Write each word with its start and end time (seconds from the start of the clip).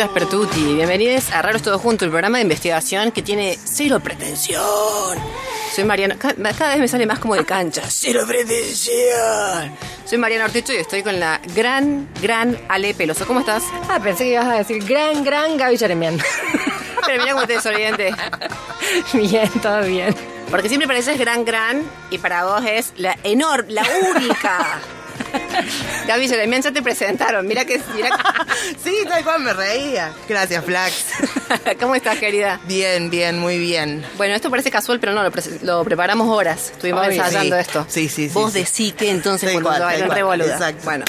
Bienvenidos 0.00 1.30
a 1.30 1.42
Raros 1.42 1.60
Todo 1.60 1.78
Junto, 1.78 2.06
el 2.06 2.10
programa 2.10 2.38
de 2.38 2.44
investigación 2.44 3.12
que 3.12 3.20
tiene 3.20 3.58
cero 3.62 4.00
pretensión. 4.00 4.62
Soy 5.74 5.84
Mariana. 5.84 6.16
ca- 6.16 6.34
Cada, 6.56 6.70
vez 6.70 6.78
me 6.80 6.88
sale 6.88 7.04
más 7.04 7.18
como 7.18 7.34
de 7.34 7.44
cancha. 7.44 7.82
Cero 7.86 8.22
pretensión. 8.26 9.76
Soy 10.06 10.16
Mariana 10.16 10.46
Ortecho 10.46 10.72
y 10.72 10.76
estoy 10.76 11.02
con 11.02 11.20
la 11.20 11.38
gran, 11.54 12.08
gran 12.22 12.58
Ale 12.70 12.94
Peloso. 12.94 13.26
¿Cómo 13.26 13.40
estás? 13.40 13.62
Ah, 13.90 14.00
pensé 14.02 14.24
que 14.24 14.30
ibas 14.32 14.46
a 14.46 14.54
decir 14.54 14.82
gran, 14.88 15.22
gran 15.22 15.58
Gaby 15.58 15.76
Jeremian. 15.76 16.16
Pero 17.06 17.22
mira 17.22 17.34
cómo 17.34 17.46
te 17.46 17.52
desoriente. 17.54 18.14
bien, 19.12 19.50
todo 19.60 19.82
bien. 19.82 20.14
Porque 20.50 20.68
siempre 20.70 20.88
pareces 20.88 21.18
gran, 21.18 21.44
gran 21.44 21.82
y 22.10 22.16
para 22.16 22.46
vos 22.46 22.62
es 22.66 22.94
la 22.96 23.18
enorme, 23.22 23.70
la 23.74 23.82
única. 24.16 24.80
Gaby 26.06 26.28
Jeremian 26.28 26.62
ya 26.62 26.72
te 26.72 26.82
presentaron. 26.82 27.46
Mira 27.46 27.64
que. 27.64 27.80
Mira, 27.94 28.10
Sí, 28.84 28.94
tal 29.08 29.22
cual 29.24 29.42
me 29.42 29.52
reía. 29.52 30.12
Gracias, 30.28 30.64
Flax. 30.64 31.04
¿Cómo 31.80 31.94
estás, 31.94 32.18
querida? 32.18 32.60
Bien, 32.66 33.10
bien, 33.10 33.38
muy 33.38 33.58
bien. 33.58 34.04
Bueno, 34.16 34.34
esto 34.34 34.50
parece 34.50 34.70
casual, 34.70 35.00
pero 35.00 35.12
no, 35.12 35.22
lo, 35.22 35.30
pre- 35.30 35.42
lo 35.62 35.84
preparamos 35.84 36.28
horas. 36.28 36.70
Estuvimos 36.72 37.06
Obvio. 37.06 37.22
ensayando 37.24 37.56
Sí. 37.56 37.60
esto. 37.60 37.86
Sí, 37.88 38.08
sí, 38.08 38.28
sí, 38.28 38.34
Vos 38.34 38.52
sí. 38.52 38.58
decí 38.60 38.92
que 38.92 39.10
entonces 39.10 39.50
cuando 39.52 39.70
cual, 39.70 39.76
se 39.78 39.80
tal 39.82 39.92
vayan 39.92 40.10
re 40.16 40.22
cual, 40.22 40.38
boluda. 40.40 40.54
exacto. 40.54 40.84
Bueno, 40.84 41.04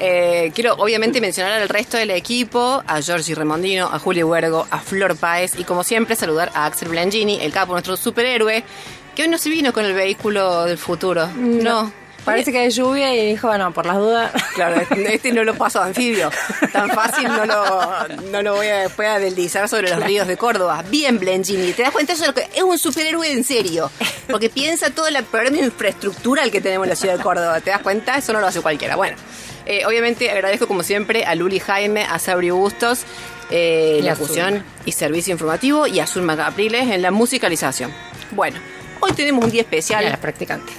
eh, 0.00 0.52
quiero 0.54 0.74
obviamente 0.74 1.20
mencionar 1.20 1.52
al 1.60 1.68
resto 1.68 1.96
del 1.96 2.10
equipo, 2.10 2.82
a 2.86 3.00
Giorgi 3.00 3.34
Remondino, 3.34 3.86
a 3.92 3.98
Julio 3.98 4.28
Huergo, 4.28 4.66
a 4.70 4.78
Flor 4.80 5.16
Páez 5.16 5.52
y 5.58 5.64
como 5.64 5.82
siempre 5.84 6.14
saludar 6.16 6.50
a 6.54 6.66
Axel 6.66 6.88
Blangini, 6.88 7.40
el 7.40 7.52
capo, 7.52 7.72
nuestro 7.72 7.96
superhéroe, 7.96 8.62
que 9.16 9.22
hoy 9.22 9.28
no 9.28 9.38
se 9.38 9.48
vino 9.50 9.72
con 9.72 9.84
el 9.84 9.94
vehículo 9.94 10.64
del 10.66 10.78
futuro. 10.78 11.26
No. 11.36 11.92
Parece 12.24 12.52
que 12.52 12.58
hay 12.58 12.70
lluvia 12.70 13.14
y 13.14 13.30
dijo, 13.30 13.46
bueno, 13.48 13.72
por 13.72 13.86
las 13.86 13.96
dudas. 13.96 14.32
Claro, 14.54 14.82
este 14.90 15.32
no 15.32 15.44
lo 15.44 15.54
paso 15.54 15.80
a 15.80 15.86
anfibio. 15.86 16.30
Tan 16.72 16.90
fácil 16.90 17.28
no 17.28 17.46
lo, 17.46 18.08
no 18.32 18.42
lo 18.42 18.56
voy 18.56 18.66
a 18.66 18.78
después 18.78 19.08
a 19.08 19.18
deslizar 19.20 19.68
sobre 19.68 19.88
los 19.90 20.02
ríos 20.02 20.26
de 20.26 20.36
Córdoba. 20.36 20.82
Bien, 20.90 21.18
Blengini. 21.18 21.72
¿Te 21.72 21.82
das 21.82 21.92
cuenta? 21.92 22.12
Eso 22.14 22.22
es, 22.24 22.28
lo 22.28 22.34
que- 22.34 22.48
es 22.54 22.62
un 22.62 22.76
superhéroe 22.76 23.30
en 23.30 23.44
serio. 23.44 23.88
Porque 24.28 24.50
piensa 24.50 24.90
todo 24.90 25.06
el 25.06 25.22
programa 25.24 25.58
infraestructural 25.58 26.50
que 26.50 26.60
tenemos 26.60 26.86
en 26.86 26.90
la 26.90 26.96
ciudad 26.96 27.16
de 27.16 27.22
Córdoba. 27.22 27.60
¿Te 27.60 27.70
das 27.70 27.82
cuenta? 27.82 28.16
Eso 28.16 28.32
no 28.32 28.40
lo 28.40 28.48
hace 28.48 28.60
cualquiera. 28.60 28.96
Bueno, 28.96 29.16
eh, 29.64 29.86
obviamente 29.86 30.28
agradezco 30.30 30.66
como 30.66 30.82
siempre 30.82 31.24
a 31.24 31.34
Luli 31.36 31.60
Jaime, 31.60 32.02
a 32.04 32.18
Sabri 32.18 32.50
Bustos, 32.50 33.02
eh, 33.50 34.00
la 34.02 34.16
fusión 34.16 34.64
y 34.84 34.90
servicio 34.92 35.32
informativo 35.32 35.86
y 35.86 36.00
a 36.00 36.06
Zulma 36.08 36.36
Capriles 36.36 36.88
en 36.90 37.00
la 37.00 37.12
musicalización. 37.12 37.92
Bueno, 38.32 38.58
hoy 39.00 39.12
tenemos 39.12 39.44
un 39.44 39.50
día 39.52 39.60
Y 39.60 39.60
a 39.60 39.62
especial. 39.62 40.04
las 40.04 40.18
practicantes. 40.18 40.74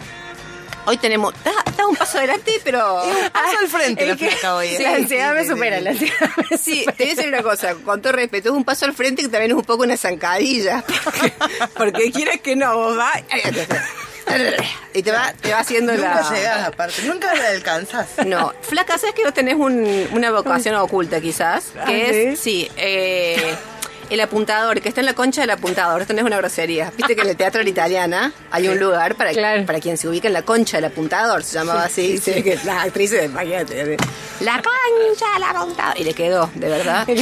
Hoy 0.90 0.98
tenemos. 0.98 1.34
Da 1.78 1.86
un 1.86 1.96
paso 1.96 2.18
adelante, 2.18 2.60
pero. 2.64 2.80
Paso 3.34 3.58
al 3.62 3.68
frente 3.68 4.08
la 4.08 4.18
flaca 4.18 4.56
hoy. 4.56 4.70
¿eh? 4.70 4.78
Sí, 4.78 4.84
la 4.84 4.96
ansiedad 4.96 5.36
me 5.36 5.46
supera, 5.48 5.78
sí. 5.78 5.84
la 5.84 5.90
ansiedad 5.92 6.30
me 6.50 6.58
Sí, 6.58 6.86
te 6.98 7.04
voy 7.04 7.12
a 7.12 7.16
decir 7.16 7.28
una 7.32 7.44
cosa, 7.44 7.76
con 7.76 8.02
todo 8.02 8.14
respeto, 8.14 8.50
es 8.50 8.56
un 8.56 8.64
paso 8.66 8.86
al 8.86 8.94
frente 8.94 9.22
que 9.22 9.28
también 9.30 9.52
es 9.52 9.58
un 9.58 9.64
poco 9.64 9.84
una 9.84 9.96
zancadilla. 9.98 10.84
Porque, 11.04 11.34
porque 11.78 12.12
quieres 12.12 12.42
que 12.42 12.56
no, 12.56 12.76
vos 12.76 12.98
vas. 12.98 13.22
Y 14.94 15.02
te 15.04 15.12
va, 15.12 15.34
te 15.34 15.52
va 15.52 15.60
haciendo 15.60 15.94
Nunca 15.94 16.22
la. 16.22 16.30
llegás, 16.36 16.68
aparte. 16.68 17.02
Nunca 17.04 17.34
la 17.36 17.50
alcanzás. 17.50 18.08
No, 18.26 18.54
flaca, 18.62 18.98
¿sabes 18.98 19.16
que 19.16 19.24
vos 19.24 19.34
tenés 19.34 19.56
un- 19.56 20.08
una 20.12 20.32
vocación 20.32 20.76
oculta 20.76 21.20
quizás? 21.22 21.74
Ah, 21.80 21.86
Que 21.86 22.32
es, 22.34 22.40
sí, 22.40 22.70
eh, 22.78 23.56
el 24.09 24.20
apuntador, 24.22 24.81
que 24.81 24.90
está 24.90 25.02
en 25.02 25.06
la 25.06 25.14
concha 25.14 25.42
del 25.42 25.52
apuntador. 25.52 26.02
Esto 26.02 26.14
no 26.14 26.20
es 26.20 26.25
una 26.25 26.38
grosería. 26.38 26.92
Viste 26.97 27.16
que 27.16 27.22
en 27.22 27.30
el 27.30 27.36
teatro 27.38 27.59
de 27.59 27.64
la 27.66 27.70
italiana 27.70 28.31
hay 28.52 28.68
un 28.68 28.80
lugar 28.80 29.16
para, 29.16 29.31
Claro. 29.31 29.66
para 29.66 29.80
quien 29.80 29.97
se 29.97 30.08
ubica 30.08 30.28
en 30.28 30.34
la 30.34 30.42
concha 30.42 30.78
del 30.78 30.86
apuntador, 30.86 31.44
se 31.44 31.56
llamaba 31.59 31.84
así. 31.84 32.18
Sí, 32.18 32.42
que 32.44 32.56
las 32.66 32.86
actrices, 32.86 33.25
imagínate, 33.25 33.98
la 34.42 34.53
concha 34.62 35.25
del 35.34 35.44
apuntador. 35.44 36.00
Y 36.00 36.03
le 36.03 36.14
quedó, 36.14 36.50
de 36.56 36.69
verdad. 36.69 37.08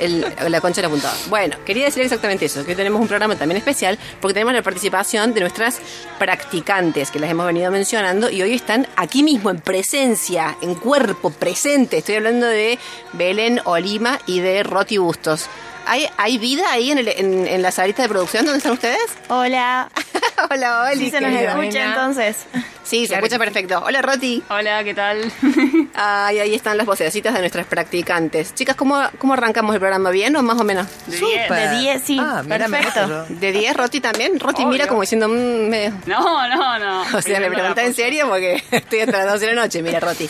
El- 0.00 0.26
la 0.48 0.60
concha 0.60 0.82
del 0.82 0.86
apuntador. 0.90 1.16
Bueno, 1.28 1.56
quería 1.64 1.84
decir 1.86 2.02
exactamente 2.02 2.46
eso, 2.46 2.64
que 2.64 2.72
hoy 2.72 2.76
tenemos 2.76 3.00
un 3.00 3.06
programa 3.08 3.36
también 3.36 3.56
especial 3.58 3.96
porque 4.20 4.34
tenemos 4.34 4.52
la 4.52 4.60
participación 4.62 5.32
de 5.34 5.40
nuestras 5.40 5.78
practicantes 6.18 7.10
que 7.10 7.20
las 7.20 7.30
hemos 7.30 7.46
venido 7.46 7.70
mencionando 7.70 8.28
y 8.28 8.42
hoy 8.42 8.54
están 8.54 8.88
aquí 8.96 9.22
mismo 9.22 9.50
en 9.50 9.60
presencia, 9.60 10.56
en 10.62 10.74
cuerpo 10.74 11.30
presente. 11.30 11.98
Estoy 11.98 12.16
hablando 12.16 12.46
de 12.46 12.78
Belén 13.12 13.60
Olima 13.64 14.18
y 14.26 14.40
de 14.40 14.62
Roti 14.64 14.98
Bustos. 14.98 15.46
¿Hay, 15.86 16.08
¿Hay 16.16 16.38
vida 16.38 16.64
ahí 16.70 16.90
en, 16.90 16.98
el- 16.98 17.08
en, 17.08 17.46
en 17.46 17.62
la 17.62 17.70
salita 17.70 18.02
de 18.02 18.08
producción? 18.08 18.44
¿Dónde 18.44 18.58
están 18.58 18.72
ustedes? 18.72 18.98
Hola. 19.28 19.90
Hola, 20.50 20.88
Oli. 20.90 21.04
Sí 21.06 21.10
se 21.10 21.20
nos 21.20 21.32
escucha 21.32 21.84
entonces. 21.84 22.46
Sí, 22.82 23.06
se 23.06 23.14
escucha 23.14 23.38
perfecto. 23.38 23.82
Hola, 23.84 24.02
Roti. 24.02 24.42
Hola, 24.50 24.84
¿qué 24.84 24.94
tal? 24.94 25.32
Ay, 25.94 26.38
ahí 26.40 26.54
están 26.54 26.76
las 26.76 26.86
vocecitas 26.86 27.32
de 27.34 27.40
nuestras 27.40 27.66
practicantes. 27.66 28.54
Chicas, 28.54 28.76
¿cómo, 28.76 29.00
¿cómo 29.18 29.32
arrancamos 29.34 29.74
el 29.74 29.80
programa? 29.80 30.10
¿Bien 30.10 30.34
o 30.36 30.42
más 30.42 30.60
o 30.60 30.64
menos? 30.64 30.86
De 31.06 31.16
10, 31.16 31.20
Súper. 31.20 31.70
de 31.70 31.78
10, 31.78 32.02
sí. 32.02 32.18
Ah, 32.20 32.42
me 32.44 32.58
perfecto. 32.58 33.26
¿De 33.28 33.52
10, 33.52 33.76
Roti 33.76 34.00
también? 34.00 34.38
Roti 34.38 34.66
mira 34.66 34.86
como 34.86 35.00
diciendo... 35.00 35.28
mm, 35.28 35.68
me- 35.68 35.92
No, 36.06 36.48
no, 36.48 36.78
no. 36.78 37.02
O 37.18 37.22
sea, 37.22 37.40
le 37.40 37.50
pregunté 37.50 37.84
en 37.84 37.94
serio 37.94 38.28
porque 38.28 38.62
estoy 38.70 39.00
hasta 39.00 39.18
las 39.24 39.32
12 39.32 39.46
de 39.46 39.54
la 39.54 39.62
noche, 39.62 39.82
mira, 39.82 40.00
Roti. 40.00 40.28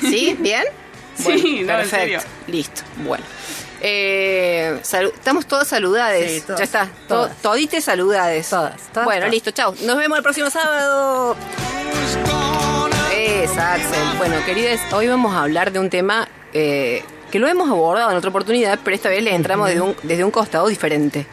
¿Sí? 0.00 0.36
¿Bien? 0.38 0.64
Sí, 1.14 1.62
no, 1.64 1.72
en 1.72 1.78
perfecto. 1.80 1.96
serio. 1.96 2.20
Listo. 2.46 2.82
Bueno. 2.98 3.24
Eh, 3.80 4.80
estamos 4.82 5.46
todos 5.46 5.68
saludades. 5.68 6.32
Sí, 6.32 6.40
todas, 6.40 6.58
ya 6.58 6.64
está. 6.64 6.84
To- 7.08 7.14
todas. 7.14 7.36
todites 7.42 7.84
saludades. 7.84 8.48
Todas, 8.48 8.80
todas, 8.92 9.04
Bueno, 9.04 9.20
todas. 9.20 9.32
listo. 9.32 9.50
Chao. 9.50 9.74
Nos 9.82 9.96
vemos 9.98 10.16
el 10.18 10.22
próximo 10.22 10.50
sábado. 10.50 11.36
Es 13.14 13.50
Axel. 13.56 14.18
Bueno, 14.18 14.36
queridas, 14.44 14.80
hoy 14.92 15.08
vamos 15.08 15.34
a 15.34 15.42
hablar 15.42 15.72
de 15.72 15.78
un 15.78 15.90
tema 15.90 16.28
eh, 16.52 17.02
que 17.30 17.38
lo 17.38 17.48
hemos 17.48 17.68
abordado 17.68 18.10
en 18.10 18.16
otra 18.16 18.30
oportunidad, 18.30 18.78
pero 18.84 18.94
esta 18.94 19.08
vez 19.08 19.22
le 19.22 19.34
entramos 19.34 19.68
desde 19.68 19.80
un, 19.80 19.96
desde 20.02 20.24
un 20.24 20.30
costado 20.30 20.68
diferente. 20.68 21.26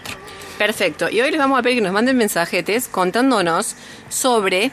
Perfecto. 0.59 1.09
Y 1.09 1.23
hoy 1.23 1.31
les 1.31 1.39
vamos 1.39 1.59
a 1.59 1.63
pedir 1.63 1.79
que 1.79 1.83
nos 1.83 1.93
manden 1.93 2.19
mensajetes 2.19 2.89
contándonos 2.89 3.77
sobre 4.11 4.71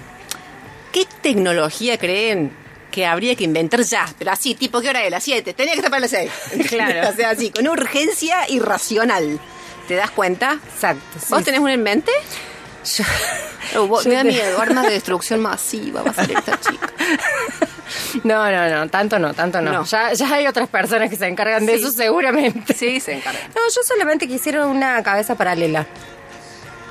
qué 0.91 1.05
tecnología 1.21 1.97
creen 1.97 2.51
que 2.91 3.05
habría 3.05 3.35
que 3.35 3.43
inventar 3.43 3.83
ya. 3.83 4.07
Pero 4.17 4.31
así, 4.31 4.55
tipo, 4.55 4.81
¿qué 4.81 4.89
hora 4.89 5.05
es? 5.05 5.11
Las 5.11 5.23
7. 5.23 5.53
Tenía 5.53 5.73
que 5.73 5.79
estar 5.79 5.91
para 5.91 6.01
las 6.01 6.11
6. 6.11 6.31
Claro. 6.69 7.09
o 7.13 7.13
sea, 7.13 7.29
así, 7.29 7.51
con 7.51 7.67
urgencia 7.67 8.49
irracional. 8.49 9.39
¿Te 9.87 9.95
das 9.95 10.11
cuenta? 10.11 10.57
Exacto. 10.73 11.19
sí. 11.19 11.27
¿Vos 11.33 11.43
tenés 11.43 11.59
uno 11.59 11.69
en 11.69 11.83
mente? 11.83 12.11
Yo- 12.97 13.03
Oh, 13.77 13.87
vos- 13.87 14.03
yo 14.03 14.09
me 14.11 14.15
da 14.17 14.21
te- 14.21 14.27
miedo, 14.29 14.61
armas 14.61 14.85
de 14.85 14.91
destrucción 14.91 15.39
masiva 15.39 16.03
va 16.03 16.11
a 16.11 16.13
salir 16.13 16.37
esta 16.37 16.59
chica. 16.59 16.87
No, 18.23 18.49
no, 18.51 18.67
no, 18.69 18.89
tanto 18.89 19.19
no, 19.19 19.33
tanto 19.33 19.61
no. 19.61 19.71
No. 19.71 19.83
Ya, 19.85 20.11
ya 20.13 20.33
hay 20.33 20.47
otras 20.47 20.67
personas 20.69 21.09
que 21.09 21.15
se 21.15 21.27
encargan 21.27 21.65
de 21.65 21.75
eso 21.75 21.91
seguramente. 21.91 22.73
Sí, 22.73 22.99
se 22.99 23.13
encarga. 23.13 23.39
No, 23.49 23.61
yo 23.73 23.81
solamente 23.83 24.27
quisiera 24.27 24.65
una 24.65 25.01
cabeza 25.03 25.35
paralela. 25.35 25.85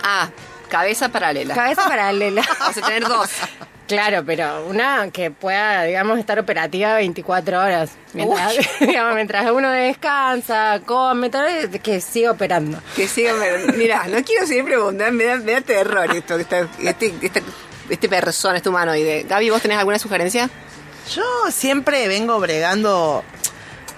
Ah, 0.02 0.28
cabeza 0.68 1.08
paralela. 1.08 1.54
Cabeza 1.54 1.84
paralela. 1.88 2.42
Vamos 2.60 2.76
a 2.76 2.80
tener 2.82 3.02
dos. 3.08 3.28
Claro, 3.86 4.22
pero 4.24 4.66
una 4.66 5.10
que 5.10 5.30
pueda, 5.30 5.82
digamos, 5.82 6.18
estar 6.18 6.38
operativa 6.38 6.94
24 6.94 7.60
horas. 7.60 7.90
Mientras, 8.14 8.54
digamos, 8.80 9.14
mientras 9.14 9.50
uno 9.50 9.70
descansa, 9.70 10.80
come, 10.86 11.28
tal 11.28 11.44
vez, 11.44 11.80
que 11.82 12.00
siga 12.00 12.30
operando. 12.30 12.78
Que 12.96 13.06
sigan, 13.06 13.36
mira, 13.76 14.06
no 14.08 14.22
quiero 14.24 14.46
seguir 14.46 14.64
preguntando, 14.64 15.12
me 15.12 15.24
da, 15.24 15.36
me 15.36 15.52
da 15.52 15.60
terror 15.60 16.14
esto, 16.16 16.38
esta- 16.38 16.66
este, 16.82 17.12
esta- 17.20 17.40
este 17.90 18.08
persona, 18.08 18.56
este 18.56 18.70
humanoide. 18.70 19.24
Gaby, 19.28 19.50
¿vos 19.50 19.60
tenés 19.60 19.76
alguna 19.76 19.98
sugerencia? 19.98 20.48
Yo 21.14 21.22
siempre 21.50 22.08
vengo 22.08 22.40
bregando 22.40 23.22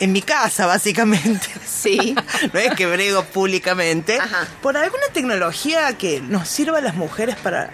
en 0.00 0.10
mi 0.12 0.20
casa, 0.22 0.66
básicamente. 0.66 1.46
Sí. 1.64 2.16
no 2.52 2.58
es 2.58 2.74
que 2.74 2.86
brego 2.86 3.22
públicamente. 3.22 4.18
Ajá. 4.18 4.48
Por 4.60 4.76
alguna 4.76 5.06
tecnología 5.12 5.96
que 5.96 6.20
nos 6.20 6.48
sirva 6.48 6.78
a 6.78 6.80
las 6.80 6.96
mujeres 6.96 7.36
para 7.36 7.70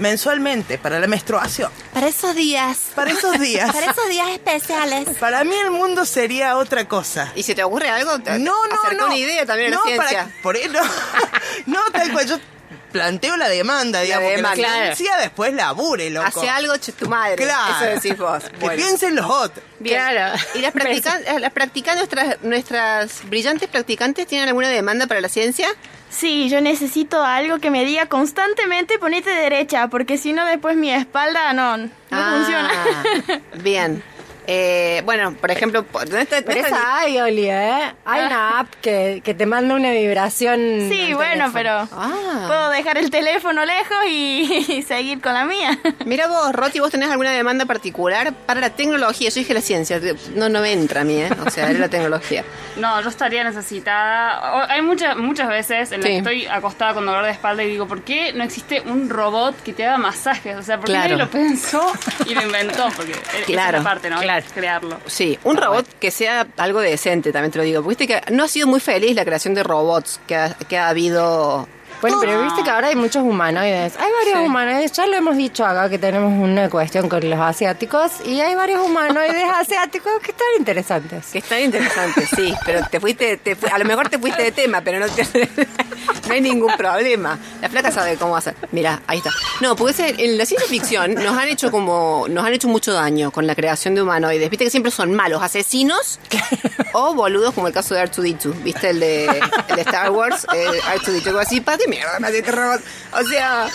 mensualmente, 0.00 0.78
para 0.78 0.98
la 0.98 1.06
menstruación. 1.06 1.70
Para 1.92 2.08
esos 2.08 2.34
días. 2.34 2.78
Para 2.94 3.12
esos 3.12 3.38
días. 3.38 3.74
esos 3.90 4.08
días 4.08 4.28
especiales. 4.30 5.08
Para 5.18 5.44
mí 5.44 5.54
el 5.54 5.70
mundo 5.70 6.04
sería 6.04 6.56
otra 6.56 6.88
cosa. 6.88 7.30
¿Y 7.36 7.42
si 7.44 7.54
te 7.54 7.62
ocurre 7.62 7.90
algo? 7.90 8.18
Te- 8.18 8.38
No, 8.38 8.54
no, 8.66 8.92
no. 8.98 9.06
una 9.06 9.16
idea 9.16 9.46
también 9.46 9.72
a 9.72 9.76
no, 9.76 9.82
la 9.84 9.86
ciencia. 9.90 10.18
para- 10.24 10.42
por 10.42 10.56
eso, 10.56 10.72
no, 11.66 11.80
tal 11.92 12.12
cual. 12.12 12.26
Yo 12.26 12.38
planteo 12.92 13.36
la 13.36 13.48
demanda, 13.48 14.00
digamos, 14.00 14.30
demanda. 14.30 14.54
que 14.56 14.62
la 14.62 14.68
Claro. 14.68 14.96
ciencia 14.96 15.16
después 15.18 15.54
labure, 15.54 16.10
loco. 16.10 16.26
Hace 16.26 16.48
algo, 16.48 16.74
tu 16.78 17.08
madre. 17.08 17.36
Claro. 17.36 17.74
Eso 17.86 18.00
decís 18.00 18.18
vos. 18.18 18.44
Que 18.44 18.56
Bueno. 18.58 18.76
piensen 18.82 19.14
los 19.16 19.26
otros. 19.26 19.64
Bien. 19.78 19.96
Claro. 19.96 20.38
¿Y 20.54 20.58
las 20.60 20.72
practicantes, 21.04 21.40
las 21.40 21.52
practican 21.52 21.96
nuestras, 21.96 22.42
nuestras 22.42 23.28
brillantes 23.28 23.68
practicantes 23.68 24.26
tienen 24.26 24.48
alguna 24.48 24.68
demanda 24.68 25.06
para 25.06 25.20
la 25.20 25.28
ciencia? 25.28 25.68
Sí, 26.10 26.48
yo 26.50 26.60
necesito 26.60 27.22
algo 27.22 27.60
que 27.60 27.70
me 27.70 27.84
diga 27.84 28.06
constantemente 28.06 28.98
ponete 28.98 29.30
derecha, 29.30 29.86
porque 29.88 30.18
si 30.18 30.32
no 30.32 30.44
después 30.44 30.76
mi 30.76 30.90
espalda 30.90 31.52
no, 31.52 31.76
no 31.76 31.88
Ah, 32.10 32.32
funciona. 32.36 33.40
Bien. 33.62 34.02
Eh, 34.52 35.02
bueno, 35.04 35.32
por 35.34 35.52
ejemplo, 35.52 35.82
no 35.92 35.98
Pero 36.08 36.18
está- 36.18 36.38
esa 36.38 36.98
hay, 36.98 37.20
Oli, 37.20 37.48
¿eh? 37.48 37.94
Hay 38.04 38.26
una 38.26 38.58
app 38.58 38.66
que, 38.82 39.22
que 39.24 39.32
te 39.32 39.46
manda 39.46 39.76
una 39.76 39.92
vibración. 39.92 40.88
Sí, 40.90 41.14
bueno, 41.14 41.50
teléfono. 41.50 41.52
pero 41.54 41.88
Ah. 41.92 42.44
puedo 42.48 42.70
dejar 42.70 42.98
el 42.98 43.10
teléfono 43.10 43.64
lejos 43.64 43.96
y, 44.08 44.64
y 44.78 44.82
seguir 44.82 45.20
con 45.20 45.34
la 45.34 45.44
mía. 45.44 45.78
Mira 46.04 46.26
vos, 46.26 46.52
Roti, 46.52 46.80
¿vos 46.80 46.90
tenés 46.90 47.10
alguna 47.10 47.30
demanda 47.30 47.64
particular 47.64 48.32
para 48.32 48.60
la 48.60 48.70
tecnología? 48.70 49.28
Yo 49.28 49.36
dije 49.36 49.54
la 49.54 49.60
ciencia, 49.60 50.00
no, 50.34 50.48
no 50.48 50.60
me 50.62 50.72
entra 50.72 51.02
a 51.02 51.04
mí, 51.04 51.14
¿eh? 51.20 51.30
O 51.46 51.48
sea, 51.50 51.70
era 51.70 51.78
la 51.78 51.88
tecnología. 51.88 52.44
No, 52.76 53.00
yo 53.02 53.08
estaría 53.10 53.44
necesitada. 53.44 54.64
Hay 54.72 54.80
muchas 54.80 55.16
muchas 55.16 55.48
veces 55.48 55.92
en 55.92 56.00
las 56.00 56.06
Sí. 56.06 56.12
que 56.12 56.18
estoy 56.18 56.46
acostada 56.46 56.94
con 56.94 57.04
dolor 57.04 57.24
de 57.24 57.30
espalda 57.32 57.62
y 57.62 57.68
digo, 57.68 57.86
¿por 57.86 58.02
qué 58.02 58.32
no 58.32 58.42
existe 58.44 58.80
un 58.80 59.10
robot 59.10 59.60
que 59.62 59.72
te 59.72 59.84
haga 59.86 59.98
masajes? 59.98 60.56
O 60.56 60.62
sea, 60.62 60.76
¿por 60.78 60.86
qué 60.86 60.92
Claro. 60.92 61.10
nadie 61.10 61.24
lo 61.24 61.30
pensó 61.30 61.92
y 62.26 62.34
lo 62.34 62.42
inventó? 62.42 62.88
Porque 62.96 63.12
esa 63.52 63.66
es 63.66 63.72
la 63.72 63.82
parte, 63.82 64.08
¿no? 64.08 64.20
claro. 64.20 64.39
Crearlo. 64.54 64.98
Sí, 65.06 65.38
un 65.44 65.56
robot 65.56 65.86
que 65.98 66.10
sea 66.10 66.46
algo 66.56 66.80
decente, 66.80 67.32
también 67.32 67.52
te 67.52 67.58
lo 67.58 67.64
digo. 67.64 67.82
Viste 67.82 68.06
que 68.06 68.20
no 68.30 68.44
ha 68.44 68.48
sido 68.48 68.66
muy 68.66 68.80
feliz 68.80 69.14
la 69.14 69.24
creación 69.24 69.54
de 69.54 69.62
robots 69.62 70.20
que 70.26 70.36
ha, 70.36 70.54
que 70.54 70.78
ha 70.78 70.88
habido. 70.88 71.68
Bueno, 72.00 72.16
pero 72.20 72.42
viste 72.42 72.62
que 72.62 72.70
ahora 72.70 72.88
hay 72.88 72.96
muchos 72.96 73.22
humanoides. 73.22 73.94
Hay 73.98 74.10
varios 74.18 74.38
Sí. 74.40 74.44
humanoides, 74.46 74.92
ya 74.92 75.06
lo 75.06 75.16
hemos 75.16 75.36
dicho 75.36 75.64
acá 75.66 75.88
que 75.90 75.98
tenemos 75.98 76.32
una 76.32 76.68
cuestión 76.70 77.08
con 77.08 77.28
los 77.28 77.38
asiáticos 77.38 78.12
y 78.24 78.40
hay 78.40 78.54
varios 78.54 78.84
humanoides 78.84 79.44
asiáticos 79.58 80.12
que 80.22 80.30
están 80.30 80.46
interesantes. 80.58 81.26
Que 81.32 81.38
están 81.38 81.60
interesantes, 81.60 82.28
sí, 82.34 82.54
pero 82.64 82.86
te 82.90 83.00
fuiste, 83.00 83.36
te 83.36 83.54
fu- 83.56 83.66
a 83.72 83.78
lo 83.78 83.84
mejor 83.84 84.08
te 84.08 84.18
fuiste 84.18 84.42
de 84.42 84.52
tema, 84.52 84.80
pero 84.80 84.98
no, 84.98 85.08
te- 85.08 85.26
no 86.28 86.32
hay 86.34 86.40
ningún 86.40 86.74
problema. 86.76 87.38
La 87.60 87.68
flaca 87.68 87.90
sabe 87.90 88.16
cómo 88.16 88.36
hacer. 88.36 88.54
Mira, 88.72 89.02
ahí 89.06 89.18
está. 89.18 89.30
No, 89.60 89.76
porque 89.76 90.14
en 90.18 90.38
la 90.38 90.46
ciencia 90.46 90.68
ficción 90.68 91.14
nos 91.14 91.36
han 91.36 91.48
hecho 91.48 91.70
como, 91.70 92.26
nos 92.30 92.44
han 92.46 92.52
hecho 92.54 92.68
mucho 92.68 92.92
daño 92.92 93.30
con 93.30 93.46
la 93.46 93.54
creación 93.54 93.94
de 93.94 94.02
humanoides. 94.02 94.48
Viste 94.48 94.64
que 94.64 94.70
siempre 94.70 94.90
son 94.90 95.12
malos, 95.14 95.42
asesinos 95.42 96.18
o 96.92 97.14
boludos, 97.14 97.52
como 97.54 97.66
el 97.66 97.72
caso 97.74 97.94
de 97.94 98.02
R2D2. 98.04 98.62
Viste 98.62 98.90
el 98.90 99.00
de, 99.00 99.26
el 99.68 99.76
de 99.76 99.82
Star 99.82 100.10
Wars, 100.10 100.46
eh, 100.54 100.66
R2D2, 100.96 101.26
algo 101.28 101.38
así, 101.40 101.60
¿para 101.60 101.76
qué 101.78 101.88
mierda 101.90 102.18
me 102.20 102.28
hace 102.28 102.38
este 102.38 102.52
robot? 102.52 102.80
O 103.12 103.24
sea, 103.24 103.68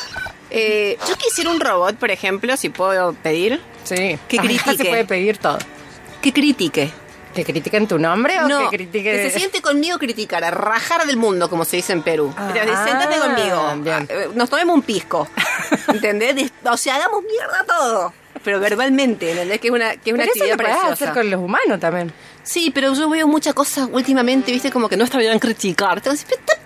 eh, 0.50 0.98
yo 1.08 1.16
quisiera 1.18 1.50
un 1.52 1.60
robot, 1.60 1.96
por 1.98 2.10
ejemplo, 2.12 2.56
si 2.58 2.70
puedo 2.70 3.14
pedir, 3.14 3.62
Sí. 3.84 4.18
Que 4.28 4.40
Acá 4.40 4.48
critique. 4.48 4.78
se 4.78 4.86
puede 4.86 5.06
pedir 5.06 5.38
todo. 5.38 5.60
que 6.22 6.34
critique. 6.34 6.92
¿Que 7.36 7.44
critiquen 7.44 7.86
tu 7.88 8.00
nombre 8.00 8.40
o 8.40 8.48
No, 8.48 8.70
que 8.70 8.78
critiquen... 8.78 9.16
que 9.18 9.30
se 9.30 9.38
siente 9.40 9.62
conmigo 9.62 10.00
criticar, 10.00 10.44
a 10.44 10.50
rajar 10.52 11.06
del 11.06 11.18
mundo, 11.18 11.50
como 11.50 11.66
se 11.66 11.76
dice 11.76 11.92
en 11.94 12.02
Perú. 12.02 12.34
Ah, 12.38 12.50
Pero 12.54 12.66
de, 12.66 12.78
sentate 12.78 13.20
conmigo, 13.20 13.74
bien. 13.84 14.08
eh, 14.10 14.30
nos 14.34 14.50
tomemos 14.50 14.74
un 14.74 14.82
pisco, 14.82 15.28
¿entendés? 15.94 16.50
O 16.64 16.78
sea, 16.78 16.96
hagamos 16.96 17.24
mierda 17.24 17.64
todo, 17.68 18.14
pero 18.44 18.60
verbalmente, 18.62 19.32
¿entendés? 19.32 19.60
Que 19.60 19.68
es 19.68 19.74
una, 19.74 19.98
que 19.98 20.10
es 20.12 20.14
una 20.14 20.24
Pero 20.24 20.34
eso 20.34 20.44
actividad 20.46 20.58
lo 20.58 20.64
preciosa. 20.64 20.94
hacer 20.94 21.14
con 21.14 21.30
los 21.30 21.40
humanos 21.42 21.80
también. 21.80 22.14
Sí, 22.46 22.72
pero 22.74 22.94
yo 22.94 23.10
veo 23.10 23.28
muchas 23.28 23.54
cosas 23.54 23.90
últimamente, 23.92 24.52
viste, 24.52 24.72
como 24.72 24.88
que 24.88 24.96
no 24.96 25.04
está 25.04 25.18
bien 25.18 25.40
criticar. 25.40 26.02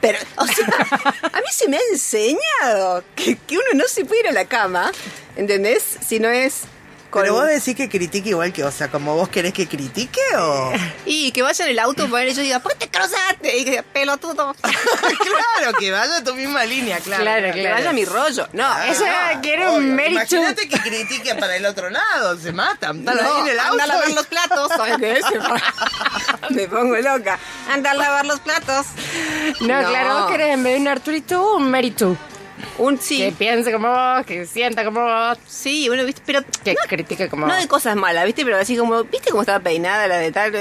Pero, 0.01 0.19
o 0.35 0.45
sea, 0.45 0.67
a 1.23 1.37
mí 1.37 1.47
se 1.51 1.69
me 1.69 1.77
ha 1.77 1.81
enseñado 1.91 3.03
que, 3.15 3.37
que 3.37 3.55
uno 3.55 3.67
no 3.75 3.85
se 3.87 4.05
puede 4.05 4.21
ir 4.21 4.27
a 4.27 4.31
la 4.33 4.45
cama, 4.45 4.91
¿entendés? 5.35 5.83
Si 6.05 6.19
no 6.19 6.29
es 6.29 6.63
con... 7.09 7.21
Pero 7.23 7.33
vos 7.35 7.47
decís 7.47 7.75
que 7.75 7.89
critique 7.89 8.29
igual 8.29 8.53
que, 8.53 8.63
o 8.63 8.71
sea, 8.71 8.89
como 8.89 9.15
vos 9.15 9.29
querés 9.29 9.53
que 9.53 9.67
critique 9.67 10.19
o... 10.37 10.71
Y 11.05 11.31
que 11.31 11.41
vaya 11.41 11.65
en 11.65 11.71
el 11.71 11.79
auto, 11.79 12.07
para 12.11 12.25
yo 12.25 12.41
diga, 12.41 12.59
¿por 12.59 12.73
qué 12.77 12.87
te 12.87 12.97
cruzaste? 12.97 13.57
Y 13.57 13.65
que, 13.65 13.83
pelotudo. 13.83 14.55
claro, 14.61 15.77
que 15.79 15.91
vaya 15.91 16.17
a 16.17 16.23
tu 16.23 16.33
misma 16.35 16.63
línea, 16.65 16.99
claro. 16.99 17.23
Claro, 17.23 17.53
Que 17.53 17.71
vaya 17.71 17.93
mi 17.93 18.05
rollo. 18.05 18.47
No, 18.53 18.65
Ah, 18.65 18.87
Ella 18.87 19.33
no, 19.35 19.41
quiere 19.41 19.69
un 19.69 19.75
obvio. 19.77 19.95
Sue. 19.95 20.11
Imagínate 20.11 20.69
que 20.69 20.79
critique 20.79 21.35
para 21.35 21.55
el 21.55 21.65
otro 21.65 21.89
lado, 21.89 22.37
se 22.37 22.51
matan. 22.51 23.03
No, 23.03 23.11
ahí 23.11 23.41
en 23.41 23.47
el 23.49 23.59
auto. 23.59 23.71
anda 23.73 23.83
a 23.83 23.87
lavar 23.87 24.09
y- 24.09 24.13
los 24.13 24.27
platos. 24.27 24.69
¿Sabes 24.75 24.97
qué? 24.99 25.19
Me 26.53 26.67
pongo 26.67 26.95
loca. 26.97 27.37
Anda 27.69 27.91
a 27.91 27.93
lavar 27.95 28.25
los 28.25 28.39
platos. 28.39 28.85
No, 29.61 29.67
claro, 29.89 30.19
vos 30.21 30.31
querés 30.31 30.53
en 30.53 30.63
vez 30.63 30.73
de 30.75 30.79
un 30.81 30.87
Arturito, 30.87 31.55
un 31.55 31.69
Meritu. 31.71 32.17
Un 32.77 32.97
Que 32.97 33.03
sí. 33.03 33.35
piense 33.37 33.71
como 33.71 33.89
vos, 33.89 34.25
que 34.25 34.45
sienta 34.45 34.83
como 34.85 35.01
vos, 35.03 35.37
Sí, 35.47 35.87
bueno, 35.87 36.05
viste, 36.05 36.21
pero. 36.25 36.41
que 36.63 36.73
no, 36.73 36.79
critique 36.87 37.27
como 37.29 37.45
no 37.47 37.53
vos. 37.53 37.61
de 37.61 37.67
cosas 37.67 37.95
malas, 37.95 38.25
¿viste? 38.25 38.43
Pero 38.45 38.57
así 38.57 38.77
como, 38.77 39.03
¿viste 39.03 39.29
cómo 39.31 39.41
estaba 39.41 39.59
peinada 39.59 40.07
la 40.07 40.17
de 40.17 40.31
tal? 40.31 40.53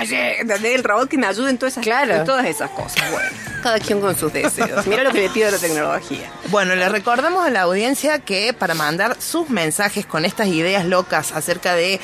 Oye. 0.00 0.40
El 0.40 0.84
robot 0.84 1.08
que 1.08 1.18
me 1.18 1.26
ayude 1.26 1.50
en 1.50 1.58
todas 1.58 1.74
esas, 1.74 1.84
Claro. 1.84 2.14
en 2.14 2.24
todas 2.24 2.46
esas 2.46 2.70
cosas. 2.70 3.10
Bueno, 3.10 3.28
cada 3.62 3.78
quien 3.80 4.00
con 4.00 4.16
sus 4.16 4.32
deseos. 4.32 4.86
Mira 4.86 5.02
lo 5.04 5.12
que 5.12 5.22
le 5.22 5.28
pido 5.30 5.48
a 5.48 5.50
la 5.50 5.58
tecnología. 5.58 6.30
Bueno, 6.48 6.74
le 6.74 6.88
recordamos 6.88 7.44
a 7.46 7.50
la 7.50 7.62
audiencia 7.62 8.18
que 8.20 8.52
para 8.52 8.74
mandar 8.74 9.16
sus 9.20 9.48
mensajes 9.50 10.06
con 10.06 10.24
estas 10.24 10.48
ideas 10.48 10.84
locas 10.84 11.32
acerca 11.32 11.74
de 11.74 12.00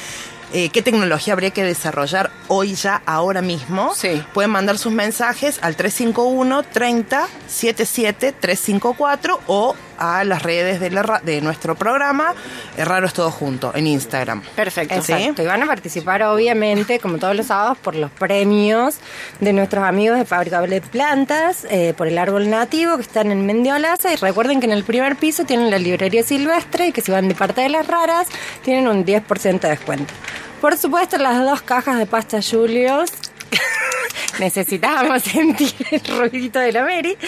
eh, 0.53 0.69
qué 0.71 0.83
tecnología 0.83 1.33
habría 1.33 1.51
que 1.51 1.65
desarrollar 1.65 2.31
hoy 2.49 2.75
ya, 2.75 3.03
ahora 3.07 3.43
mismo, 3.43 3.95
Sí. 3.95 4.23
pueden 4.35 4.51
mandar 4.51 4.79
sus 4.79 4.93
mensajes 4.93 5.59
al 5.63 5.77
351 5.77 6.63
30 6.63 7.27
77 7.47 8.33
354 8.39 9.41
o 9.47 9.75
a 9.99 10.25
las 10.25 10.43
redes 10.43 10.81
de, 10.81 10.91
la 10.91 11.21
de 11.23 11.41
nuestro 11.41 11.77
programa, 11.77 12.35
eh, 12.77 12.85
Raro 12.85 13.07
es 13.07 13.13
Todo 13.13 13.31
Junto, 13.31 13.73
en 13.75 13.87
Instagram. 13.87 14.43
Perfecto. 14.57 14.95
Exacto, 14.95 15.43
y 15.43 15.47
van 15.47 15.63
a 15.63 15.67
participar 15.67 16.23
obviamente, 16.25 16.99
como 16.99 17.19
todos 17.19 17.37
los 17.37 17.47
sábados, 17.47 17.79
por 17.79 17.95
los 17.95 18.11
premios 18.11 18.97
de 19.39 19.53
nuestros 19.53 19.85
amigos 19.85 20.19
de 20.19 20.25
Fabricable 20.25 20.81
de 20.81 20.87
Plantas, 20.87 21.67
eh, 21.71 21.95
por 21.97 22.09
el 22.09 22.19
árbol 22.19 22.51
nativo 22.51 22.97
que 22.97 23.03
están 23.03 23.31
en 23.31 23.47
Mendiolaza. 23.47 24.13
Y 24.13 24.17
recuerden 24.17 24.59
que 24.59 24.67
en 24.67 24.73
el 24.73 24.83
primer 24.83 25.15
piso 25.17 25.45
tienen 25.45 25.71
la 25.71 25.79
librería 25.79 26.25
silvestre 26.25 26.89
y 26.89 26.93
que 26.93 27.01
si 27.01 27.13
van 27.13 27.29
de 27.29 27.35
parte 27.37 27.61
de 27.61 27.69
las 27.69 27.87
raras, 27.87 28.27
tienen 28.65 28.89
un 28.89 29.05
10% 29.05 29.61
de 29.61 29.69
descuento. 29.69 30.13
Por 30.63 30.79
supuesto, 30.79 31.19
las 31.19 31.45
dos 31.45 31.61
cajas 31.61 31.99
de 31.99 32.07
pasta 32.07 32.39
Julios. 32.41 33.11
Necesitábamos 34.39 35.23
sentir 35.25 35.75
el 35.91 36.17
ruidito 36.17 36.61
de 36.61 36.71
la 36.71 36.85
Mary, 36.85 37.19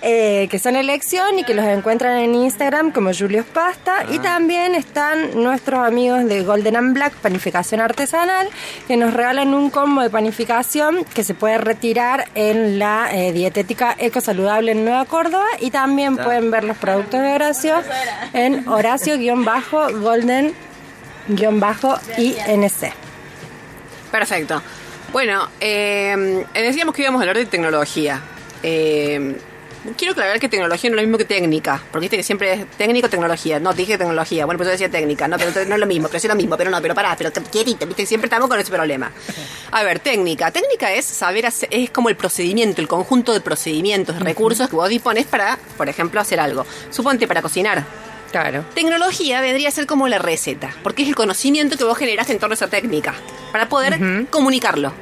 eh, 0.00 0.46
que 0.48 0.60
son 0.60 0.76
elección 0.76 1.36
y 1.40 1.42
que 1.42 1.54
los 1.54 1.64
encuentran 1.64 2.18
en 2.18 2.36
Instagram 2.36 2.92
como 2.92 3.10
Julios 3.12 3.46
Pasta. 3.52 4.04
Y 4.12 4.20
también 4.20 4.76
están 4.76 5.42
nuestros 5.42 5.84
amigos 5.84 6.24
de 6.26 6.42
Golden 6.42 6.76
and 6.76 6.94
Black 6.94 7.14
Panificación 7.14 7.80
Artesanal, 7.80 8.46
que 8.86 8.96
nos 8.96 9.12
regalan 9.12 9.54
un 9.54 9.70
combo 9.70 10.00
de 10.00 10.10
panificación 10.10 11.04
que 11.04 11.24
se 11.24 11.34
puede 11.34 11.58
retirar 11.58 12.28
en 12.36 12.78
la 12.78 13.08
eh, 13.12 13.32
dietética 13.32 13.96
ecosaludable 13.98 14.70
en 14.70 14.84
Nueva 14.84 15.04
Córdoba. 15.06 15.46
Y 15.58 15.72
también 15.72 16.16
pueden 16.16 16.52
ver 16.52 16.62
los 16.62 16.76
productos 16.76 17.20
de 17.20 17.32
Horacio 17.32 17.74
en 18.32 18.64
Horacio-Golden-INC. 21.28 22.92
Perfecto. 24.10 24.62
Bueno, 25.12 25.48
eh, 25.60 26.44
decíamos 26.54 26.94
que 26.94 27.02
íbamos 27.02 27.20
a 27.20 27.22
hablar 27.22 27.36
de 27.36 27.46
tecnología. 27.46 28.20
Eh, 28.62 29.36
quiero 29.96 30.12
aclarar 30.12 30.40
que 30.40 30.48
tecnología 30.48 30.90
no 30.90 30.96
es 30.96 31.02
lo 31.02 31.06
mismo 31.06 31.18
que 31.18 31.24
técnica. 31.24 31.82
Porque 31.90 32.04
viste 32.04 32.16
que 32.16 32.22
siempre 32.22 32.52
es 32.52 32.70
técnico, 32.76 33.08
tecnología. 33.08 33.60
No, 33.60 33.70
te 33.70 33.82
dije 33.82 33.98
tecnología. 33.98 34.44
Bueno, 34.44 34.58
pues 34.58 34.68
yo 34.68 34.72
decía 34.72 34.90
técnica. 34.90 35.28
No, 35.28 35.36
pero 35.36 35.52
no 35.66 35.74
es 35.74 35.80
lo 35.80 35.86
mismo, 35.86 36.08
pero 36.08 36.18
es 36.18 36.24
lo 36.24 36.34
mismo. 36.34 36.56
Pero 36.56 36.70
no, 36.70 36.80
pero 36.80 36.94
pará, 36.94 37.14
pero 37.16 37.32
quietito, 37.32 37.86
viste, 37.86 38.06
siempre 38.06 38.26
estamos 38.26 38.48
con 38.48 38.58
ese 38.58 38.70
problema. 38.70 39.10
A 39.70 39.82
ver, 39.82 40.00
técnica. 40.00 40.50
Técnica 40.50 40.92
es 40.92 41.04
saber 41.04 41.46
hacer, 41.46 41.68
es 41.72 41.90
como 41.90 42.08
el 42.08 42.16
procedimiento, 42.16 42.80
el 42.80 42.88
conjunto 42.88 43.32
de 43.32 43.40
procedimientos, 43.40 44.18
recursos 44.20 44.68
que 44.68 44.76
vos 44.76 44.88
dispones 44.88 45.26
para, 45.26 45.58
por 45.76 45.88
ejemplo, 45.88 46.20
hacer 46.20 46.40
algo. 46.40 46.66
Suponte 46.90 47.26
para 47.26 47.42
cocinar. 47.42 47.84
Claro. 48.34 48.64
Tecnología 48.74 49.40
vendría 49.40 49.68
a 49.68 49.70
ser 49.70 49.86
como 49.86 50.08
la 50.08 50.18
receta, 50.18 50.74
porque 50.82 51.04
es 51.04 51.08
el 51.08 51.14
conocimiento 51.14 51.76
que 51.76 51.84
vos 51.84 51.96
generaste 51.96 52.32
en 52.32 52.40
torno 52.40 52.54
a 52.54 52.56
esa 52.56 52.66
técnica, 52.66 53.14
para 53.52 53.68
poder 53.68 54.26
comunicarlo. 54.28 54.92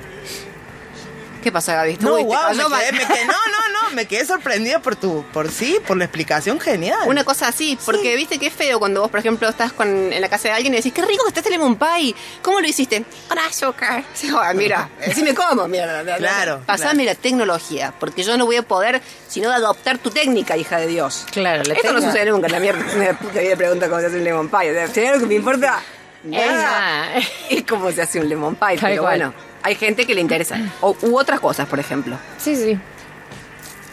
¿Qué 1.42 1.50
pasa, 1.52 1.75
Gaby? 1.75 1.99
No, 2.00 2.12
wow, 2.12 2.22
me 2.25 2.56
cayó 2.56 2.68
mal. 2.68 2.80
quedé, 2.80 2.92
me 2.92 2.99
quedé- 3.06 3.26
no, 3.26 3.32
no, 3.32 3.88
no, 3.88 3.94
me 3.96 4.06
quedé 4.06 4.25
sorprendida 4.25 4.78
por 4.80 4.96
tu, 4.96 5.25
por 5.32 5.50
sí, 5.50 5.78
por 5.87 5.96
la 5.96 6.04
explicación 6.04 6.61
genial. 6.61 7.00
Una 7.06 7.25
cosa 7.25 7.49
así, 7.49 7.76
porque 7.84 8.14
viste 8.16 8.38
que 8.38 8.46
es 8.46 8.52
feo 8.52 8.78
cuando 8.78 9.00
vos, 9.02 9.11
por 9.11 9.18
ejemplo, 9.20 9.49
estás 9.49 9.72
con, 9.72 10.12
en 10.12 10.20
la 10.20 10.28
casa 10.28 10.49
de 10.49 10.54
alguien 10.54 10.72
y 10.72 10.76
decís, 10.76 10.92
qué 10.92 11.02
rico 11.02 11.25
que 11.25 11.28
está 11.28 11.40
este 11.40 11.50
lemon 11.50 11.76
pie. 11.76 12.14
¿Cómo 12.42 12.61
lo 12.61 12.66
hiciste? 12.66 13.04
Con 13.28 13.38
azúcar. 13.38 14.04
Sí, 14.14 14.30
ah, 14.34 14.52
mira, 14.54 14.88
decime 15.04 15.34
cómo. 15.34 15.66
Mira, 15.68 16.02
Claro, 16.16 16.62
Pasame 16.64 17.02
claro. 17.04 17.16
la 17.16 17.22
tecnología, 17.22 17.92
porque 17.99 18.22
yo 18.22 18.37
no 18.37 18.46
voy 18.46 18.56
a 18.56 18.62
poder 18.62 19.02
sino 19.28 19.50
adoptar 19.50 19.99
tu 19.99 20.11
técnica, 20.11 20.56
hija 20.56 20.76
de 20.78 20.87
Dios. 20.87 21.26
Claro, 21.32 21.62
la 21.64 21.75
Esto 21.75 21.88
no 21.92 21.99
técnica- 21.99 22.12
sucede 22.12 22.30
nunca, 22.30 22.49
la 22.49 22.61
mierda. 22.61 22.84
La 22.96 23.18
puta 23.18 23.40
vida 23.40 23.56
pregunta 23.56 23.88
cómo 23.88 24.00
se 24.00 24.06
hace 24.06 24.16
un 24.16 24.25
lemon 24.25 24.49
pie. 24.49 24.70
O 24.70 24.75
sea, 24.75 24.87
si 24.88 25.00
hay 25.00 25.06
algo 25.06 25.20
que 25.20 25.26
me 25.26 25.34
importa, 25.34 25.80
nada, 26.25 27.16
es 27.50 27.64
cómo 27.68 27.90
se 27.90 28.02
hace 28.02 28.20
un 28.20 28.28
lemon 28.28 28.54
pie. 28.54 28.76
Tal 28.78 28.90
Pero 28.90 29.02
cual. 29.02 29.18
bueno, 29.18 29.34
hay 29.62 29.75
gente 29.75 30.07
que 30.07 30.14
le 30.14 30.21
interesa. 30.21 30.59
O, 30.81 30.97
u 31.02 31.19
otras 31.19 31.40
cosas, 31.40 31.69
por 31.69 31.78
ejemplo. 31.81 32.16
Sí, 32.38 32.57
sí. 32.57 32.78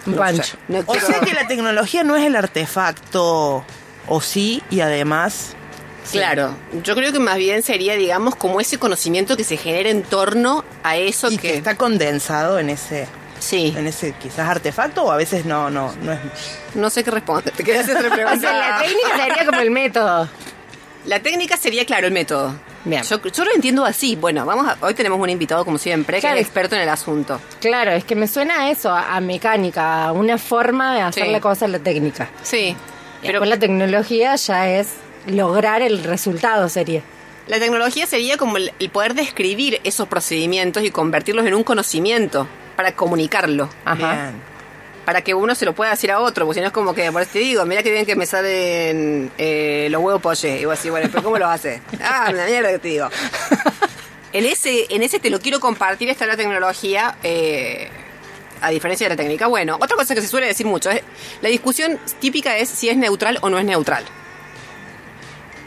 Un 0.05 0.15
No 0.15 0.21
punch. 0.23 0.43
sé, 0.43 0.57
no 0.67 0.79
o 0.79 0.85
quiero- 0.85 1.07
sea 1.07 1.19
que 1.19 1.33
la 1.33 1.47
tecnología 1.47 2.03
no 2.03 2.15
es 2.15 2.25
el 2.25 2.35
artefacto, 2.35 3.63
o 4.07 4.21
sí, 4.21 4.63
y 4.69 4.79
además... 4.81 5.55
Claro, 6.11 6.55
yo 6.83 6.95
creo 6.95 7.11
que 7.11 7.19
más 7.19 7.37
bien 7.37 7.61
sería, 7.61 7.93
digamos, 7.95 8.35
como 8.35 8.59
ese 8.59 8.79
conocimiento 8.79 9.37
que 9.37 9.43
se 9.43 9.57
genera 9.57 9.89
en 9.89 10.01
torno 10.01 10.63
a 10.83 10.95
eso 10.97 11.29
Y 11.29 11.37
que... 11.37 11.51
que 11.51 11.57
está 11.57 11.75
condensado 11.75 12.57
en 12.57 12.69
ese, 12.71 13.07
Sí, 13.39 13.73
en 13.77 13.85
ese 13.85 14.13
quizás 14.13 14.49
artefacto, 14.49 15.03
o 15.03 15.11
a 15.11 15.17
veces 15.17 15.45
no, 15.45 15.69
no, 15.69 15.93
no 16.01 16.13
es... 16.13 16.19
no 16.73 16.89
sé 16.89 17.03
qué 17.03 17.11
responder. 17.11 17.53
¿Te 17.53 17.63
quedas 17.63 17.87
hacer 17.87 17.97
otra 18.11 18.33
O 18.33 18.39
sea, 18.39 18.53
la 18.53 18.79
técnica 18.81 19.17
sería 19.17 19.45
como 19.45 19.59
el 19.61 19.71
método. 19.71 20.29
La 21.05 21.19
técnica 21.21 21.55
sería, 21.57 21.85
claro, 21.85 22.07
el 22.07 22.13
método. 22.13 22.55
Bien. 22.85 23.03
Yo, 23.03 23.21
yo 23.21 23.43
lo 23.45 23.51
entiendo 23.53 23.85
así. 23.85 24.15
Bueno, 24.15 24.45
vamos 24.45 24.67
a- 24.67 24.77
hoy 24.81 24.93
tenemos 24.93 25.19
un 25.19 25.29
invitado, 25.29 25.65
como 25.65 25.77
siempre, 25.77 26.19
Claro. 26.19 26.35
que 26.35 26.41
es 26.41 26.47
experto 26.47 26.75
en 26.75 26.81
el 26.81 26.89
asunto. 26.89 27.39
Claro, 27.59 27.91
es 27.91 28.03
que 28.05 28.15
me 28.15 28.27
suena 28.27 28.61
a 28.63 28.71
eso, 28.71 28.89
a, 28.91 29.15
a 29.15 29.19
mecánica, 29.21 30.05
a 30.05 30.11
una 30.13 30.37
forma 30.37 30.95
de 30.95 31.01
hacer 31.01 31.25
Sí. 31.25 31.31
la 31.31 31.39
cosa, 31.41 31.67
la 31.67 31.79
técnica. 31.79 32.29
Sí, 32.41 32.75
Pero 33.21 33.39
pero 33.39 33.45
la 33.49 33.59
tecnología 33.59 34.35
ya 34.35 34.69
es 34.69 34.93
lograr 35.27 35.81
el 35.81 36.03
resultado, 36.03 36.69
sería. 36.69 37.01
la 37.47 37.59
tecnología 37.59 38.05
sería 38.05 38.37
como 38.37 38.57
el, 38.57 38.71
el 38.79 38.89
poder 38.89 39.13
describir 39.15 39.81
esos 39.83 40.07
procedimientos 40.07 40.83
y 40.83 40.91
convertirlos 40.91 41.45
en 41.47 41.55
un 41.55 41.63
conocimiento 41.63 42.47
para 42.77 42.93
comunicarlo. 42.95 43.69
Bien. 43.97 44.49
Para 45.09 45.23
que 45.23 45.33
uno 45.33 45.55
se 45.55 45.65
lo 45.65 45.73
pueda 45.73 45.89
decir 45.89 46.11
a 46.11 46.19
otro, 46.19 46.45
porque 46.45 46.59
si 46.59 46.61
no 46.61 46.67
es 46.67 46.71
como 46.71 46.93
que, 46.93 47.11
por 47.11 47.23
eso 47.23 47.31
te 47.33 47.39
digo, 47.39 47.65
mira 47.65 47.81
que 47.81 47.91
bien 47.91 48.05
que 48.05 48.15
me 48.15 48.27
salen 48.27 49.31
eh, 49.39 49.87
los 49.89 50.03
huevos 50.03 50.21
poché. 50.21 50.61
Y 50.61 50.65
vos 50.65 50.77
decís, 50.77 50.91
bueno, 50.91 51.09
pero 51.11 51.23
¿cómo 51.23 51.39
los 51.39 51.49
hace? 51.49 51.81
Ah, 51.99 52.27
una 52.31 52.45
mierda 52.45 52.69
que 52.69 52.77
te 52.77 52.87
digo. 52.89 53.09
En 54.33 54.45
ese, 54.45 54.85
en 54.91 55.01
ese 55.01 55.17
te 55.17 55.31
lo 55.31 55.39
quiero 55.39 55.59
compartir, 55.59 56.09
está 56.09 56.27
la 56.27 56.37
tecnología, 56.37 57.17
eh, 57.23 57.89
a 58.61 58.69
diferencia 58.69 59.05
de 59.09 59.15
la 59.15 59.17
técnica. 59.17 59.47
Bueno, 59.47 59.77
otra 59.81 59.97
cosa 59.97 60.13
que 60.13 60.21
se 60.21 60.27
suele 60.27 60.45
decir 60.45 60.67
mucho 60.67 60.91
es, 60.91 61.01
la 61.41 61.49
discusión 61.49 61.99
típica 62.19 62.55
es 62.55 62.69
si 62.69 62.87
es 62.89 62.95
neutral 62.95 63.39
o 63.41 63.49
no 63.49 63.57
es 63.57 63.65
neutral. 63.65 64.05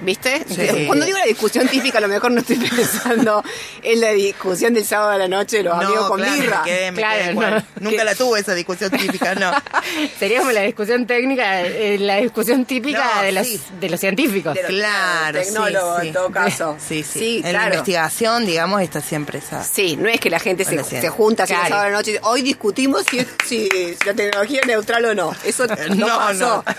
¿Viste? 0.02 0.44
Sí. 0.48 0.84
Cuando 0.86 1.06
digo 1.06 1.16
la 1.18 1.24
discusión 1.26 1.68
típica, 1.68 1.98
a 1.98 2.00
lo 2.00 2.08
mejor 2.08 2.32
no 2.32 2.40
estoy 2.40 2.56
pensando 2.76 3.42
en 3.82 4.00
la 4.00 4.10
discusión 4.10 4.74
del 4.74 4.84
sábado 4.84 5.12
de 5.12 5.18
la 5.18 5.28
noche 5.28 5.58
de 5.58 5.62
los 5.62 5.74
amigos 5.74 6.08
con 6.08 6.18
claro, 6.20 6.40
birra. 6.42 6.62
me 6.64 6.70
quedé- 6.70 6.90
me 6.92 6.98
Claro, 6.98 7.14
quedé 7.18 7.24
no. 7.26 7.30
igual. 7.32 7.66
Nunca 7.80 8.04
la 8.04 8.14
tuve 8.16 8.40
esa 8.40 8.54
discusión 8.54 8.90
típica, 8.90 9.34
no. 9.36 9.52
Sería 10.18 10.40
como 10.40 10.50
la 10.52 10.62
discusión 10.62 11.06
técnica, 11.06 11.62
eh, 11.62 11.98
la 12.00 12.16
discusión 12.16 12.64
típica 12.64 13.12
No, 13.16 13.22
de, 13.22 13.32
los, 13.32 13.46
sí. 13.46 13.60
de 13.80 13.90
los 13.90 14.00
científicos. 14.00 14.54
De 14.54 14.62
los- 14.62 14.70
Claro, 14.72 15.38
sí, 15.40 15.44
tecnólogo, 15.46 16.00
sí. 16.00 16.06
en 16.08 16.12
todo 16.12 16.30
caso. 16.30 16.76
Sí, 16.88 17.02
sí. 17.04 17.18
Sí, 17.18 17.36
en 17.38 17.42
la 17.44 17.50
claro. 17.50 17.66
investigación, 17.74 18.44
digamos, 18.46 18.82
está 18.82 19.00
siempre 19.00 19.38
esa... 19.38 19.62
Sí, 19.62 19.96
no 19.96 20.08
es 20.08 20.18
que 20.20 20.30
la 20.30 20.40
gente 20.40 20.64
se, 20.64 20.82
se 20.82 21.08
junta 21.10 21.44
así 21.44 21.52
el 21.52 21.58
Claro. 21.60 21.68
sábado 21.74 21.86
a 21.88 21.90
la 21.92 21.96
noche 21.98 22.10
y 22.10 22.14
dice, 22.14 22.24
hoy 22.26 22.42
discutimos 22.42 23.04
si, 23.08 23.20
es- 23.20 23.28
si 23.46 23.68
la 24.04 24.14
tecnología 24.14 24.60
es 24.62 24.66
neutral 24.66 25.04
o 25.04 25.14
no. 25.14 25.32
Eso 25.44 25.66
no, 25.66 25.94
No, 25.94 26.06
pasó. 26.18 26.64
no. 26.66 26.74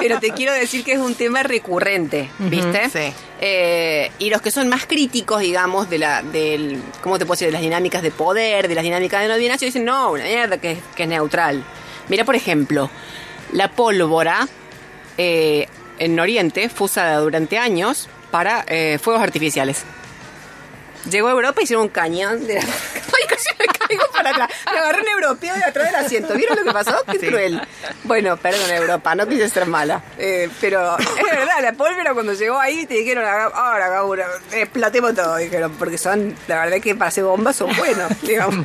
Pero 0.00 0.18
te 0.20 0.30
quiero 0.30 0.52
decir 0.52 0.84
que 0.84 0.92
es 0.92 0.98
un 0.98 1.14
tema 1.14 1.42
recurrente, 1.42 2.30
¿viste? 2.50 2.88
sí. 2.90 3.12
Eh, 3.40 4.10
y 4.18 4.30
los 4.30 4.42
que 4.42 4.50
son 4.50 4.68
más 4.68 4.86
críticos, 4.86 5.40
digamos, 5.40 5.88
de 5.88 5.98
la, 5.98 6.22
del, 6.22 6.82
¿cómo 7.02 7.18
te 7.18 7.24
puedo 7.26 7.36
decir? 7.36 7.48
De 7.48 7.52
las 7.52 7.62
dinámicas 7.62 8.02
de 8.02 8.10
poder, 8.10 8.66
de 8.68 8.74
las 8.74 8.82
dinámicas 8.84 9.22
de 9.22 9.28
no 9.28 9.36
binario, 9.36 9.66
dicen, 9.66 9.84
no, 9.84 10.10
una 10.12 10.24
mierda 10.24 10.58
que, 10.58 10.72
es- 10.72 10.78
que 10.96 11.04
es 11.04 11.08
neutral. 11.08 11.62
Mira, 12.08 12.24
por 12.24 12.34
ejemplo, 12.34 12.90
la 13.52 13.70
pólvora 13.70 14.48
eh, 15.18 15.66
en 15.98 16.18
Oriente 16.18 16.68
fue 16.68 16.86
usada 16.86 17.18
durante 17.18 17.58
años 17.58 18.08
para 18.30 18.64
eh, 18.68 18.98
fuegos 19.00 19.22
artificiales. 19.22 19.84
Llegó 21.10 21.28
a 21.28 21.30
Europa 21.32 21.60
y 21.60 21.64
hicieron 21.64 21.84
un 21.84 21.90
cañón 21.90 22.46
de 22.46 22.54
la... 22.54 22.60
Para 24.12 24.30
atrás. 24.30 24.50
Me 24.72 24.78
agarré 24.78 25.02
un 25.02 25.08
europeo 25.08 25.54
de 25.54 25.64
atrás 25.64 25.86
del 25.86 25.94
asiento. 25.96 26.34
¿Vieron 26.34 26.56
lo 26.58 26.64
que 26.64 26.72
pasó? 26.72 26.96
Qué 27.10 27.18
cruel. 27.18 27.60
Bueno, 28.04 28.36
perdón, 28.36 28.70
Europa, 28.70 29.14
no 29.14 29.26
quise 29.28 29.48
ser 29.48 29.66
mala. 29.66 30.02
Eh, 30.18 30.48
pero 30.60 30.96
es 30.98 31.24
verdad, 31.24 31.60
la 31.62 31.72
pólvora 31.72 32.12
cuando 32.14 32.32
llegó 32.34 32.58
ahí 32.58 32.86
te 32.86 32.94
dijeron, 32.94 33.24
"Haga- 33.24 33.52
ahora 33.54 34.02
una- 34.04 34.24
explotemos 34.52 35.14
todo, 35.14 35.36
dijeron, 35.36 35.72
porque 35.78 35.98
son, 35.98 36.34
la 36.46 36.60
verdad 36.64 36.78
que 36.80 36.94
para 36.94 37.08
hacer 37.08 37.24
bombas 37.24 37.56
son 37.56 37.74
buenos, 37.76 38.08
digamos. 38.22 38.64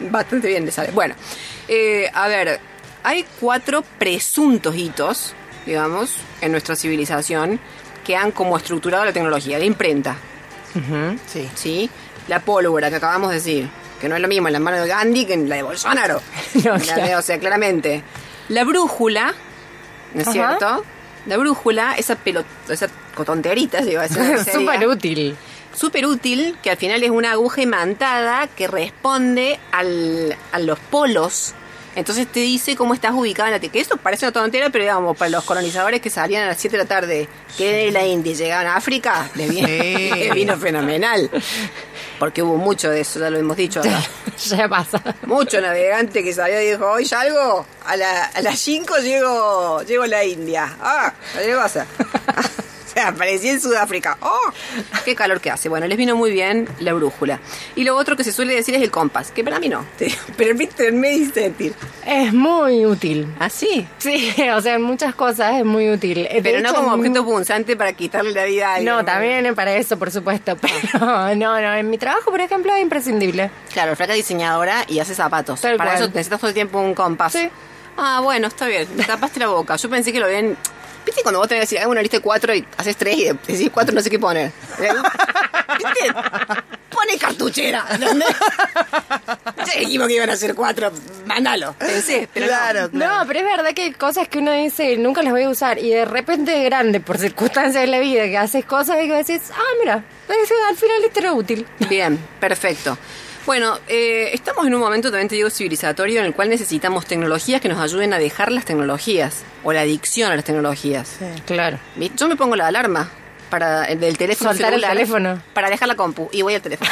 Bastante 0.00 0.48
bien 0.48 0.64
le 0.66 0.72
sale. 0.72 0.90
Bueno, 0.92 1.14
eh, 1.68 2.10
a 2.14 2.28
ver, 2.28 2.60
hay 3.02 3.24
cuatro 3.40 3.82
presuntos 3.98 4.76
hitos, 4.76 5.34
digamos, 5.66 6.14
en 6.40 6.52
nuestra 6.52 6.76
civilización 6.76 7.60
que 8.04 8.16
han 8.16 8.32
como 8.32 8.56
estructurado 8.56 9.04
la 9.04 9.12
tecnología, 9.12 9.58
la 9.58 9.64
imprenta. 9.64 10.16
Sí. 11.26 11.50
¿sí? 11.54 11.90
La 12.28 12.40
pólvora 12.40 12.90
que 12.90 12.96
acabamos 12.96 13.30
de 13.30 13.36
decir, 13.36 13.68
que 14.00 14.08
no 14.08 14.16
es 14.16 14.22
lo 14.22 14.28
mismo 14.28 14.48
en 14.48 14.54
la 14.54 14.60
mano 14.60 14.78
de 14.82 14.88
Gandhi 14.88 15.26
que 15.26 15.34
en 15.34 15.48
la 15.48 15.56
de 15.56 15.62
Bolsonaro. 15.62 16.20
No, 16.64 16.72
La 16.72 16.78
claro. 16.78 17.02
de- 17.06 17.16
o 17.16 17.22
sea, 17.22 17.38
claramente. 17.38 18.02
La 18.48 18.64
brújula, 18.64 19.34
¿no 20.14 20.20
es 20.22 20.26
Ajá. 20.28 20.32
cierto? 20.32 20.84
La 21.26 21.36
brújula, 21.36 21.94
esa 21.96 22.16
pelota, 22.16 22.48
esa 22.68 22.88
tonterita, 23.24 23.82
digo, 23.82 24.00
Súper 24.52 24.86
útil. 24.88 25.36
súper 25.74 26.06
útil, 26.06 26.56
que 26.62 26.70
al 26.70 26.76
final 26.78 27.02
es 27.02 27.10
una 27.10 27.32
aguja 27.32 27.60
imantada 27.62 28.46
que 28.48 28.66
responde 28.66 29.60
al, 29.72 30.34
a 30.52 30.58
los 30.58 30.78
polos. 30.80 31.54
Entonces 32.00 32.26
te 32.26 32.40
dice 32.40 32.74
cómo 32.76 32.94
estás 32.94 33.12
ubicada 33.14 33.48
en 33.48 33.54
la 33.54 33.60
Tierra. 33.60 33.72
Que 33.72 33.80
eso 33.80 33.96
parece 33.96 34.26
una 34.26 34.32
tontera, 34.32 34.70
pero 34.70 34.82
digamos, 34.84 35.16
para 35.16 35.30
los 35.30 35.44
colonizadores 35.44 36.00
que 36.00 36.10
salían 36.10 36.42
a 36.44 36.46
las 36.48 36.58
7 36.58 36.76
de 36.76 36.82
la 36.82 36.88
tarde, 36.88 37.28
que 37.56 37.72
de 37.72 37.90
la 37.92 38.04
India 38.04 38.32
y 38.32 38.34
llegaban 38.36 38.66
a 38.66 38.76
África, 38.76 39.30
les 39.36 39.48
vino, 39.48 39.68
Sí. 39.68 40.10
les 40.18 40.34
vino 40.34 40.56
fenomenal. 40.56 41.30
Porque 42.18 42.42
hubo 42.42 42.56
mucho 42.56 42.90
de 42.90 43.00
eso, 43.00 43.18
ya 43.20 43.30
lo 43.30 43.38
hemos 43.38 43.56
dicho 43.56 43.80
acá. 43.80 44.02
ya 44.38 44.68
pasa. 44.68 45.02
Mucho 45.26 45.60
navegante 45.60 46.22
que 46.24 46.32
salió 46.34 46.60
y 46.60 46.70
dijo, 46.72 46.86
hoy 46.90 47.06
salgo, 47.06 47.64
a, 47.86 47.96
la- 47.96 48.24
a 48.26 48.42
las 48.42 48.58
5 48.58 48.96
llego, 48.98 49.82
llego 49.82 50.02
a 50.02 50.08
la 50.08 50.24
India. 50.24 50.76
Ah, 50.80 51.12
¿qué 51.40 51.54
pasa? 51.54 51.86
aparecí 53.06 53.48
en 53.48 53.60
Sudáfrica. 53.60 54.16
¡Oh! 54.20 54.38
¡Qué 55.04 55.14
calor 55.14 55.40
que 55.40 55.50
hace! 55.50 55.68
Bueno, 55.68 55.86
les 55.86 55.96
vino 55.98 56.16
muy 56.16 56.30
bien 56.30 56.68
la 56.80 56.92
brújula. 56.92 57.40
Y 57.76 57.84
lo 57.84 57.96
otro 57.96 58.16
que 58.16 58.24
se 58.24 58.32
suele 58.32 58.54
decir 58.54 58.74
es 58.74 58.82
el 58.82 58.90
compás, 58.90 59.30
que 59.30 59.42
para 59.44 59.58
mí 59.58 59.68
no. 59.68 59.84
te 59.98 60.06
digo, 60.06 60.18
Pero 60.36 60.54
viste, 60.54 60.92
me 60.92 61.12
hice 61.12 61.32
sentir. 61.42 61.74
Es 62.06 62.32
muy 62.32 62.86
útil. 62.86 63.26
¿Ah, 63.38 63.48
sí? 63.50 63.86
Sí, 63.98 64.34
o 64.54 64.60
sea, 64.60 64.74
en 64.74 64.82
muchas 64.82 65.14
cosas 65.14 65.54
es 65.58 65.64
muy 65.64 65.90
útil. 65.90 66.28
De 66.32 66.40
Pero 66.42 66.60
no 66.60 66.74
como 66.74 66.94
en- 66.94 67.00
objeto 67.00 67.24
punzante 67.24 67.76
para 67.76 67.92
quitarle 67.92 68.32
la 68.32 68.44
vida 68.44 68.70
a 68.70 68.74
alguien. 68.76 68.94
No, 68.94 69.04
también 69.04 69.46
es 69.46 69.54
para 69.54 69.74
eso, 69.74 69.98
por 69.98 70.10
supuesto. 70.10 70.56
Pero 70.60 71.34
no, 71.36 71.60
no, 71.60 71.74
en 71.74 71.90
mi 71.90 71.98
trabajo, 71.98 72.30
por 72.30 72.40
ejemplo, 72.40 72.72
es 72.74 72.82
imprescindible. 72.82 73.50
Claro, 73.72 73.94
flaca 73.96 74.12
diseñadora 74.14 74.84
y 74.88 74.98
hace 74.98 75.14
zapatos. 75.14 75.60
Tal 75.60 75.76
Para 75.76 75.92
cual. 75.92 76.02
eso 76.02 76.10
necesitas 76.12 76.40
todo 76.40 76.48
el 76.48 76.54
tiempo 76.54 76.78
un 76.80 76.94
compás. 76.94 77.32
Sí. 77.32 77.48
Ah, 77.96 78.20
bueno, 78.22 78.46
está 78.48 78.66
bien. 78.66 78.88
Me 78.96 79.04
tapaste 79.04 79.40
la 79.40 79.48
boca. 79.48 79.76
Yo 79.76 79.90
pensé 79.90 80.12
que 80.12 80.20
lo 80.20 80.26
habían... 80.26 80.56
¿Viste 81.04 81.22
cuando 81.22 81.38
vos 81.40 81.48
tenés 81.48 81.62
que 81.62 81.74
decir, 81.74 81.78
hago 81.80 81.90
una 81.90 82.02
lista 82.02 82.18
de 82.18 82.22
cuatro 82.22 82.54
y 82.54 82.64
haces 82.76 82.96
tres 82.96 83.16
y 83.16 83.24
decís 83.24 83.70
cuatro 83.72 83.94
no 83.94 84.00
sé 84.00 84.10
qué 84.10 84.18
poner? 84.18 84.52
¿Viste? 84.78 86.12
Pone 86.90 87.18
cartuchera. 87.18 87.86
¿entendés? 87.90 88.28
Ya 89.58 89.80
dijimos 89.80 90.08
que 90.08 90.14
iban 90.14 90.30
a 90.30 90.36
ser 90.36 90.54
cuatro. 90.54 90.90
Mándalo. 91.26 91.74
Pensé, 91.78 92.28
pero 92.32 92.46
no. 92.46 92.52
Claro, 92.52 92.90
claro. 92.90 93.18
No, 93.18 93.26
pero 93.26 93.40
es 93.40 93.44
verdad 93.44 93.74
que 93.74 93.82
hay 93.82 93.92
cosas 93.92 94.28
que 94.28 94.38
uno 94.38 94.52
dice 94.52 94.96
nunca 94.96 95.22
las 95.22 95.32
voy 95.32 95.44
a 95.44 95.48
usar 95.48 95.78
y 95.78 95.90
de 95.90 96.04
repente 96.04 96.50
de 96.50 96.64
grande, 96.64 97.00
por 97.00 97.18
circunstancias 97.18 97.82
de 97.82 97.86
la 97.86 97.98
vida, 98.00 98.24
que 98.24 98.36
haces 98.38 98.64
cosas 98.64 98.96
y 99.02 99.08
que 99.08 99.14
decís, 99.14 99.42
ah, 99.52 99.72
mira, 99.80 99.94
al 99.94 100.76
final 100.76 101.04
esto 101.04 101.20
era 101.20 101.32
útil. 101.32 101.66
Bien, 101.88 102.18
perfecto. 102.38 102.98
Bueno, 103.46 103.78
eh, 103.88 104.30
estamos 104.32 104.66
en 104.66 104.74
un 104.74 104.80
momento 104.80 105.10
también 105.10 105.28
te 105.28 105.34
digo 105.34 105.50
civilizatorio 105.50 106.20
en 106.20 106.26
el 106.26 106.34
cual 106.34 106.50
necesitamos 106.50 107.06
tecnologías 107.06 107.60
que 107.60 107.68
nos 107.68 107.78
ayuden 107.78 108.12
a 108.12 108.18
dejar 108.18 108.52
las 108.52 108.64
tecnologías 108.64 109.42
o 109.64 109.72
la 109.72 109.80
adicción 109.80 110.30
a 110.30 110.36
las 110.36 110.44
tecnologías. 110.44 111.16
Claro. 111.46 111.78
Yo 112.16 112.28
me 112.28 112.36
pongo 112.36 112.56
la 112.56 112.66
alarma 112.66 113.10
para 113.50 113.84
el 113.86 113.98
del 113.98 114.16
teléfono 114.16 114.50
Soltar 114.52 114.72
el 114.72 114.80
teléfono. 114.80 115.42
para 115.52 115.68
dejar 115.68 115.88
la 115.88 115.96
compu 115.96 116.28
y 116.32 116.42
voy 116.42 116.54
al 116.54 116.62
teléfono. 116.62 116.90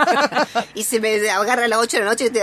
y 0.74 0.84
se 0.84 1.00
me 1.00 1.28
agarra 1.28 1.64
a 1.64 1.68
las 1.68 1.80
8 1.80 1.96
de 1.96 2.04
la 2.04 2.10
noche 2.10 2.26
y 2.26 2.30
te 2.30 2.42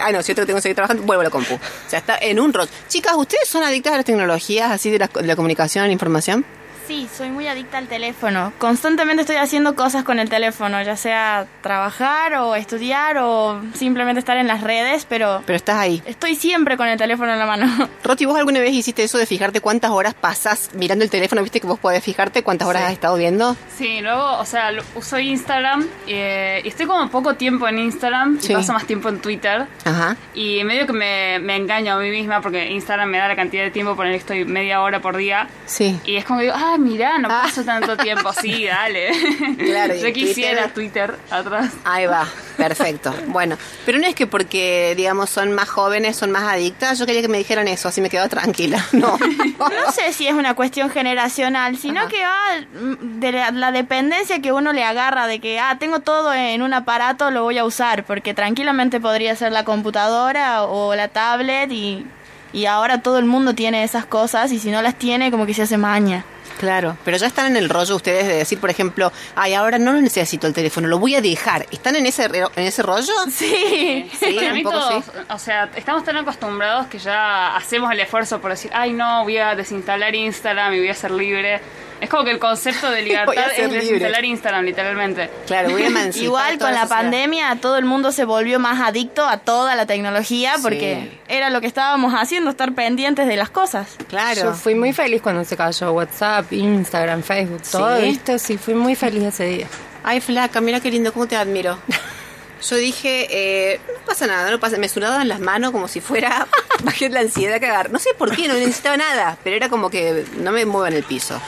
Ay, 0.00 0.12
no, 0.12 0.22
si 0.22 0.32
otro 0.32 0.46
tengo 0.46 0.58
que 0.58 0.62
seguir 0.62 0.76
trabajando, 0.76 1.02
vuelvo 1.04 1.22
a 1.22 1.24
la 1.24 1.30
compu. 1.30 1.54
O 1.54 1.60
sea, 1.88 1.98
está 1.98 2.18
en 2.18 2.38
un 2.38 2.52
rol. 2.52 2.68
Chicas, 2.88 3.14
¿ustedes 3.16 3.48
son 3.48 3.62
adictas 3.64 3.94
a 3.94 3.96
las 3.96 4.04
tecnologías 4.04 4.70
así 4.70 4.90
de 4.90 4.98
la, 4.98 5.08
de 5.08 5.26
la 5.26 5.34
comunicación, 5.34 5.84
a 5.84 5.86
la 5.86 5.92
información? 5.92 6.44
Sí, 6.86 7.08
soy 7.16 7.30
muy 7.30 7.48
adicta 7.48 7.78
al 7.78 7.88
teléfono. 7.88 8.52
Constantemente 8.58 9.22
estoy 9.22 9.36
haciendo 9.36 9.74
cosas 9.74 10.04
con 10.04 10.18
el 10.18 10.28
teléfono, 10.28 10.80
ya 10.82 10.96
sea 10.96 11.46
trabajar 11.62 12.34
o 12.34 12.54
estudiar 12.54 13.18
o 13.18 13.60
simplemente 13.74 14.20
estar 14.20 14.36
en 14.36 14.46
las 14.46 14.60
redes, 14.62 15.04
pero 15.08 15.42
Pero 15.46 15.56
estás 15.56 15.76
ahí. 15.78 16.02
estoy 16.06 16.36
siempre 16.36 16.76
con 16.76 16.86
el 16.86 16.96
teléfono 16.96 17.32
en 17.32 17.38
la 17.40 17.46
mano. 17.46 17.66
Roti, 18.04 18.24
¿vos 18.24 18.36
alguna 18.38 18.60
vez 18.60 18.72
hiciste 18.72 19.02
eso 19.02 19.18
de 19.18 19.26
fijarte 19.26 19.60
cuántas 19.60 19.90
horas 19.90 20.14
pasás 20.14 20.70
mirando 20.74 21.04
el 21.04 21.10
teléfono? 21.10 21.42
¿Viste 21.42 21.60
que 21.60 21.66
vos 21.66 21.78
podés 21.80 22.04
fijarte 22.04 22.42
cuántas 22.44 22.68
horas 22.68 22.84
has 22.84 22.92
estado 22.92 23.16
viendo? 23.16 23.56
Sí, 23.76 24.00
luego, 24.00 24.38
o 24.38 24.44
sea, 24.44 24.70
uso 24.94 25.18
Instagram 25.18 25.84
eh, 26.06 26.60
y 26.64 26.68
estoy 26.68 26.86
como 26.86 27.08
poco 27.10 27.34
tiempo 27.34 27.66
en 27.66 27.78
Instagram 27.80 28.38
Sí. 28.40 28.52
y 28.52 28.54
paso 28.56 28.72
más 28.72 28.86
tiempo 28.86 29.08
en 29.08 29.20
Twitter. 29.20 29.66
Ajá. 29.84 30.16
Y 30.34 30.62
medio 30.62 30.86
que 30.86 30.92
me, 30.92 31.38
me 31.40 31.56
engaño 31.56 31.94
a 31.94 31.98
mí 31.98 32.10
misma 32.10 32.40
porque 32.40 32.70
Instagram 32.70 33.08
me 33.08 33.18
da 33.18 33.26
la 33.28 33.34
cantidad 33.36 33.64
de 33.64 33.70
tiempo, 33.72 33.96
poner 33.96 34.12
que 34.12 34.18
estoy 34.18 34.44
media 34.44 34.80
hora 34.82 35.00
por 35.00 35.16
día. 35.16 35.48
Sí. 35.66 35.98
Y 36.04 36.14
es 36.16 36.24
como 36.24 36.38
que 36.38 36.44
digo, 36.46 36.56
ah, 36.56 36.75
mirá, 36.78 37.18
no 37.18 37.28
Ah. 37.30 37.42
paso 37.44 37.64
tanto 37.64 37.96
tiempo. 37.96 38.32
Sí, 38.32 38.64
dale. 38.66 39.10
Claro, 39.58 39.94
Yo 39.94 40.12
quisiera 40.12 40.68
Twitter 40.68 41.14
atrás. 41.30 41.72
Ahí 41.84 42.06
va, 42.06 42.26
perfecto. 42.56 43.14
Bueno, 43.28 43.56
pero 43.84 43.98
no 43.98 44.06
es 44.06 44.14
que 44.14 44.26
porque, 44.26 44.94
digamos, 44.96 45.30
son 45.30 45.52
más 45.52 45.68
jóvenes, 45.68 46.16
son 46.16 46.30
más 46.30 46.44
adictas. 46.44 46.98
Yo 46.98 47.06
quería 47.06 47.22
que 47.22 47.28
me 47.28 47.38
dijeran 47.38 47.68
eso, 47.68 47.88
así 47.88 48.00
me 48.00 48.10
quedo 48.10 48.28
tranquila. 48.28 48.84
No. 48.92 49.18
No 49.58 49.92
sé 49.92 50.12
si 50.12 50.26
es 50.26 50.34
una 50.34 50.54
cuestión 50.54 50.90
generacional, 50.90 51.76
sino 51.76 52.00
Ajá. 52.00 52.08
que 52.08 52.22
va 52.24 52.66
de 53.00 53.32
la, 53.32 53.50
la 53.50 53.72
dependencia 53.72 54.40
que 54.40 54.52
uno 54.52 54.72
le 54.72 54.84
agarra 54.84 55.26
de 55.26 55.38
que, 55.40 55.58
ah, 55.60 55.76
tengo 55.78 56.00
todo 56.00 56.32
en 56.34 56.62
un 56.62 56.72
aparato, 56.74 57.30
lo 57.30 57.42
voy 57.42 57.58
a 57.58 57.64
usar, 57.64 58.04
porque 58.04 58.34
tranquilamente 58.34 59.00
podría 59.00 59.34
ser 59.36 59.52
la 59.52 59.64
computadora 59.64 60.62
o 60.64 60.94
la 60.94 61.08
tablet 61.08 61.70
y, 61.72 62.06
y 62.52 62.66
ahora 62.66 63.02
todo 63.02 63.18
el 63.18 63.24
mundo 63.26 63.54
tiene 63.54 63.82
esas 63.84 64.06
cosas 64.06 64.52
y 64.52 64.58
si 64.58 64.70
no 64.70 64.82
las 64.82 64.94
tiene 64.96 65.30
como 65.30 65.46
que 65.46 65.54
se 65.54 65.62
hace 65.62 65.76
maña. 65.76 66.24
Claro, 66.58 66.96
pero 67.04 67.16
ya 67.16 67.26
están 67.26 67.46
en 67.48 67.56
el 67.56 67.68
rollo 67.68 67.96
ustedes 67.96 68.26
de 68.26 68.34
decir, 68.36 68.58
por 68.58 68.70
ejemplo, 68.70 69.12
ay, 69.34 69.54
ahora 69.54 69.78
no 69.78 69.92
lo 69.92 70.00
necesito 70.00 70.46
el 70.46 70.54
teléfono, 70.54 70.88
lo 70.88 70.98
voy 70.98 71.14
a 71.14 71.20
dejar. 71.20 71.66
¿Están 71.70 71.96
en 71.96 72.06
ese, 72.06 72.24
en 72.24 72.62
ese 72.62 72.82
rollo? 72.82 73.12
Sí. 73.30 74.10
Sí, 74.18 74.32
Para 74.34 74.48
un 74.48 74.54
mí 74.54 74.62
poco 74.62 74.78
todos, 74.78 75.04
sí. 75.04 75.10
o 75.28 75.38
sea, 75.38 75.70
estamos 75.76 76.04
tan 76.04 76.16
acostumbrados 76.16 76.86
que 76.86 76.98
ya 76.98 77.54
hacemos 77.56 77.90
el 77.92 78.00
esfuerzo 78.00 78.40
por 78.40 78.50
decir, 78.50 78.70
ay 78.74 78.92
no, 78.92 79.22
voy 79.24 79.36
a 79.38 79.54
desinstalar 79.54 80.14
Instagram 80.14 80.74
y 80.74 80.78
voy 80.78 80.88
a 80.88 80.94
ser 80.94 81.10
libre. 81.10 81.60
Es 82.00 82.10
como 82.10 82.24
que 82.24 82.30
el 82.30 82.38
concepto 82.38 82.90
de 82.90 82.98
a 82.98 83.02
libertad 83.02 83.34
es 83.52 83.58
libre. 83.64 83.80
desinstalar 83.80 84.24
Instagram, 84.24 84.64
literalmente. 84.64 85.30
Claro, 85.46 85.70
voy 85.70 85.82
a 85.84 85.86
Igual 86.16 86.58
con 86.58 86.72
la 86.72 86.82
sociedad. 86.82 86.88
pandemia 86.88 87.56
todo 87.60 87.78
el 87.78 87.84
mundo 87.84 88.12
se 88.12 88.24
volvió 88.24 88.58
más 88.60 88.80
adicto 88.86 89.26
a 89.26 89.38
toda 89.38 89.74
la 89.76 89.86
tecnología 89.86 90.54
porque 90.62 91.08
Sí. 91.10 91.18
era 91.28 91.50
lo 91.50 91.60
que 91.60 91.66
estábamos 91.66 92.12
haciendo, 92.14 92.50
estar 92.50 92.72
pendientes 92.74 93.26
de 93.26 93.36
las 93.36 93.50
cosas. 93.50 93.96
Claro. 94.08 94.42
Yo 94.42 94.52
fui 94.54 94.74
muy 94.74 94.92
feliz 94.92 95.22
cuando 95.22 95.44
se 95.44 95.56
cayó 95.56 95.92
WhatsApp, 95.92 96.52
Instagram, 96.52 97.22
Facebook, 97.22 97.62
todo 97.70 97.98
¿Sí? 98.00 98.08
esto. 98.08 98.38
Sí, 98.38 98.58
fui 98.58 98.74
muy 98.74 98.94
feliz 98.94 99.22
ese 99.24 99.44
día. 99.44 99.66
Ay, 100.04 100.20
flaca, 100.20 100.60
mira 100.60 100.80
qué 100.80 100.90
lindo, 100.90 101.12
cómo 101.12 101.26
te 101.26 101.36
admiro. 101.36 101.78
Yo 102.70 102.76
dije, 102.76 103.26
eh, 103.30 103.80
no 103.86 104.00
pasa 104.06 104.26
nada, 104.26 104.50
no 104.50 104.58
pasa. 104.58 104.78
Me 104.78 104.88
sudaban 104.88 105.28
las 105.28 105.40
manos 105.40 105.72
como 105.72 105.88
si 105.88 106.00
fuera 106.00 106.46
bajé 106.84 107.08
la 107.10 107.20
ansiedad 107.20 107.60
que 107.60 107.66
agarrar. 107.66 107.90
No 107.92 107.98
sé 107.98 108.10
por 108.14 108.34
qué, 108.34 108.48
no 108.48 108.54
necesitaba 108.54 108.96
nada, 108.96 109.36
pero 109.44 109.56
era 109.56 109.68
como 109.68 109.90
que 109.90 110.24
no 110.38 110.52
me 110.52 110.64
muevan 110.64 110.94
el 110.94 111.04
piso. 111.04 111.40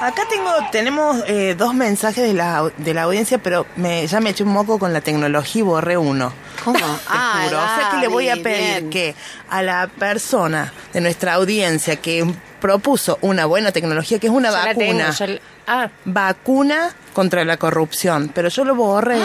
Acá 0.00 0.22
tengo, 0.28 0.50
tenemos 0.72 1.22
eh, 1.28 1.54
dos 1.56 1.74
mensajes 1.74 2.24
de 2.26 2.34
la, 2.34 2.70
de 2.76 2.92
la 2.94 3.02
audiencia, 3.02 3.38
pero 3.38 3.66
me, 3.76 4.04
ya 4.06 4.20
me 4.20 4.30
eché 4.30 4.42
un 4.42 4.50
moco 4.52 4.78
con 4.78 4.92
la 4.92 5.00
tecnología 5.00 5.60
y 5.60 5.62
borré 5.62 5.96
uno. 5.96 6.32
¿Cómo? 6.64 6.78
Te 6.78 6.84
Ah, 7.06 7.42
juro. 7.44 7.58
O 7.58 7.62
sea 7.66 7.88
que 7.92 7.96
le 7.98 8.08
voy 8.08 8.28
a 8.28 8.34
pedir 8.34 8.80
bien. 8.80 8.90
que 8.90 9.14
a 9.48 9.62
la 9.62 9.86
persona 9.86 10.72
de 10.92 11.00
nuestra 11.00 11.34
audiencia 11.34 11.96
que 11.96 12.26
propuso 12.60 13.18
una 13.20 13.46
buena 13.46 13.70
tecnología, 13.70 14.18
que 14.18 14.26
es 14.26 14.32
una 14.32 14.50
Yo 14.50 14.56
la 14.56 14.74
tengo, 14.74 14.98
vacuna, 14.98 15.10
yo 15.10 15.26
la- 15.26 15.40
ah, 15.68 15.88
vacuna 16.04 16.90
contra 17.12 17.44
la 17.44 17.56
corrupción, 17.56 18.30
pero 18.34 18.48
yo 18.48 18.64
lo 18.64 18.74
borré. 18.74 19.18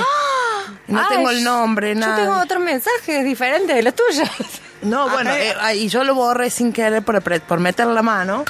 No 0.87 0.99
ah, 0.99 1.05
tengo 1.09 1.29
el 1.31 1.43
nombre, 1.43 1.93
Yo 1.95 1.99
nada. 1.99 2.15
tengo 2.17 2.37
otros 2.39 2.61
mensajes 2.61 3.23
diferentes 3.25 3.75
de 3.75 3.81
los 3.83 3.95
tuyos. 3.95 4.29
No, 4.81 5.09
bueno, 5.09 5.31
eh, 5.33 5.53
ah, 5.59 5.73
y 5.73 5.87
yo 5.89 6.03
lo 6.03 6.13
borré 6.15 6.49
sin 6.49 6.71
querer 6.71 7.03
por, 7.03 7.21
por 7.41 7.59
meter 7.59 7.87
la 7.87 8.01
mano. 8.01 8.45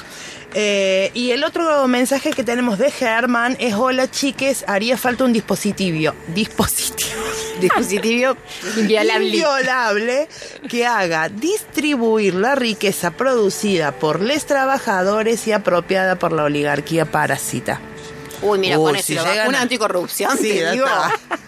Eh, 0.54 1.10
y 1.12 1.30
el 1.32 1.44
otro 1.44 1.86
mensaje 1.88 2.30
que 2.30 2.42
tenemos 2.44 2.78
de 2.78 2.90
Germán 2.90 3.56
es: 3.60 3.74
Hola 3.74 4.10
chiques, 4.10 4.64
haría 4.66 4.96
falta 4.96 5.24
un 5.24 5.32
dispositivo. 5.32 6.14
Dispositivo. 6.28 7.10
Dispositivo 7.60 8.36
inviolable. 8.76 9.26
Inviolable 9.26 10.28
que 10.68 10.86
haga 10.86 11.28
distribuir 11.28 12.34
la 12.34 12.54
riqueza 12.54 13.10
producida 13.10 13.92
por 13.92 14.20
los 14.20 14.46
trabajadores 14.46 15.46
y 15.48 15.52
apropiada 15.52 16.18
por 16.18 16.32
la 16.32 16.44
oligarquía 16.44 17.04
parasita. 17.04 17.80
Uy, 18.40 18.58
mira, 18.58 18.78
Uy, 18.78 18.84
con 18.86 18.96
eso, 18.96 19.06
si 19.06 19.14
la 19.16 19.22
llegan 19.24 19.38
vacuna 19.38 19.58
a- 19.58 19.62
anticorrupción, 19.62 20.36
Sí, 20.38 20.44
te 20.50 20.60
ya 20.60 20.72
digo. 20.72 20.86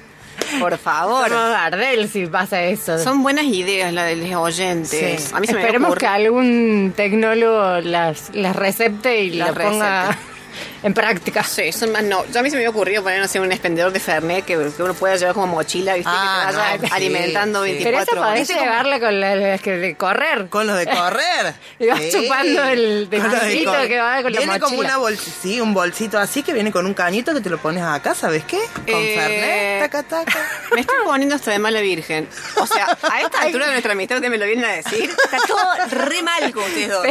Por 0.58 0.76
favor. 0.78 1.28
Somos 1.28 1.50
Gardel 1.50 2.08
si 2.08 2.26
pasa 2.26 2.62
eso. 2.62 2.98
Son 2.98 3.22
buenas 3.22 3.44
ideas 3.44 3.92
las 3.92 4.06
de 4.06 4.16
los 4.16 4.34
oyentes. 4.34 5.22
Sí. 5.22 5.34
A 5.34 5.40
mí 5.40 5.46
se 5.46 5.54
me 5.54 5.60
Esperemos 5.60 5.96
que 5.96 6.06
algún 6.06 6.92
tecnólogo 6.96 7.80
las, 7.80 8.34
las 8.34 8.56
recepte 8.56 9.22
y 9.22 9.30
Las 9.30 9.54
las 9.54 9.66
ponga 9.66 10.18
en 10.82 10.94
práctica. 10.94 11.42
Sí, 11.44 11.72
son 11.72 11.92
más 11.92 12.02
no. 12.02 12.24
Yo 12.32 12.40
a 12.40 12.42
mí 12.42 12.50
se 12.50 12.56
me 12.56 12.62
había 12.62 12.70
ocurrido 12.70 13.02
poner, 13.02 13.20
no 13.20 13.28
sé, 13.28 13.40
un 13.40 13.50
expendedor 13.52 13.92
de 13.92 14.00
Fernet 14.00 14.44
que, 14.44 14.56
que 14.76 14.82
uno 14.82 14.94
pueda 14.94 15.16
llevar 15.16 15.34
como 15.34 15.46
mochila, 15.48 15.94
¿viste? 15.94 16.10
Ah, 16.12 16.46
que 16.46 16.52
te 16.52 16.58
vaya 16.58 16.76
no, 16.78 16.86
sí, 16.86 16.92
alimentando 16.94 17.64
sí. 17.64 17.70
24 17.72 18.06
Pero 18.06 18.20
eso 18.20 18.28
podés 18.30 18.48
llevarle 18.48 19.00
con 19.00 19.60
que 19.60 19.76
de 19.76 19.96
correr. 19.96 20.48
Con 20.48 20.66
los 20.66 20.76
de 20.78 20.86
correr. 20.96 21.54
Y 21.78 21.86
vas 21.86 22.00
chupando 22.10 22.64
el 22.64 23.08
los 23.10 23.20
correr. 23.22 23.88
que 23.88 23.98
va 23.98 24.22
con 24.22 24.32
la 24.32 24.38
Viene 24.38 24.60
como 24.60 24.76
mochila. 24.76 24.88
una 24.94 24.96
bolsita, 24.98 25.36
sí, 25.42 25.60
un 25.60 25.74
bolsito 25.74 26.18
así 26.18 26.42
que 26.42 26.52
viene 26.52 26.70
con 26.72 26.86
un 26.86 26.94
cañito 26.94 27.34
que 27.34 27.40
te 27.40 27.50
lo 27.50 27.58
pones 27.58 27.82
acá, 27.82 28.14
¿sabes 28.14 28.44
qué? 28.44 28.58
Con 28.74 28.84
Eh, 28.94 29.14
Fernet, 29.16 29.80
taca, 29.90 30.02
taca. 30.02 30.46
Me 30.74 30.80
estoy 30.82 30.96
poniendo 31.04 31.34
hasta 31.36 31.50
de 31.50 31.58
mala 31.58 31.80
virgen. 31.80 32.28
O 32.56 32.66
sea, 32.66 32.96
a 33.10 33.20
esta 33.20 33.42
altura 33.42 33.66
de 33.66 33.72
nuestra 33.72 33.92
amistad 33.92 34.16
ustedes 34.16 34.30
me 34.30 34.38
lo 34.38 34.46
vienen 34.46 34.64
a 34.64 34.72
decir. 34.72 35.10
Está 35.10 35.38
todo 35.46 35.58
re 36.06 36.22
mal 36.22 36.52
con 36.52 36.62
ustedes 36.64 36.88
dos. 36.88 37.06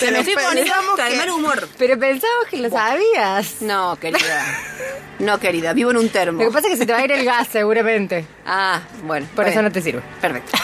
Pero 0.00 0.16
pensamos 0.24 0.90
hasta 0.90 1.04
de 1.04 1.10
que- 1.10 1.16
mal 1.16 1.30
humor. 1.30 1.68
Pero 1.78 1.98
pensamos 1.98 2.46
que 2.50 2.56
lo 2.58 2.70
sabías. 2.70 3.60
No, 3.60 3.96
querida. 4.00 4.44
No, 5.18 5.38
querida, 5.38 5.72
vivo 5.74 5.90
en 5.90 5.98
un 5.98 6.08
termo. 6.08 6.42
Lo 6.42 6.48
que 6.48 6.54
pasa 6.54 6.68
es 6.68 6.72
que 6.74 6.78
se 6.78 6.86
te 6.86 6.92
va 6.92 6.98
a 7.00 7.04
ir 7.04 7.12
el 7.12 7.24
gas 7.24 7.46
seguramente. 7.52 8.24
Ah, 8.46 8.80
bueno. 9.04 9.26
Por 9.36 9.46
eso 9.46 9.60
no 9.62 9.70
te 9.70 9.82
sirve. 9.82 10.02
Perfecto. 10.20 10.56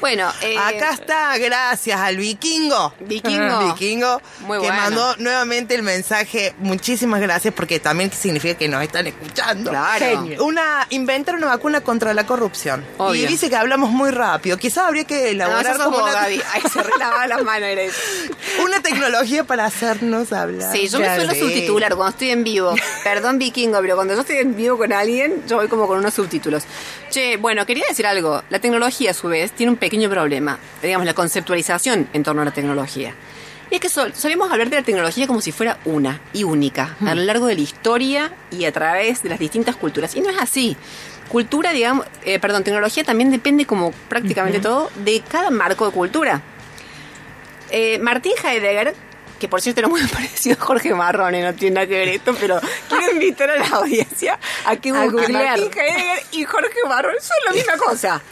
Bueno, 0.00 0.30
eh, 0.42 0.56
Acá 0.56 0.90
está, 0.92 1.36
gracias 1.38 2.00
al 2.00 2.16
vikingo. 2.16 2.94
Vikingo. 3.00 3.58
Vikingo, 3.74 4.22
Muy 4.40 4.58
que 4.58 4.66
bueno. 4.66 4.74
mandó 4.74 5.16
nuevamente 5.16 5.74
el 5.74 5.82
mensaje. 5.82 6.54
Muchísimas 6.58 7.20
gracias 7.20 7.52
porque 7.54 7.80
también 7.80 8.12
significa 8.12 8.54
que 8.54 8.68
nos 8.68 8.82
están 8.82 9.06
escuchando. 9.06 9.70
Claro. 9.70 9.98
Genio. 9.98 10.44
Una, 10.44 10.86
inventar 10.90 11.34
una 11.34 11.46
vacuna 11.46 11.80
contra 11.80 12.14
la 12.14 12.26
corrupción. 12.26 12.84
Obvio. 12.98 13.24
Y 13.24 13.26
dice 13.26 13.48
que 13.50 13.56
hablamos 13.56 13.90
muy 13.90 14.10
rápido. 14.10 14.56
Quizás 14.56 14.86
habría 14.86 15.04
que 15.04 15.30
elaborar 15.30 15.76
como 15.78 15.98
vos, 15.98 16.02
una, 16.02 16.12
Gaby. 16.12 16.42
Ay, 16.52 16.62
se 16.72 16.82
relava 16.82 17.26
las 17.26 17.42
manos, 17.42 17.68
eres. 17.68 17.94
una 18.64 18.80
tecnología 18.80 19.44
para 19.44 19.64
hacernos 19.64 20.32
hablar. 20.32 20.72
Sí, 20.72 20.88
yo 20.88 21.00
me 21.00 21.14
suelo 21.14 21.34
subtitular 21.34 21.94
cuando 21.94 22.10
estoy 22.10 22.30
en 22.30 22.44
vivo. 22.44 22.74
Perdón, 23.04 23.38
vikingo, 23.38 23.80
pero 23.80 23.96
cuando 23.96 24.14
yo 24.14 24.20
estoy 24.20 24.36
en 24.36 24.54
vivo 24.56 24.78
con 24.78 24.92
alguien, 24.92 25.42
yo 25.46 25.56
voy 25.56 25.68
como 25.68 25.86
con 25.86 25.98
unos 25.98 26.14
subtítulos. 26.14 26.64
Che, 27.10 27.36
bueno, 27.38 27.64
quería 27.66 27.84
decir 27.88 28.06
algo. 28.06 28.42
La 28.50 28.58
tecnología, 28.58 29.12
a 29.12 29.14
su 29.14 29.28
vez, 29.28 29.52
tiene 29.52 29.72
un 29.72 29.78
pequeño 29.78 29.87
problema. 30.10 30.58
Digamos, 30.82 31.06
la 31.06 31.14
conceptualización 31.14 32.08
en 32.12 32.22
torno 32.22 32.42
a 32.42 32.44
la 32.44 32.50
tecnología. 32.52 33.14
Y 33.70 33.74
es 33.74 33.80
que 33.80 33.88
sol- 33.88 34.14
solemos 34.14 34.50
hablar 34.50 34.70
de 34.70 34.76
la 34.76 34.82
tecnología 34.82 35.26
como 35.26 35.40
si 35.40 35.52
fuera 35.52 35.78
una 35.84 36.20
y 36.32 36.44
única, 36.44 36.96
a 37.06 37.14
lo 37.14 37.22
largo 37.22 37.46
de 37.46 37.54
la 37.54 37.60
historia 37.60 38.32
y 38.50 38.64
a 38.64 38.72
través 38.72 39.22
de 39.22 39.28
las 39.28 39.38
distintas 39.38 39.76
culturas. 39.76 40.14
Y 40.16 40.20
no 40.22 40.30
es 40.30 40.38
así. 40.38 40.76
Cultura, 41.28 41.72
digamos, 41.72 42.06
eh, 42.24 42.38
perdón, 42.38 42.64
tecnología 42.64 43.04
también 43.04 43.30
depende, 43.30 43.66
como 43.66 43.92
prácticamente 44.08 44.60
todo, 44.60 44.90
de 45.04 45.20
cada 45.20 45.50
marco 45.50 45.84
de 45.86 45.92
cultura. 45.92 46.40
Eh, 47.70 47.98
Martín 47.98 48.32
Heidegger, 48.42 48.94
que 49.38 49.48
por 49.48 49.60
cierto 49.60 49.80
era 49.80 49.88
muy 49.88 50.02
parecido 50.12 50.56
a 50.60 50.64
Jorge 50.64 50.94
Marrone, 50.94 51.42
no 51.42 51.54
tiene 51.54 51.74
nada 51.74 51.86
que 51.86 51.98
ver 51.98 52.08
esto, 52.08 52.34
pero 52.38 52.60
quiero 52.88 53.10
invitar 53.12 53.50
a 53.50 53.56
la 53.56 53.66
audiencia 53.68 54.38
a 54.64 54.76
que 54.76 54.90
A 54.90 55.04
busque 55.04 55.10
googlear. 55.10 55.58
Martín 55.60 55.78
Heidegger 55.80 56.22
y 56.32 56.44
Jorge 56.44 56.78
Marrone, 56.88 57.20
son 57.20 57.36
la 57.46 57.52
misma 57.52 57.76
cosa. 57.76 58.22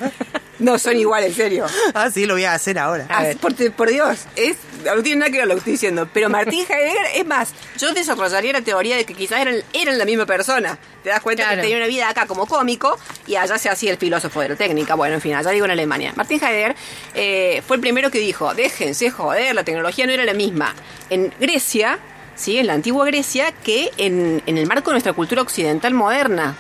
No 0.59 0.79
son 0.79 0.97
iguales, 0.97 1.31
en 1.31 1.37
serio. 1.37 1.67
Ah, 1.95 2.11
sí, 2.11 2.25
lo 2.27 2.35
voy 2.35 2.45
a 2.45 2.55
hacer 2.55 2.79
ahora. 2.79 3.07
Ah, 3.11 3.25
por, 3.41 3.55
por 3.73 3.91
Dios, 3.91 4.21
es, 4.37 4.57
no 4.95 5.03
tiene 5.03 5.21
nada 5.21 5.31
que 5.33 5.39
ver 5.39 5.47
lo 5.47 5.55
que 5.55 5.59
estoy 5.59 5.73
diciendo. 5.73 6.09
Pero 6.13 6.29
Martín 6.31 6.65
Heidegger, 6.69 7.07
es 7.17 7.27
más, 7.27 7.53
yo 7.79 7.93
desarrollaría 7.93 8.53
la 8.53 8.61
teoría 8.61 8.97
de 8.97 9.05
que 9.05 9.15
quizás 9.15 9.41
eran, 9.41 9.57
eran 9.73 9.99
la 9.99 10.05
misma 10.05 10.27
persona. 10.27 10.79
Te 11.03 11.09
das 11.11 11.21
cuenta 11.21 11.43
Claro. 11.45 11.57
que 11.57 11.63
tenía 11.63 11.77
una 11.79 11.87
vida 11.87 12.09
acá 12.09 12.27
como 12.27 12.47
cómico 12.47 12.99
y 13.27 13.37
allá 13.37 13.59
se 13.59 13.69
hacía 13.69 13.91
el 13.93 13.97
filósofo 13.99 14.41
de 14.41 14.51
la 14.51 14.57
técnica. 14.57 14.95
Bueno, 14.95 15.15
en 15.17 15.21
fin, 15.21 15.35
allá 15.35 15.51
digo 15.51 15.65
en 15.65 15.71
Alemania. 15.73 16.13
Martín 16.17 16.41
Heidegger 16.43 16.75
eh, 17.15 17.63
fue 17.67 17.77
el 17.77 17.81
primero 17.81 18.11
que 18.11 18.19
dijo, 18.19 18.55
déjense 18.55 19.11
joder, 19.11 19.55
la 19.55 19.65
tecnología 19.65 20.07
no 20.07 20.13
era 20.13 20.25
la 20.25 20.35
misma. 20.35 20.75
En 21.11 21.33
Grecia, 21.41 21.99
¿sí? 22.35 22.59
en 22.59 22.67
la 22.67 22.75
antigua 22.75 23.07
Grecia, 23.07 23.53
que 23.53 23.91
en, 23.99 24.43
en 24.47 24.59
el 24.59 24.67
marco 24.67 24.91
de 24.91 24.95
nuestra 24.95 25.13
cultura 25.13 25.43
occidental 25.43 25.95
moderna. 25.95 26.57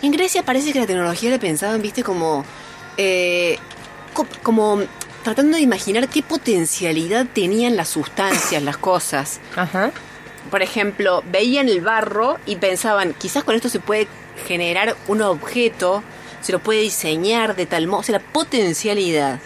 En 0.00 0.10
Grecia 0.10 0.42
parece 0.42 0.72
que 0.72 0.80
la 0.80 0.86
tecnología 0.86 1.30
la 1.30 1.38
pensaban, 1.38 1.80
viste, 1.82 2.02
como... 2.02 2.44
eh, 2.96 3.58
co- 4.14 4.26
como 4.42 4.82
tratando 5.22 5.56
de 5.56 5.62
imaginar 5.62 6.08
qué 6.08 6.22
potencialidad 6.22 7.26
tenían 7.32 7.76
las 7.76 7.88
sustancias, 7.88 8.62
las 8.62 8.76
cosas. 8.76 9.40
Ajá. 9.56 9.92
Por 10.50 10.62
ejemplo, 10.62 11.22
veían 11.30 11.68
el 11.68 11.80
barro 11.80 12.38
y 12.46 12.56
pensaban, 12.56 13.14
quizás 13.14 13.44
con 13.44 13.54
esto 13.54 13.68
se 13.68 13.80
puede 13.80 14.08
generar 14.46 14.96
un 15.08 15.22
objeto, 15.22 16.02
se 16.40 16.52
lo 16.52 16.58
puede 16.58 16.80
diseñar 16.80 17.54
de 17.54 17.66
tal 17.66 17.86
modo, 17.86 18.00
o 18.00 18.02
sea, 18.02 18.18
la 18.18 18.24
potencialidad. 18.24 19.40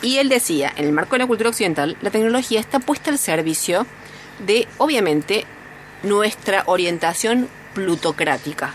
Y 0.00 0.18
él 0.18 0.28
decía, 0.28 0.72
en 0.76 0.84
el 0.84 0.92
marco 0.92 1.16
de 1.16 1.20
la 1.20 1.26
cultura 1.26 1.50
occidental, 1.50 1.96
la 2.00 2.10
tecnología 2.10 2.60
está 2.60 2.78
puesta 2.78 3.10
al 3.10 3.18
servicio 3.18 3.86
de, 4.46 4.68
obviamente, 4.78 5.44
nuestra 6.04 6.62
orientación 6.66 7.48
plutocrática. 7.74 8.74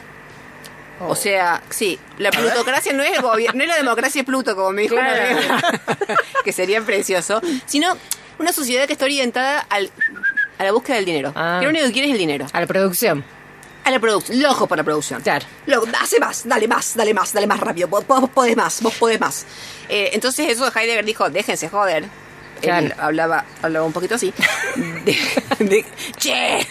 O 1.09 1.15
sea, 1.15 1.61
sí, 1.69 1.99
la 2.17 2.31
plutocracia 2.31 2.93
no 2.93 3.03
es 3.03 3.15
el 3.17 3.21
gobierno, 3.21 3.57
no 3.57 3.63
es 3.63 3.69
la 3.69 3.77
democracia 3.77 4.21
es 4.21 4.25
Pluto, 4.25 4.55
como 4.55 4.71
me 4.71 4.83
dijo 4.83 4.95
una 4.95 5.13
Claro. 5.13 5.35
vez, 5.35 6.17
que 6.43 6.51
sería 6.51 6.81
precioso, 6.81 7.41
sino 7.65 7.97
una 8.39 8.51
sociedad 8.51 8.85
que 8.87 8.93
está 8.93 9.05
orientada 9.05 9.59
al, 9.69 9.91
a 10.57 10.63
la 10.63 10.71
búsqueda 10.71 10.95
del 10.97 11.05
dinero. 11.05 11.31
Ah. 11.35 11.57
Que 11.59 11.65
lo 11.65 11.69
único 11.71 11.85
que 11.87 11.91
quiere 11.93 12.07
es 12.07 12.13
el 12.13 12.19
dinero. 12.19 12.47
A 12.53 12.59
la 12.61 12.67
producción. 12.67 13.23
A 13.85 13.91
la 13.91 13.99
producción, 13.99 14.37
el 14.37 14.45
ojo 14.45 14.65
por 14.65 14.77
la 14.77 14.83
producción. 14.83 15.21
Claro. 15.21 15.45
Luego, 15.65 15.85
hace 16.01 16.17
más, 16.19 16.47
dale 16.47 16.67
más, 16.69 16.95
dale 16.95 17.13
más, 17.13 17.33
dale 17.33 17.47
más 17.47 17.59
rápido. 17.59 17.87
Vos, 17.89 18.07
vos 18.07 18.29
podés 18.29 18.55
más, 18.55 18.81
vos 18.81 18.93
podés 18.95 19.19
más. 19.19 19.45
Eh, 19.89 20.11
entonces 20.13 20.47
eso 20.49 20.65
Heidegger 20.73 21.03
dijo, 21.03 21.29
déjense 21.29 21.67
joder. 21.69 22.05
Claro. 22.61 22.87
Hablaba, 22.97 23.43
hablaba 23.61 23.85
un 23.85 23.91
poquito 23.91 24.15
así. 24.15 24.33
De, 25.03 25.17
de- 25.59 25.85
che. 26.17 26.65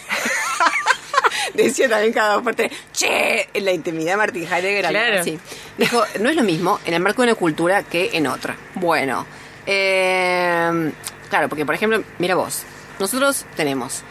Decía 1.55 1.89
también 1.89 2.13
cada 2.13 2.35
dos 2.35 2.43
por 2.43 2.55
tres, 2.55 2.71
che, 2.93 3.49
en 3.55 3.65
la 3.65 3.73
intimidad 3.73 4.17
Martín 4.17 4.45
Heidegger 4.51 4.87
Claro. 4.89 5.21
así. 5.21 5.39
Dijo, 5.79 6.03
no 6.21 6.31
es 6.31 6.37
lo 6.37 6.43
mismo 6.43 6.81
en 6.85 6.95
el 6.95 7.01
marco 7.01 7.23
de 7.23 7.29
una 7.29 7.35
cultura 7.37 7.83
que 7.83 8.11
en 8.15 8.27
otra. 8.27 8.57
Bueno, 8.75 9.27
eh, 9.67 10.93
claro, 11.31 11.49
porque 11.49 11.65
por 11.67 11.75
ejemplo, 11.75 12.03
mira 12.19 12.35
vos, 12.35 12.63
nosotros 12.99 13.45
tenemos 13.57 14.03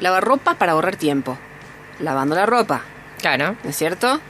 lavarropa 0.00 0.54
para 0.54 0.72
ahorrar 0.72 0.96
tiempo, 0.96 1.38
lavando 2.00 2.34
la 2.34 2.46
ropa, 2.46 2.82
Claro. 3.20 3.56
¿no 3.62 3.70
es 3.70 3.76
cierto? 3.76 4.20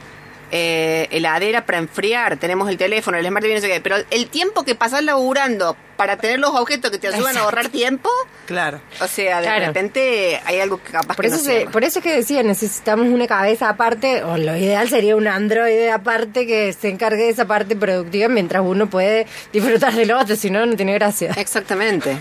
Eh, 0.51 1.07
heladera 1.09 1.65
para 1.65 1.79
enfriar, 1.79 2.37
tenemos 2.37 2.69
el 2.69 2.77
teléfono, 2.77 3.17
el 3.17 3.25
smart 3.25 3.43
TV, 3.43 3.55
no 3.55 3.61
sé 3.61 3.67
qué, 3.69 3.81
pero 3.81 3.95
el 4.11 4.27
tiempo 4.27 4.63
que 4.63 4.75
pasás 4.75 5.03
laburando 5.03 5.75
para 6.03 6.17
tener 6.17 6.37
los 6.37 6.49
objetos 6.49 6.91
que 6.91 6.97
te 6.97 7.07
ayudan 7.07 7.37
a 7.37 7.41
ahorrar 7.43 7.69
tiempo, 7.69 8.09
Claro. 8.45 8.81
o 8.99 9.07
sea, 9.07 9.37
de 9.39 9.45
Claro. 9.47 9.67
repente 9.67 10.37
hay 10.43 10.59
algo 10.59 10.83
que 10.83 10.91
capaz 10.91 11.15
Por 11.15 11.23
que 11.23 11.27
eso, 11.27 11.37
no 11.37 11.43
se- 11.45 11.51
cierra. 11.59 11.71
por 11.71 11.83
eso 11.85 11.99
es 11.99 12.03
que 12.03 12.13
decía, 12.13 12.43
necesitamos 12.43 13.07
una 13.07 13.25
cabeza 13.25 13.69
aparte, 13.69 14.21
o 14.21 14.35
lo 14.37 14.57
ideal 14.57 14.89
sería 14.89 15.15
un 15.15 15.29
androide 15.29 15.91
aparte 15.91 16.45
que 16.45 16.73
se 16.73 16.89
encargue 16.89 17.23
de 17.23 17.29
esa 17.29 17.45
parte 17.45 17.77
productiva 17.77 18.27
mientras 18.27 18.63
uno 18.65 18.89
puede 18.89 19.27
disfrutar 19.53 19.93
del 19.93 20.11
otro, 20.11 20.35
si 20.35 20.49
no, 20.49 20.65
no 20.65 20.75
tiene 20.75 20.93
gracia. 20.93 21.31
Exactamente. 21.37 22.17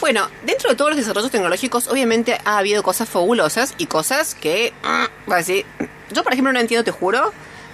Bueno, 0.00 0.26
dentro 0.46 0.70
de 0.70 0.76
todos 0.76 0.92
los 0.92 0.96
desarrollos 0.96 1.30
tecnológicos, 1.30 1.88
obviamente 1.88 2.38
ha 2.46 2.56
habido 2.56 2.82
cosas 2.82 3.10
fabulosas 3.10 3.74
y 3.76 3.84
cosas 3.88 4.34
que, 4.34 4.72
decir, 5.26 5.66
yo 6.12 6.22
por 6.24 6.32
ejemplo 6.32 6.50
no 6.50 6.60
entiendo, 6.60 6.82
te 6.82 6.92
juro, 6.92 7.30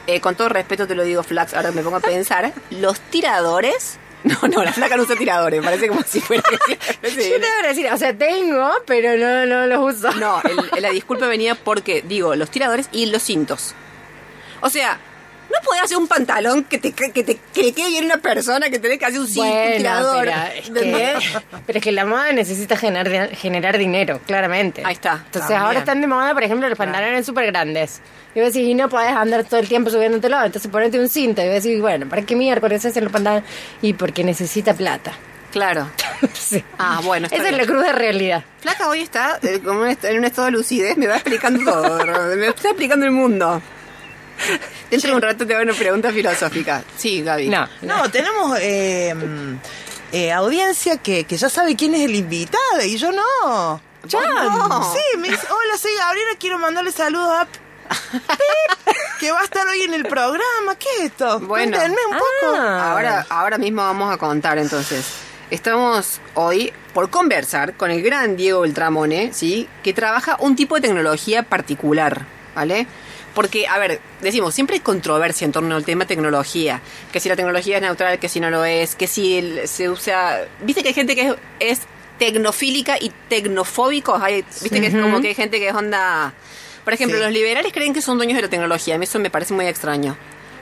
eh, 0.08 0.20
con 0.20 0.34
todo 0.34 0.48
respeto 0.48 0.88
te 0.88 0.96
lo 0.96 1.04
digo, 1.04 1.22
Flax, 1.22 1.54
ahora 1.54 1.68
que 1.70 1.76
me 1.76 1.82
pongo 1.84 1.98
a 1.98 2.00
pensar, 2.00 2.52
los 2.70 2.98
tiradores, 2.98 3.98
no, 4.42 4.48
no, 4.48 4.64
la 4.64 4.72
flaca 4.72 4.96
no 4.96 5.02
usa 5.04 5.16
tiradores, 5.16 5.62
parece 5.62 5.88
como 5.88 6.02
si 6.02 6.20
fuera... 6.20 6.42
no 7.02 7.08
sé, 7.10 7.30
Yo 7.30 7.34
te 7.40 7.46
voy 7.46 7.64
a 7.64 7.68
decir, 7.68 7.86
o 7.92 7.96
sea, 7.98 8.16
tengo, 8.16 8.70
pero 8.86 9.16
no, 9.16 9.46
no 9.46 9.66
los 9.66 9.94
uso. 9.96 10.10
No, 10.14 10.40
el- 10.42 10.82
la 10.82 10.90
disculpa 10.90 11.26
venía 11.26 11.54
porque, 11.54 12.02
digo, 12.02 12.34
los 12.34 12.50
tiradores 12.50 12.88
y 12.92 13.06
los 13.06 13.22
cintos. 13.22 13.74
O 14.62 14.70
sea, 14.70 14.98
no 15.54 15.64
podés 15.64 15.82
hacer 15.82 15.96
un 15.96 16.06
pantalón 16.08 16.64
que 16.64 16.78
te, 16.78 16.92
que 16.92 17.10
te 17.24 17.38
que 17.52 17.62
le 17.62 17.72
quede 17.72 17.88
bien 17.88 18.04
a 18.04 18.06
una 18.14 18.16
persona 18.18 18.68
que 18.70 18.78
tenés 18.78 18.98
que 18.98 19.06
hacer 19.06 19.20
un 19.20 19.34
Bueno, 19.34 19.76
tirador. 19.76 20.24
pero 20.24 20.36
es, 20.54 20.70
que, 20.70 21.38
pero 21.66 21.78
es 21.78 21.82
que 21.84 21.92
la 21.92 22.04
moda 22.04 22.32
necesita 22.32 22.76
generar, 22.76 23.30
generar 23.36 23.78
dinero, 23.78 24.20
claramente. 24.26 24.82
Ahí 24.84 24.94
está. 24.94 25.12
Entonces 25.26 25.42
También. 25.42 25.60
ahora 25.62 25.78
están 25.80 26.00
de 26.00 26.06
moda, 26.06 26.32
por 26.34 26.42
ejemplo, 26.42 26.68
los 26.68 26.78
pantalones 26.78 27.24
súper 27.26 27.46
grandes. 27.46 28.00
Y 28.34 28.40
vos 28.40 28.52
decís, 28.52 28.68
y 28.68 28.74
no 28.74 28.88
podés 28.88 29.12
andar 29.12 29.44
todo 29.44 29.60
el 29.60 29.68
tiempo 29.68 29.90
subiéndotelo, 29.90 30.44
entonces 30.44 30.70
ponete 30.70 30.98
un 30.98 31.08
cinto. 31.08 31.40
Y 31.42 31.46
vos 31.46 31.62
decís, 31.62 31.80
bueno, 31.80 32.08
¿para 32.08 32.22
qué 32.22 32.34
miércoles 32.34 32.84
hacen 32.84 33.04
los 33.04 33.12
pantalones? 33.12 33.48
Y 33.80 33.92
porque 33.92 34.24
necesita 34.24 34.74
plata. 34.74 35.12
Claro. 35.52 35.88
Sí. 36.32 36.64
Ah, 36.78 37.00
bueno, 37.04 37.26
Esa 37.26 37.36
es 37.36 37.42
bien. 37.42 37.56
la 37.58 37.64
cruz 37.66 37.82
de 37.84 37.92
realidad. 37.92 38.44
Flaca 38.60 38.88
hoy 38.88 39.00
está 39.00 39.38
eh, 39.42 39.60
como 39.62 39.84
en 39.84 40.18
un 40.18 40.24
estado 40.24 40.46
de 40.46 40.52
lucidez, 40.52 40.96
me 40.96 41.06
va 41.06 41.16
explicando 41.16 41.70
todo, 41.70 41.98
me 42.36 42.46
está 42.48 42.68
explicando 42.68 43.04
el 43.04 43.12
mundo. 43.12 43.60
Dentro 44.90 45.10
de 45.10 45.16
un 45.16 45.22
rato 45.22 45.46
te 45.46 45.54
hago 45.54 45.62
una 45.62 45.72
pregunta 45.72 46.12
filosófica. 46.12 46.82
Sí, 46.96 47.22
Gaby. 47.22 47.48
No. 47.48 47.68
No, 47.82 48.10
tenemos 48.10 48.58
eh, 48.60 49.14
mm, 49.14 49.54
eh, 50.12 50.32
audiencia 50.32 50.98
que, 50.98 51.24
que 51.24 51.36
ya 51.36 51.48
sabe 51.48 51.76
quién 51.76 51.94
es 51.94 52.02
el 52.02 52.14
invitado 52.14 52.82
y 52.84 52.96
yo 52.96 53.12
no. 53.12 53.80
¿Vos 54.02 54.12
no? 54.12 54.92
Sí, 54.92 55.18
me 55.18 55.30
dice, 55.30 55.46
hola, 55.50 55.78
soy 55.78 55.92
Gabriela, 55.96 56.30
quiero 56.38 56.58
mandarle 56.58 56.92
saludos 56.92 57.30
a... 57.30 57.46
Pip, 58.12 58.94
que 59.20 59.30
va 59.30 59.40
a 59.40 59.44
estar 59.44 59.66
hoy 59.66 59.82
en 59.82 59.94
el 59.94 60.04
programa. 60.04 60.74
¿Qué 60.78 60.88
es 60.98 61.04
esto? 61.06 61.40
Bueno. 61.40 61.76
Cuéntenme 61.76 62.00
un 62.10 62.16
poco. 62.16 62.56
Ah. 62.56 62.92
Ahora, 62.92 63.26
ahora 63.28 63.58
mismo 63.58 63.82
vamos 63.82 64.12
a 64.12 64.16
contar 64.16 64.58
entonces. 64.58 65.06
Estamos 65.50 66.20
hoy 66.34 66.72
por 66.92 67.10
conversar 67.10 67.74
con 67.76 67.90
el 67.90 68.02
gran 68.02 68.36
Diego 68.36 68.62
Beltramone, 68.62 69.32
¿sí? 69.32 69.68
Que 69.82 69.92
trabaja 69.92 70.36
un 70.40 70.56
tipo 70.56 70.74
de 70.76 70.82
tecnología 70.82 71.42
particular, 71.42 72.26
¿vale? 72.54 72.86
Porque, 73.34 73.66
a 73.66 73.78
ver, 73.78 74.00
decimos, 74.20 74.54
siempre 74.54 74.74
hay 74.76 74.80
controversia 74.80 75.44
en 75.44 75.52
torno 75.52 75.74
al 75.76 75.84
tema 75.84 76.06
tecnología. 76.06 76.80
Que 77.12 77.18
si 77.20 77.28
la 77.28 77.36
tecnología 77.36 77.76
es 77.76 77.82
neutral, 77.82 78.18
que 78.18 78.28
si 78.28 78.38
no 78.40 78.48
lo 78.50 78.64
es, 78.64 78.94
que 78.94 79.06
si 79.08 79.38
el- 79.38 79.66
se 79.68 79.88
usa... 79.90 80.40
Viste 80.62 80.82
que 80.82 80.88
hay 80.88 80.94
gente 80.94 81.16
que 81.16 81.28
es, 81.28 81.34
es 81.60 81.80
tecnofílica 82.18 82.96
y 83.00 83.10
tecnofóbicos. 83.28 84.22
Hay, 84.22 84.44
Viste 84.62 84.80
que 84.80 84.86
es 84.86 84.94
como 84.94 85.20
que 85.20 85.28
hay 85.28 85.34
gente 85.34 85.58
que 85.58 85.68
es 85.68 85.74
onda... 85.74 86.32
Por 86.84 86.92
ejemplo, 86.92 87.16
Sí. 87.18 87.24
los 87.24 87.32
liberales 87.32 87.72
creen 87.72 87.94
que 87.94 88.02
son 88.02 88.18
dueños 88.18 88.36
de 88.36 88.42
la 88.42 88.48
tecnología. 88.48 88.94
A 88.94 88.98
mí 88.98 89.04
eso 89.04 89.18
me 89.18 89.30
parece 89.30 89.54
muy 89.54 89.66
extraño. 89.66 90.16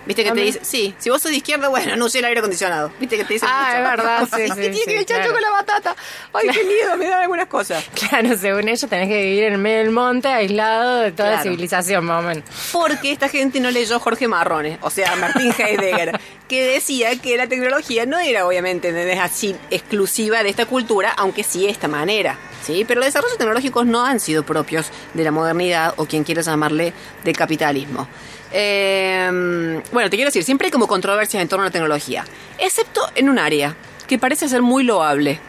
Viste 0.05 0.25
que 0.25 0.33
te 0.33 0.41
dice, 0.41 0.61
sí, 0.63 0.95
si 0.99 1.11
vos 1.11 1.23
sos 1.23 1.31
de 1.31 1.37
izquierda, 1.37 1.69
bueno, 1.69 1.95
no 1.97 2.07
use 2.07 2.19
el 2.19 2.25
aire 2.25 2.41
acondicionado. 2.41 2.93
Viste 2.99 3.17
que 3.17 3.25
te 3.25 3.35
dicen 3.35 3.49
Ah, 3.51 3.67
mucho. 3.69 3.79
es 3.79 3.91
verdad, 3.97 4.29
sí, 4.37 4.49
sí, 4.49 4.55
tiene 4.61 4.75
sí, 4.77 4.81
que 4.85 4.91
ver 4.91 4.99
el 4.99 5.07
chancho 5.07 5.23
claro. 5.31 5.33
con 5.35 5.43
la 5.43 5.51
batata. 5.51 5.97
Ay, 6.33 6.49
qué 6.53 6.65
miedo, 6.65 6.97
me 6.97 7.09
dan 7.09 7.23
algunas 7.23 7.47
cosas. 7.47 7.85
Claro, 8.09 8.37
según 8.37 8.69
ellos 8.69 8.89
tenés 8.91 9.09
que 9.09 9.23
vivir 9.23 9.45
en 9.45 9.63
medio 9.63 9.79
del 9.79 9.91
monte, 9.91 10.29
aislado 10.29 11.01
de 11.01 11.13
toda 11.13 11.31
la 11.31 11.35
Claro. 11.37 11.51
civilización, 11.51 12.05
más 12.05 12.25
o 12.25 12.27
menos. 12.29 12.45
Porque 12.73 13.13
esta 13.13 13.29
gente 13.29 13.61
no 13.61 13.71
leyó 13.71 13.99
Jorge 14.01 14.27
Marrone, 14.29 14.79
o 14.83 14.91
sea, 14.91 15.15
Martín 15.17 15.53
Heidegger, 15.59 16.19
que 16.49 16.67
decía 16.67 17.17
que 17.21 17.37
la 17.37 17.47
tecnología 17.47 18.05
no 18.05 18.19
era 18.19 18.47
obviamente 18.47 18.91
así 19.21 19.55
exclusiva 19.71 20.43
de 20.43 20.51
esta 20.51 20.67
cultura, 20.67 21.11
aunque 21.17 21.43
sí 21.45 21.63
de 21.65 21.71
esta 21.71 21.89
manera. 21.89 22.39
¿sí? 22.65 22.85
Pero 22.87 23.01
los 23.01 23.07
desarrollos 23.07 23.39
tecnológicos 23.39 23.87
no 23.87 24.05
han 24.05 24.21
sido 24.21 24.43
propios 24.45 24.87
de 25.15 25.25
la 25.25 25.31
modernidad 25.31 25.95
o 25.97 26.07
quien 26.07 26.25
quiera 26.25 26.43
llamarle 26.43 26.93
del 27.25 27.37
capitalismo. 27.37 28.09
Eh, 28.53 29.81
bueno, 29.93 30.11
te 30.11 30.17
quiero 30.17 30.29
decir, 30.29 30.45
siempre 30.45 30.67
hay 30.67 30.71
como 30.71 30.87
controversias 30.87 31.43
en 31.43 31.49
torno 31.49 31.65
a 31.65 31.67
la 31.67 31.73
tecnología, 31.73 32.25
excepto 32.59 33.01
en 33.15 33.29
un 33.29 33.39
área 33.39 33.77
que 34.07 34.19
parece 34.19 34.49
ser 34.49 34.63
muy 34.63 34.85
loable. 34.85 35.41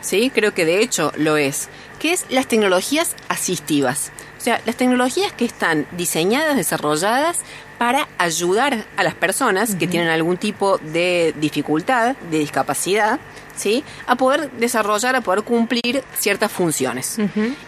¿sí? 0.00 0.30
Creo 0.34 0.54
que 0.54 0.64
de 0.64 0.82
hecho 0.82 1.12
lo 1.16 1.36
es, 1.36 1.68
que 1.98 2.12
es 2.12 2.26
las 2.30 2.46
tecnologías 2.46 3.14
asistivas. 3.28 4.12
O 4.38 4.40
sea, 4.40 4.60
las 4.66 4.76
tecnologías 4.76 5.32
que 5.32 5.44
están 5.44 5.86
diseñadas, 5.92 6.56
desarrolladas 6.56 7.40
para 7.76 8.08
ayudar 8.18 8.84
a 8.96 9.02
las 9.02 9.14
personas 9.14 9.74
que 9.74 9.86
tienen 9.86 10.08
algún 10.08 10.36
tipo 10.36 10.78
de 10.78 11.34
dificultad, 11.40 12.16
de 12.30 12.38
discapacidad, 12.38 13.18
¿sí? 13.56 13.84
A 14.06 14.16
poder 14.16 14.50
desarrollar, 14.52 15.16
a 15.16 15.20
poder 15.20 15.42
cumplir 15.42 16.02
ciertas 16.16 16.50
funciones. 16.52 17.18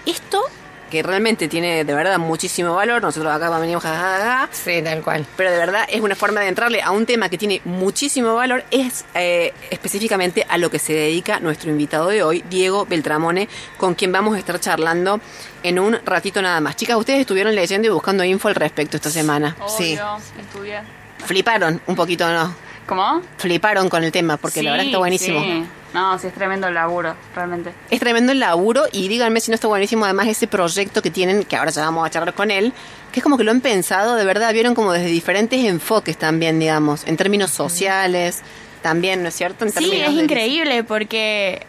Esto, 0.06 0.42
que 0.90 1.02
realmente 1.02 1.48
tiene 1.48 1.84
de 1.84 1.94
verdad 1.94 2.18
muchísimo 2.18 2.74
valor, 2.74 3.00
nosotros 3.00 3.32
acá 3.32 3.48
venimos 3.58 3.82
jajaja, 3.82 4.48
Sí, 4.52 4.82
tal 4.82 5.02
cual. 5.02 5.24
pero 5.36 5.50
de 5.50 5.56
verdad 5.56 5.84
es 5.88 6.00
una 6.00 6.14
forma 6.16 6.40
de 6.40 6.48
entrarle 6.48 6.82
a 6.82 6.90
un 6.90 7.06
tema 7.06 7.28
que 7.28 7.38
tiene 7.38 7.60
muchísimo 7.64 8.34
valor, 8.34 8.64
es 8.70 9.04
eh, 9.14 9.54
específicamente 9.70 10.44
a 10.48 10.58
lo 10.58 10.70
que 10.70 10.78
se 10.78 10.92
dedica 10.92 11.40
nuestro 11.40 11.70
invitado 11.70 12.08
de 12.08 12.22
hoy, 12.22 12.44
Diego 12.50 12.84
Beltramone, 12.86 13.48
con 13.78 13.94
quien 13.94 14.12
vamos 14.12 14.34
a 14.34 14.38
estar 14.38 14.58
charlando 14.60 15.20
en 15.62 15.78
un 15.78 15.98
ratito 16.04 16.42
nada 16.42 16.60
más. 16.60 16.76
Chicas, 16.76 16.96
ustedes 16.96 17.20
estuvieron 17.20 17.54
leyendo 17.54 17.86
y 17.86 17.90
buscando 17.90 18.24
info 18.24 18.48
al 18.48 18.54
respecto 18.54 18.96
esta 18.96 19.10
semana. 19.10 19.56
Sí. 19.78 19.94
Obvio, 19.94 20.16
estudié. 20.40 20.80
Fliparon 21.24 21.80
un 21.86 21.94
poquito, 21.96 22.28
¿no? 22.32 22.54
¿Cómo? 22.86 23.22
Fliparon 23.36 23.88
con 23.88 24.02
el 24.02 24.10
tema, 24.10 24.36
porque 24.36 24.62
la 24.62 24.72
verdad 24.72 24.86
está 24.86 24.98
buenísimo. 24.98 25.40
Sí. 25.40 25.64
No, 25.92 26.18
sí, 26.18 26.28
es 26.28 26.34
tremendo 26.34 26.68
el 26.68 26.74
laburo, 26.74 27.16
realmente. 27.34 27.72
Es 27.90 27.98
tremendo 28.00 28.30
el 28.32 28.38
laburo 28.40 28.84
y 28.92 29.08
díganme 29.08 29.40
si 29.40 29.50
no 29.50 29.56
está 29.56 29.66
buenísimo 29.66 30.04
además 30.04 30.28
ese 30.28 30.46
proyecto 30.46 31.02
que 31.02 31.10
tienen, 31.10 31.42
que 31.44 31.56
ahora 31.56 31.70
ya 31.72 31.82
vamos 31.84 32.06
a 32.06 32.10
charlar 32.10 32.34
con 32.34 32.50
él, 32.50 32.72
que 33.12 33.18
es 33.20 33.24
como 33.24 33.36
que 33.36 33.42
lo 33.44 33.50
han 33.50 33.60
pensado, 33.60 34.14
de 34.14 34.24
verdad, 34.24 34.52
vieron 34.52 34.74
como 34.74 34.92
desde 34.92 35.06
diferentes 35.08 35.64
enfoques 35.64 36.16
también, 36.16 36.60
digamos, 36.60 37.04
en 37.06 37.16
términos 37.16 37.50
sociales, 37.50 38.42
también, 38.82 39.22
¿no 39.22 39.28
es 39.30 39.34
cierto? 39.34 39.64
En 39.64 39.72
Sí, 39.72 40.00
es 40.00 40.14
de- 40.14 40.22
increíble 40.22 40.84
porque 40.84 41.66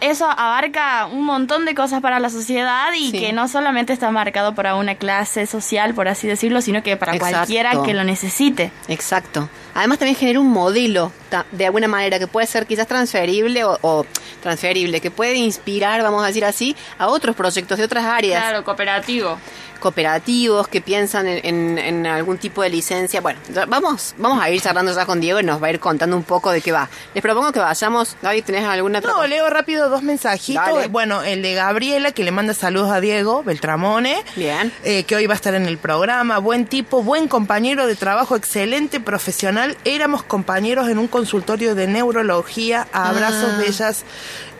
eso 0.00 0.26
abarca 0.30 1.06
un 1.06 1.24
montón 1.24 1.64
de 1.64 1.74
cosas 1.74 2.00
para 2.00 2.20
la 2.20 2.30
sociedad 2.30 2.92
y 2.96 3.10
Sí. 3.10 3.18
que 3.18 3.32
no 3.32 3.48
solamente 3.48 3.92
está 3.92 4.10
marcado 4.12 4.54
para 4.54 4.76
una 4.76 4.94
clase 4.94 5.44
social, 5.46 5.92
por 5.94 6.06
así 6.06 6.28
decirlo, 6.28 6.60
sino 6.62 6.84
que 6.84 6.96
para 6.96 7.16
Exacto. 7.16 7.36
cualquiera 7.38 7.72
que 7.84 7.92
lo 7.94 8.04
necesite. 8.04 8.70
Exacto. 8.86 9.48
Además 9.74 9.98
también 9.98 10.16
genera 10.16 10.38
un 10.38 10.48
modelo, 10.50 11.12
de 11.52 11.66
alguna 11.66 11.88
manera, 11.88 12.18
que 12.18 12.26
puede 12.26 12.46
ser 12.46 12.66
quizás 12.66 12.86
transferible 12.86 13.64
o, 13.64 13.78
o 13.82 14.06
transferible, 14.42 15.00
que 15.00 15.10
puede 15.10 15.34
inspirar, 15.34 16.02
vamos 16.02 16.22
a 16.22 16.26
decir 16.28 16.44
así, 16.44 16.76
a 16.98 17.08
otros 17.08 17.34
proyectos 17.36 17.78
de 17.78 17.84
otras 17.84 18.04
áreas. 18.04 18.42
Claro, 18.42 18.64
cooperativo. 18.64 19.38
cooperativos 19.80 20.68
que 20.68 20.80
piensan 20.80 21.26
en, 21.28 21.44
en- 21.44 21.78
en 21.78 22.06
algún 22.06 22.36
tipo 22.38 22.62
de 22.62 22.68
licencia. 22.68 23.20
Bueno, 23.20 23.38
vamos, 23.68 24.14
vamos 24.18 24.42
a 24.42 24.50
ir 24.50 24.60
charlando 24.60 24.92
ya 24.94 25.06
con 25.06 25.20
Diego 25.20 25.40
y 25.40 25.44
nos 25.44 25.62
va 25.62 25.68
a 25.68 25.70
ir 25.70 25.78
contando 25.80 26.16
un 26.16 26.24
poco 26.24 26.50
de 26.50 26.60
qué 26.60 26.72
va. 26.72 26.88
Les 27.14 27.22
propongo 27.22 27.52
que 27.52 27.60
vayamos. 27.60 28.16
David, 28.20 28.44
¿tenés 28.44 28.64
alguna 28.64 29.00
No, 29.00 29.26
leo 29.26 29.48
rápido 29.48 29.88
dos 29.88 30.02
mensajitos. 30.02 30.64
Dale. 30.66 30.88
Bueno, 30.88 31.22
el 31.22 31.42
de 31.42 31.54
Gabriela, 31.54 32.12
que 32.12 32.24
le 32.24 32.30
manda 32.32 32.54
saludos 32.54 32.90
a 32.90 33.00
Diego 33.00 33.42
Beltramone. 33.44 34.22
Bien. 34.36 34.72
eh, 34.84 35.04
que 35.04 35.16
hoy 35.16 35.26
va 35.26 35.34
a 35.34 35.36
estar 35.36 35.54
en 35.54 35.66
el 35.66 35.78
programa. 35.78 36.38
Buen 36.38 36.66
tipo, 36.66 37.02
buen 37.02 37.28
compañero 37.28 37.86
de 37.86 37.94
trabajo, 37.96 38.36
excelente 38.36 39.00
profesional. 39.00 39.76
Éramos 39.84 40.22
compañeros 40.22 40.88
en 40.88 40.98
un 40.98 41.06
consultorio 41.18 41.74
de 41.74 41.86
neurología. 41.88 42.86
A 42.92 43.08
abrazos 43.10 43.50
Ah. 43.54 43.58
bellas 43.58 44.04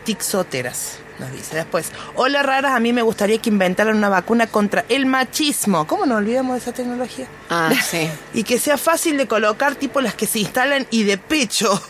tixoteras. 0.03 0.99
Nos 1.19 1.31
dice 1.33 1.55
después. 1.57 1.91
Hola 2.15 2.43
raras, 2.43 2.71
a 2.73 2.79
mí 2.79 2.93
me 2.93 3.01
gustaría 3.01 3.39
que 3.39 3.49
inventaran 3.49 3.97
una 3.97 4.07
vacuna 4.07 4.47
contra 4.47 4.85
el 4.87 5.05
machismo. 5.05 5.85
¿Cómo 5.85 6.05
nos 6.05 6.19
olvidamos 6.19 6.53
de 6.53 6.59
esa 6.59 6.71
tecnología? 6.71 7.27
Ah, 7.49 7.71
sí. 7.89 8.09
Y 8.33 8.43
que 8.43 8.57
sea 8.57 8.77
fácil 8.77 9.17
de 9.17 9.27
colocar, 9.27 9.75
tipo 9.75 9.99
las 9.99 10.15
que 10.15 10.25
se 10.27 10.39
instalan 10.39 10.87
y 10.91 11.03
de 11.03 11.17
pecho 11.17 11.81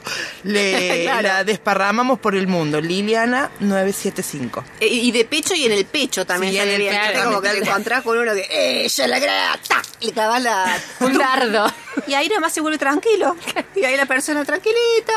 le 0.43 1.03
Claro. 1.03 1.27
la 1.27 1.43
desparramamos 1.43 2.17
por 2.19 2.35
el 2.35 2.47
mundo. 2.47 2.81
Liliana 2.81 3.51
975. 3.59 4.63
E- 4.79 4.87
Y 4.87 5.11
de 5.11 5.25
pecho 5.25 5.53
y 5.53 5.65
en 5.65 5.73
el 5.73 5.85
pecho 5.85 6.25
también 6.25 6.53
Sí, 6.53 6.57
en 6.57 6.63
sale 6.63 6.75
el 6.75 6.81
bien. 6.81 6.95
pecho. 7.13 7.23
Como 7.25 7.41
que 7.41 7.49
te 7.49 7.57
encontrás 7.59 8.01
con 8.01 8.17
uno 8.17 8.33
que 8.33 8.85
ella 8.85 9.07
la 9.07 9.19
grata, 9.19 9.81
le 10.01 10.11
clavas 10.11 10.41
la 10.41 10.77
Un 11.01 11.17
dardo. 11.17 11.71
y 12.07 12.15
ahí 12.15 12.27
nomás 12.29 12.51
se 12.51 12.61
vuelve 12.61 12.79
tranquilo. 12.79 13.35
Y 13.75 13.83
ahí 13.85 13.95
la 13.95 14.07
persona 14.07 14.43
tranquilita. 14.43 15.13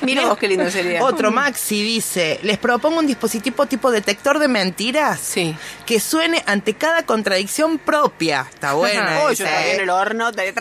Mira 0.00 0.22
No. 0.22 0.30
vos 0.30 0.38
qué 0.38 0.48
lindo 0.48 0.68
sería. 0.70 1.04
Otro 1.04 1.30
Maxi 1.30 1.80
dice, 1.82 2.40
les 2.42 2.58
propongo 2.58 2.98
un 2.98 3.06
dispositivo 3.12 3.66
tipo 3.66 3.90
detector 3.90 4.38
de 4.38 4.48
mentiras 4.48 5.20
Sí. 5.20 5.56
que 5.86 6.00
suene 6.00 6.42
ante 6.46 6.74
cada 6.74 7.04
contradicción 7.04 7.78
propia. 7.78 8.46
Está 8.52 8.72
buena. 8.74 9.24
Uy, 9.26 9.34
yo 9.36 9.46
¿eh? 9.46 9.76
el 9.80 9.90
horno 9.90 10.32
de 10.32 10.54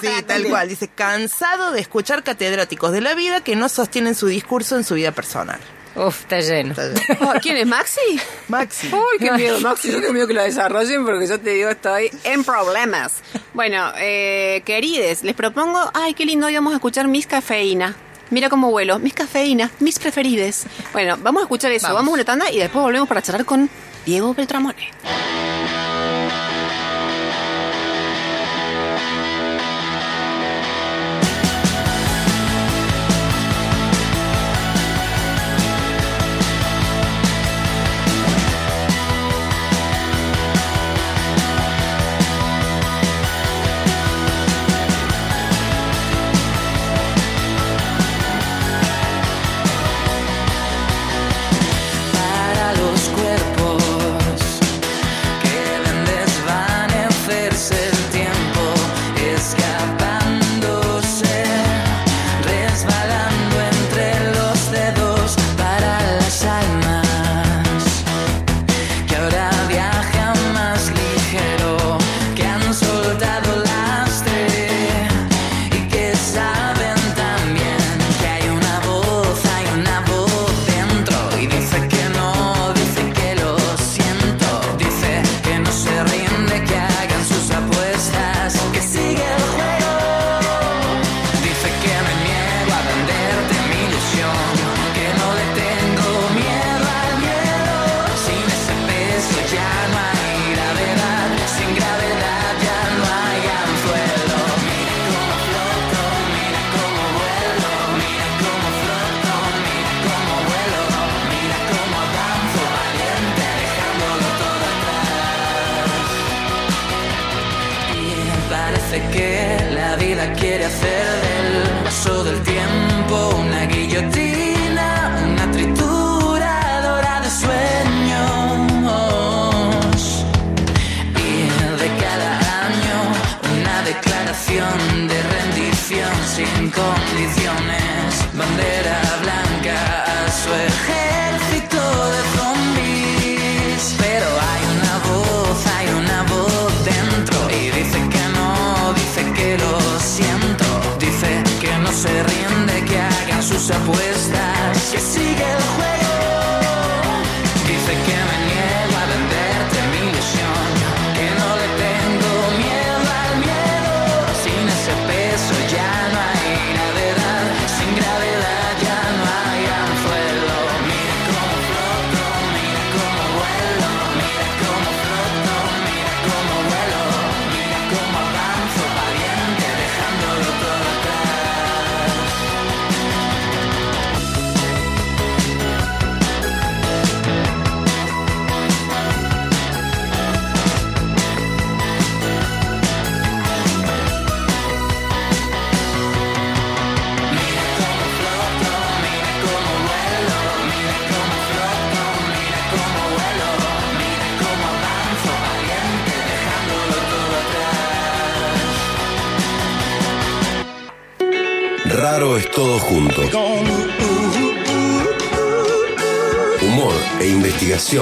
Sí, 0.00 0.08
tal 0.26 0.44
cual. 0.48 0.68
Dice, 0.68 0.88
cansado 0.88 1.72
de 1.72 1.80
escuchar 1.80 2.22
catedráticos 2.22 2.92
de 2.92 3.00
la 3.00 3.14
vida 3.14 3.42
que 3.42 3.56
no 3.56 3.68
sostienen 3.68 4.14
su 4.14 4.26
discurso 4.26 4.76
en 4.76 4.84
su 4.84 4.94
vida 4.94 5.12
personal. 5.12 5.60
Uf, 5.96 6.22
está 6.22 6.40
lleno. 6.40 6.72
Está. 6.72 7.14
Oh, 7.20 7.34
¿Quién 7.40 7.56
es 7.56 7.66
Maxi? 7.66 8.00
Maxi. 8.48 8.88
Uy, 8.92 9.18
qué 9.20 9.30
miedo, 9.32 9.60
Maxi. 9.68 9.92
Yo 9.92 10.00
tengo 10.00 10.12
miedo 10.12 10.26
que 10.26 10.34
lo 10.34 10.42
desarrollen 10.42 11.04
porque 11.04 11.26
yo 11.28 11.38
te 11.40 11.50
digo, 11.50 11.70
estoy 11.70 12.10
en 12.24 12.42
problemas. 12.42 13.12
Bueno, 13.52 13.92
eh, 13.98 14.62
querides, 14.64 15.22
les 15.22 15.36
propongo. 15.36 15.90
Ay, 15.94 16.14
qué 16.14 16.24
lindo, 16.24 16.46
hoy 16.48 16.54
vamos 16.54 16.72
a 16.72 16.76
escuchar 16.76 17.06
Mis 17.06 17.26
Cafeína. 17.28 17.94
Mira 18.30 18.48
cómo 18.48 18.70
vuelo. 18.70 18.98
Mis 18.98 19.14
Cafeína, 19.14 19.70
mis 19.80 19.98
preferides. 19.98 20.66
Bueno, 20.92 21.16
vamos 21.20 21.40
a 21.40 21.44
escuchar 21.44 21.72
eso. 21.72 21.86
Vamos. 21.86 22.00
Vamos, 22.00 22.12
a 22.12 22.14
una 22.14 22.24
tanda 22.24 22.50
y 22.50 22.58
después 22.58 22.82
volvemos 22.82 23.08
para 23.08 23.22
charlar 23.22 23.44
con 23.44 23.68
Diego 24.04 24.34
Beltramone. 24.34 24.90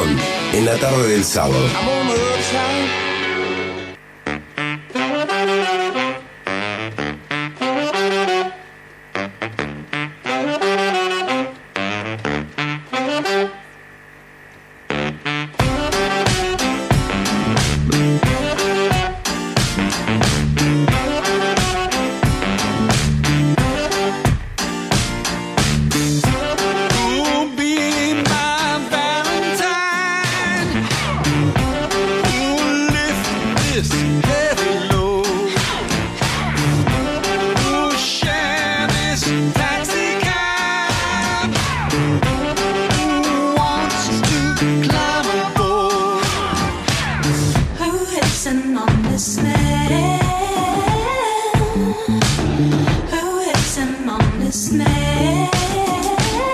En 0.01 0.65
la 0.65 0.79
tarde 0.79 1.07
del 1.07 1.23
sábado. 1.23 1.67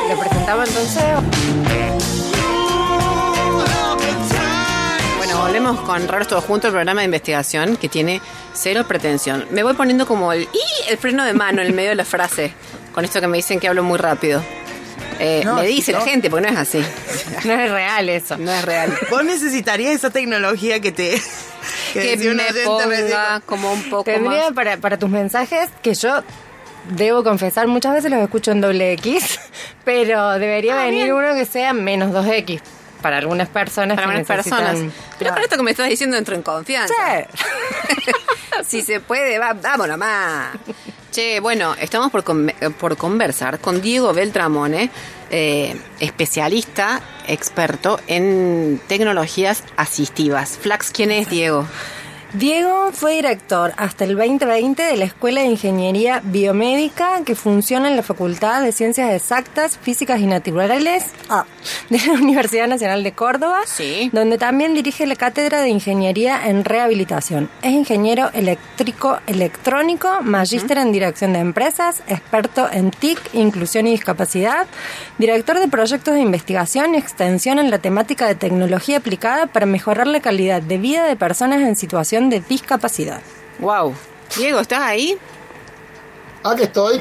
Lo 0.08 0.18
presentaba 0.20 0.64
entonces. 0.64 1.04
Bueno, 5.18 5.38
volvemos 5.42 5.80
con 5.80 6.06
Raros 6.08 6.28
Todos 6.28 6.44
Juntos, 6.44 6.68
el 6.68 6.72
programa 6.72 7.00
de 7.00 7.06
investigación 7.06 7.76
que 7.76 7.88
tiene 7.88 8.20
cero 8.54 8.84
pretensión. 8.88 9.46
Me 9.50 9.62
voy 9.62 9.74
poniendo 9.74 10.06
como 10.06 10.32
el, 10.32 10.42
¡y! 10.42 10.90
el 10.90 10.98
freno 10.98 11.24
de 11.24 11.32
mano 11.34 11.60
en 11.60 11.66
el 11.68 11.72
medio 11.74 11.90
de 11.90 11.96
la 11.96 12.04
frase, 12.04 12.52
con 12.94 13.04
esto 13.04 13.20
que 13.20 13.26
me 13.26 13.36
dicen 13.38 13.60
que 13.60 13.68
hablo 13.68 13.82
muy 13.82 13.98
rápido. 13.98 14.42
Eh, 15.20 15.42
No, 15.44 15.56
me 15.56 15.66
dice 15.66 15.90
la 15.92 15.98
no. 15.98 16.04
gente, 16.04 16.30
porque 16.30 16.46
no 16.46 16.52
es 16.52 16.58
así. 16.58 16.78
No 17.44 17.52
es 17.52 17.70
real 17.70 18.08
eso. 18.08 18.36
No 18.38 18.50
es 18.52 18.64
real. 18.64 18.96
Vos 19.10 19.24
necesitarías 19.24 19.94
esa 19.94 20.10
tecnología 20.10 20.80
que 20.80 20.92
te. 20.92 21.20
Que 21.92 22.28
un 22.28 22.36
me 22.36 22.44
ponga 22.64 23.40
como 23.46 23.72
un 23.72 23.82
poco 23.90 24.04
Tendría 24.04 24.44
más... 24.44 24.52
para, 24.52 24.76
para 24.76 24.98
tus 24.98 25.08
mensajes 25.10 25.70
que 25.82 25.94
yo 25.94 26.22
debo 26.90 27.22
confesar, 27.22 27.66
muchas 27.66 27.94
veces 27.94 28.10
los 28.10 28.20
escucho 28.20 28.50
en 28.52 28.60
doble 28.60 28.92
X, 28.94 29.38
pero 29.84 30.38
debería 30.38 30.80
Ah, 30.80 30.84
venir 30.84 31.04
bien. 31.04 31.14
uno 31.14 31.34
que 31.34 31.44
sea 31.44 31.72
menos 31.72 32.12
2X 32.12 32.60
para 33.02 33.18
algunas 33.18 33.48
personas. 33.48 33.96
Para 33.96 34.06
que 34.08 34.18
algunas 34.18 34.26
personas. 34.26 34.78
Pero 35.18 35.32
con 35.32 35.42
esto 35.42 35.56
que 35.56 35.62
me 35.62 35.70
estás 35.70 35.88
diciendo 35.88 36.16
entro 36.16 36.34
en 36.34 36.42
confianza. 36.42 36.94
Sí. 37.36 38.12
si 38.66 38.82
se 38.82 39.00
puede, 39.00 39.38
va, 39.38 39.52
vámonos 39.52 39.98
más. 39.98 40.56
Che, 41.12 41.40
bueno, 41.40 41.74
estamos 41.80 42.10
por, 42.10 42.22
con- 42.22 42.52
por 42.78 42.96
conversar 42.96 43.58
con 43.60 43.80
Diego 43.80 44.12
Beltramone, 44.12 44.90
eh, 45.30 45.74
especialista, 46.00 47.00
experto 47.26 47.98
en 48.06 48.80
tecnologías 48.88 49.64
asistivas. 49.76 50.58
Flax, 50.60 50.90
¿quién 50.92 51.10
es 51.10 51.28
Diego? 51.30 51.66
Diego 52.34 52.90
fue 52.92 53.14
director 53.14 53.72
hasta 53.78 54.04
el 54.04 54.14
2020 54.14 54.82
de 54.82 54.96
la 54.98 55.06
Escuela 55.06 55.40
de 55.40 55.46
Ingeniería 55.46 56.20
Biomédica 56.22 57.22
que 57.24 57.34
funciona 57.34 57.88
en 57.88 57.96
la 57.96 58.02
Facultad 58.02 58.62
de 58.62 58.70
Ciencias 58.72 59.14
Exactas, 59.14 59.78
Físicas 59.78 60.20
y 60.20 60.26
Naturales 60.26 61.06
ah, 61.30 61.46
de 61.88 61.98
la 62.06 62.12
Universidad 62.20 62.68
Nacional 62.68 63.02
de 63.02 63.12
Córdoba, 63.12 63.60
Sí. 63.64 64.10
donde 64.12 64.36
también 64.36 64.74
dirige 64.74 65.06
la 65.06 65.16
Cátedra 65.16 65.62
de 65.62 65.70
Ingeniería 65.70 66.46
en 66.48 66.66
Rehabilitación. 66.66 67.48
Es 67.62 67.72
ingeniero 67.72 68.28
eléctrico 68.34 69.20
electrónico, 69.26 70.18
magíster 70.20 70.76
en 70.76 70.92
dirección 70.92 71.32
de 71.32 71.38
empresas, 71.38 72.02
experto 72.08 72.68
en 72.70 72.90
TIC, 72.90 73.18
inclusión 73.32 73.86
y 73.86 73.92
discapacidad, 73.92 74.66
director 75.16 75.58
de 75.58 75.68
proyectos 75.68 76.12
de 76.12 76.20
investigación 76.20 76.94
y 76.94 76.98
extensión 76.98 77.58
en 77.58 77.70
la 77.70 77.78
temática 77.78 78.26
de 78.26 78.34
tecnología 78.34 78.98
aplicada 78.98 79.46
para 79.46 79.64
mejorar 79.64 80.06
la 80.06 80.20
calidad 80.20 80.60
de 80.60 80.76
vida 80.76 81.06
de 81.06 81.16
personas 81.16 81.62
en 81.62 81.74
situación 81.74 82.17
de 82.22 82.40
discapacidad. 82.40 83.22
Wow. 83.58 83.94
Diego, 84.36 84.60
¿estás 84.60 84.80
ahí? 84.80 85.16
Aquí 86.44 86.62
estoy. 86.64 87.00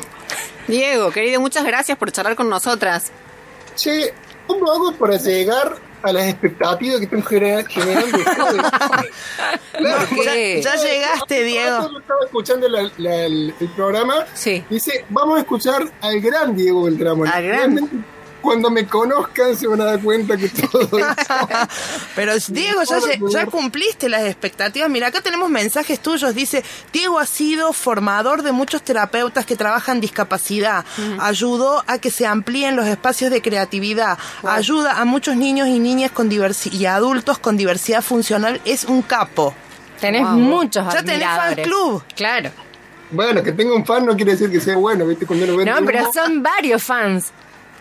Diego, 0.67 1.11
querido, 1.11 1.39
muchas 1.39 1.65
gracias 1.65 1.97
por 1.97 2.11
charlar 2.11 2.35
con 2.35 2.49
nosotras. 2.49 3.11
Che, 3.75 4.13
¿cómo 4.47 4.71
hago 4.71 4.91
para 4.93 5.17
llegar 5.17 5.75
a 6.03 6.11
las 6.13 6.27
expectativas 6.27 6.97
que 6.99 7.05
están 7.05 7.23
genera- 7.23 7.65
generando? 7.67 8.17
Claro, 9.77 10.07
¿Por 10.09 10.23
qué? 10.23 10.61
Ya 10.63 10.75
llegaste, 10.75 11.43
Diego. 11.43 11.89
Yo 11.91 11.99
estaba 11.99 12.19
escuchando 12.25 12.67
la- 12.67 12.89
la- 12.97 13.25
el, 13.25 13.53
el 13.59 13.67
programa. 13.69 14.25
Sí. 14.33 14.63
Dice, 14.69 15.05
vamos 15.09 15.37
a 15.37 15.41
escuchar 15.41 15.83
al 16.01 16.19
gran 16.19 16.55
Diego 16.55 16.83
Beltramo. 16.83 17.23
Al 17.25 17.29
gran. 17.43 17.43
Realmente, 17.75 17.95
Cuando 18.41 18.69
me 18.69 18.85
conozcan 18.87 19.55
se 19.57 19.67
van 19.67 19.81
a 19.81 19.85
dar 19.85 19.99
cuenta 20.01 20.37
que 20.37 20.47
todo 20.49 20.97
esto... 20.99 21.33
Pero 22.15 22.33
Diego, 22.49 22.81
ya, 22.83 22.97
ya 23.29 23.45
cumpliste 23.47 24.09
las 24.09 24.23
expectativas. 24.23 24.89
Mira, 24.89 25.07
acá 25.07 25.21
tenemos 25.21 25.49
mensajes 25.49 25.99
tuyos. 25.99 26.33
Dice, 26.35 26.63
Diego 26.93 27.19
ha 27.19 27.25
sido 27.25 27.73
formador 27.73 28.43
de 28.43 28.51
muchos 28.51 28.81
terapeutas 28.83 29.45
que 29.45 29.55
trabajan 29.55 29.99
discapacidad. 29.99 30.85
Ayudó 31.19 31.83
a 31.87 31.97
que 31.97 32.11
se 32.11 32.25
amplíen 32.25 32.75
los 32.75 32.87
espacios 32.87 33.31
de 33.31 33.41
creatividad. 33.41 34.17
Ayuda 34.43 34.99
a 34.99 35.05
muchos 35.05 35.35
niños 35.35 35.67
y 35.67 35.79
niñas 35.79 36.11
con 36.11 36.29
diversi- 36.29 36.71
y 36.73 36.85
adultos 36.85 37.37
con 37.39 37.57
diversidad 37.57 38.01
funcional. 38.01 38.61
Es 38.65 38.85
un 38.85 39.01
capo. 39.01 39.53
Tenés 39.99 40.21
Wow. 40.21 40.31
muchos 40.33 40.93
Ya 40.93 41.01
tenés 41.03 41.27
fan 41.27 41.55
club. 41.55 42.03
Claro. 42.15 42.51
Bueno, 43.09 43.41
que 43.41 43.51
tenga 43.53 43.73
un 43.73 43.85
fan 43.85 44.05
no 44.05 44.15
quiere 44.15 44.33
decir 44.33 44.51
que 44.51 44.59
sea 44.59 44.75
bueno, 44.75 45.05
¿viste? 45.07 45.25
Cuando 45.25 45.45
uno 45.45 45.57
ve 45.57 45.65
No, 45.65 45.77
pero 45.85 46.11
son 46.13 46.43
varios 46.43 46.83
fans. 46.83 47.31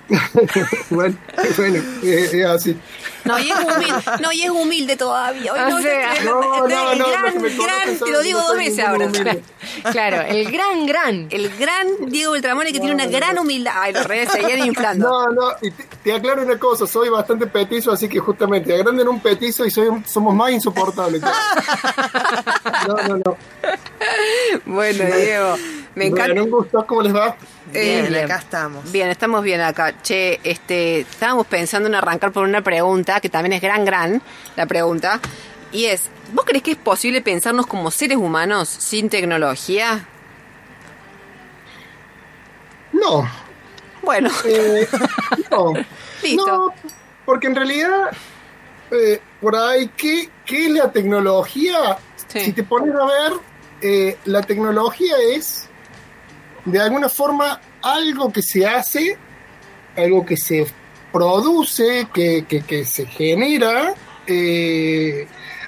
bueno, 0.91 1.17
bueno, 1.57 1.83
es, 2.03 2.35
es 2.35 2.47
así. 2.47 2.77
No, 3.25 3.39
y 3.41 3.51
es 3.51 3.59
humilde, 3.59 4.03
no, 4.21 4.33
y 4.33 4.43
es 4.43 4.51
humilde 4.51 4.97
todavía. 4.97 5.53
Hoy 5.53 5.59
O 5.59 5.69
no, 5.71 5.83
sea, 5.83 6.15
no, 6.25 6.41
no, 6.41 6.69
no, 6.69 6.93
el 6.93 6.99
los 7.01 7.09
gran, 7.11 7.35
conocen 7.35 7.59
gran, 7.59 7.99
te 7.99 8.11
lo 8.13 8.21
digo 8.21 8.39
no 8.39 8.47
dos 8.47 8.57
veces 8.57 8.85
ahora. 8.85 9.07
humilde. 9.07 9.43
Claro, 9.91 10.23
el 10.23 10.51
gran, 10.51 10.87
gran. 10.87 11.27
El 11.31 11.51
gran 11.57 11.87
Diego 12.07 12.33
Beltramone 12.33 12.73
que 12.73 12.79
tiene 12.79 12.95
una 12.95 13.07
gran 13.07 13.39
humildad. 13.39 13.73
Ay, 13.77 13.93
los 13.93 14.07
redes 14.07 14.31
seguían 14.31 14.65
inflando. 14.65 15.09
No, 15.09 15.27
no, 15.33 15.49
y 15.61 15.71
te, 15.73 15.85
te 16.05 16.13
aclaro 16.15 16.43
una 16.43 16.59
cosa, 16.59 16.87
soy 16.87 17.09
bastante 17.09 17.47
petizo, 17.49 17.91
así 17.93 18.09
que 18.09 18.21
justamente 18.21 18.73
agranden 18.75 19.09
un 19.09 19.21
petizo 19.21 19.67
y 19.67 19.71
soy, 19.71 19.89
somos 20.07 20.35
más 20.35 20.53
insoportables. 20.53 21.21
No, 22.87 22.95
no, 23.09 23.17
no. 23.25 23.37
Bueno, 24.67 25.05
Diego, 25.05 25.57
me 25.95 26.07
encanta. 26.07 26.27
Bueno, 26.35 26.45
un 26.45 26.51
gusto, 26.51 26.87
¿cómo 26.87 27.03
les 27.03 27.15
va? 27.15 27.37
Eh, 27.73 28.07
Bien, 28.09 28.25
acá 28.25 28.37
estamos. 28.39 28.93
Bien, 28.93 29.09
estamos 29.09 29.43
bien 29.43 29.61
acá. 29.61 29.95
Che, 30.03 30.41
este, 30.45 31.01
estábamos 31.01 31.47
pensando 31.47 31.89
en 31.89 31.95
arrancar 31.95 32.33
por 32.33 32.45
una 32.45 32.63
pregunta, 32.63 33.21
que 33.21 33.29
también 33.29 33.55
es 33.55 33.61
gran, 33.61 33.85
gran, 33.85 34.23
la 34.57 34.67
pregunta. 34.67 35.21
Y 35.73 35.87
es, 35.87 36.05
¿vos 36.33 36.45
crees 36.45 36.63
que 36.63 36.73
es 36.73 36.77
posible 36.77 37.21
pensarnos 37.23 37.67
como 37.67 37.91
seres 37.91 38.19
humanos 38.19 38.69
sin 38.69 39.09
tecnología? 39.09 40.07
No, 42.93 43.29
Bueno, 44.03 44.31
eh, 44.45 44.87
no. 45.51 45.73
Listo. 46.23 46.47
No, 46.47 46.75
porque 47.25 47.49
en 47.49 47.57
realidad, 47.57 48.11
eh, 48.91 49.21
por 49.41 49.57
ahí, 49.57 49.91
¿qué, 49.97 50.31
qué 50.45 50.67
es 50.67 50.71
la 50.71 50.91
tecnología? 50.93 51.99
Sí. 52.29 52.41
Si 52.41 52.53
te 52.53 52.63
pones 52.63 52.95
a 52.95 53.05
ver, 53.05 53.33
eh, 53.83 54.17
la 54.25 54.43
tecnología 54.43 55.15
es, 55.35 55.69
de 56.67 56.81
alguna 56.81 57.09
forma, 57.09 57.61
algo 57.83 58.33
que 58.33 58.43
se 58.43 58.67
hace, 58.67 59.17
algo 59.97 60.27
que 60.27 60.37
se 60.37 60.67
produce, 61.13 62.09
que, 62.13 62.45
que, 62.47 62.61
que 62.63 62.85
se 62.85 63.07
genera, 63.07 63.95
eh, 64.27 65.27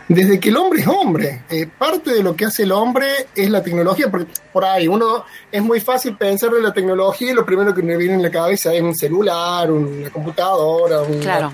desde 0.09 0.41
que 0.41 0.49
el 0.49 0.57
hombre 0.57 0.81
es 0.81 0.87
hombre. 0.89 1.43
Eh, 1.49 1.67
parte 1.67 2.13
de 2.13 2.23
lo 2.23 2.35
que 2.35 2.47
hace 2.47 2.65
el 2.65 2.73
hombre 2.73 3.07
es 3.35 3.49
la 3.49 3.63
tecnología, 3.63 4.11
porque 4.11 4.33
por 4.53 4.65
ahí 4.65 4.89
uno 4.89 5.25
es 5.53 5.63
muy 5.63 5.81
fácil 5.81 6.17
pensar 6.17 6.51
en 6.55 6.63
la 6.65 6.73
tecnología 6.73 7.31
y 7.31 7.35
lo 7.35 7.47
primero 7.47 7.75
que 7.75 7.83
me 7.83 7.97
viene 7.97 8.15
en 8.15 8.23
la 8.23 8.31
cabeza 8.31 8.75
es 8.75 8.83
un 8.83 8.95
celular, 8.95 9.71
una 9.71 10.11
computadora, 10.11 11.03
un, 11.03 11.21
Claro. 11.21 11.53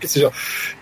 qué 0.00 0.08
sé 0.08 0.20
yo. 0.20 0.30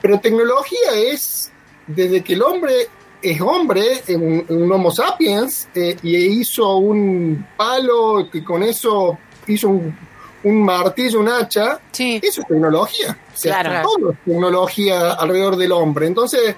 Pero 0.01 0.21
tecnología 0.21 0.93
es 0.95 1.51
desde 1.87 2.23
que 2.23 2.35
el 2.35 2.43
hombre 2.43 2.89
es 3.23 3.41
hombre, 3.41 4.03
un, 4.09 4.45
un 4.49 4.73
Homo 4.73 4.91
sapiens, 4.91 5.69
eh, 5.75 5.97
y 6.03 6.17
hizo 6.17 6.77
un 6.77 7.47
palo 7.57 8.29
que 8.31 8.45
con 8.45 8.63
eso 8.63 9.19
hizo 9.47 9.69
un, 9.69 9.97
un 10.45 10.63
martillo, 10.65 11.21
un 11.21 11.29
hacha, 11.29 11.81
sí. 11.93 12.21
eso 12.23 12.43
es 12.43 12.49
tecnología. 12.49 13.17
O 13.35 13.37
sea, 13.39 13.61
Claro. 13.61 13.89
todo 13.89 14.11
es 14.13 14.19
tecnología 14.25 15.13
alrededor 15.13 15.57
del 15.57 15.73
hombre. 15.73 16.07
Entonces, 16.07 16.55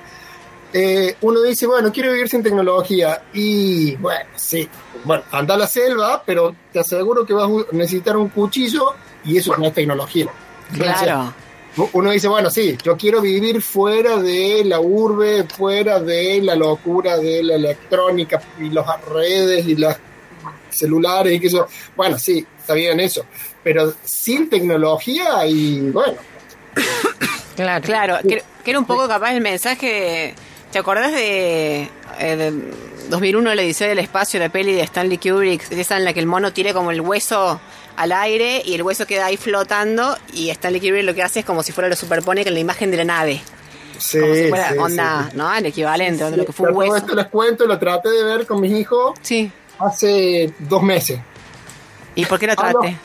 eh, 0.73 1.17
uno 1.23 1.43
dice, 1.43 1.67
bueno, 1.67 1.91
quiero 1.93 2.13
vivir 2.13 2.29
sin 2.29 2.43
tecnología. 2.43 3.23
Y 3.33 3.97
bueno, 3.97 4.29
sí, 4.37 4.69
bueno, 5.05 5.23
anda 5.33 5.55
a 5.55 5.59
la 5.59 5.67
selva, 5.67 6.23
pero 6.25 6.55
te 6.73 6.81
aseguro 6.81 7.25
que 7.25 7.33
vas 7.33 7.49
a 7.49 7.75
necesitar 7.75 8.17
un 8.17 8.29
cuchillo 8.29 8.95
y 9.25 9.39
eso 9.39 9.57
no 9.57 9.67
es 9.67 9.73
tecnología. 9.75 10.27
Claro. 10.75 11.33
Uno 11.93 12.11
dice, 12.11 12.29
bueno, 12.29 12.51
sí, 12.51 12.77
yo 12.83 12.97
quiero 12.97 13.21
vivir 13.21 13.63
fuera 13.63 14.17
de 14.17 14.63
la 14.65 14.81
urbe, 14.81 15.45
fuera 15.45 16.01
de 16.01 16.41
la 16.43 16.55
locura 16.55 17.17
de 17.19 17.43
la 17.43 17.55
electrónica 17.55 18.41
y 18.59 18.71
las 18.71 19.05
redes 19.05 19.67
y 19.67 19.77
las 19.77 19.99
celulares 20.71 21.35
y 21.35 21.41
que 21.41 21.47
eso. 21.47 21.69
Bueno, 21.97 22.19
sí, 22.19 22.45
está 22.59 22.75
bien 22.75 22.99
eso. 23.01 23.25
Pero 23.63 23.95
sin 24.05 24.49
tecnología 24.49 25.47
y 25.47 25.91
bueno, 25.91 26.19
Claro. 27.57 27.85
Claro, 27.85 28.19
que, 28.23 28.43
que 28.65 28.71
era 28.71 28.79
un 28.79 28.87
poco 28.87 29.09
capaz 29.09 29.33
el 29.33 29.41
mensaje. 29.41 30.35
¿Te 30.71 30.79
acordás 30.79 31.13
de, 31.13 31.89
eh, 32.19 32.37
de 32.37 32.53
2001, 33.11 33.55
la 33.55 33.63
Odisea 33.63 33.89
del 33.89 33.99
Espacio, 33.99 34.39
la 34.41 34.49
peli 34.49 34.73
de 34.73 34.83
Stanley 34.83 35.19
Kubrick? 35.19 35.71
Esa 35.73 35.97
en 35.97 36.05
la 36.05 36.13
que 36.13 36.21
el 36.21 36.27
mono 36.27 36.53
tira 36.53 36.73
como 36.75 36.91
el 36.91 37.01
hueso 37.01 37.61
al 37.97 38.13
aire 38.13 38.63
y 38.65 38.75
el 38.75 38.83
hueso 38.83 39.07
queda 39.07 39.27
ahí 39.27 39.37
flotando 39.37 40.17
y 40.33 40.51
Stanley 40.51 40.81
Kubrick 40.81 41.05
lo 41.05 41.15
que 41.15 41.23
hace 41.23 41.41
es 41.41 41.45
como 41.47 41.63
si 41.63 41.73
fuera 41.73 41.89
lo 41.89 41.97
superpone 41.97 42.45
con 42.45 42.55
la 42.55 42.61
imagen 42.61 42.91
de 42.91 42.97
la 42.99 43.05
nave. 43.05 43.41
sí, 43.99 44.21
como 44.21 44.35
si 44.35 44.49
fuera 44.49 44.71
sí, 44.73 44.79
onda, 44.79 45.29
sí. 45.31 45.37
¿no? 45.37 45.55
El 45.55 45.67
equivalente 45.67 46.25
de 46.31 46.37
lo 46.37 46.45
que 46.47 46.53
fue 46.53 46.69
todo 46.69 46.79
hueso. 46.79 46.97
esto 46.97 47.15
les 47.15 47.27
cuento, 47.27 47.67
lo 47.67 47.79
traté 47.79 48.11
de 48.11 48.23
ver 48.25 48.47
con 48.47 48.61
mis 48.61 48.73
hijos 48.73 49.19
Sí. 49.23 49.51
hace 49.79 50.53
dos 50.59 50.83
meses. 50.83 51.19
¿Y 52.15 52.25
por 52.27 52.39
qué 52.39 52.47
lo 52.47 52.57
traté? 52.57 52.97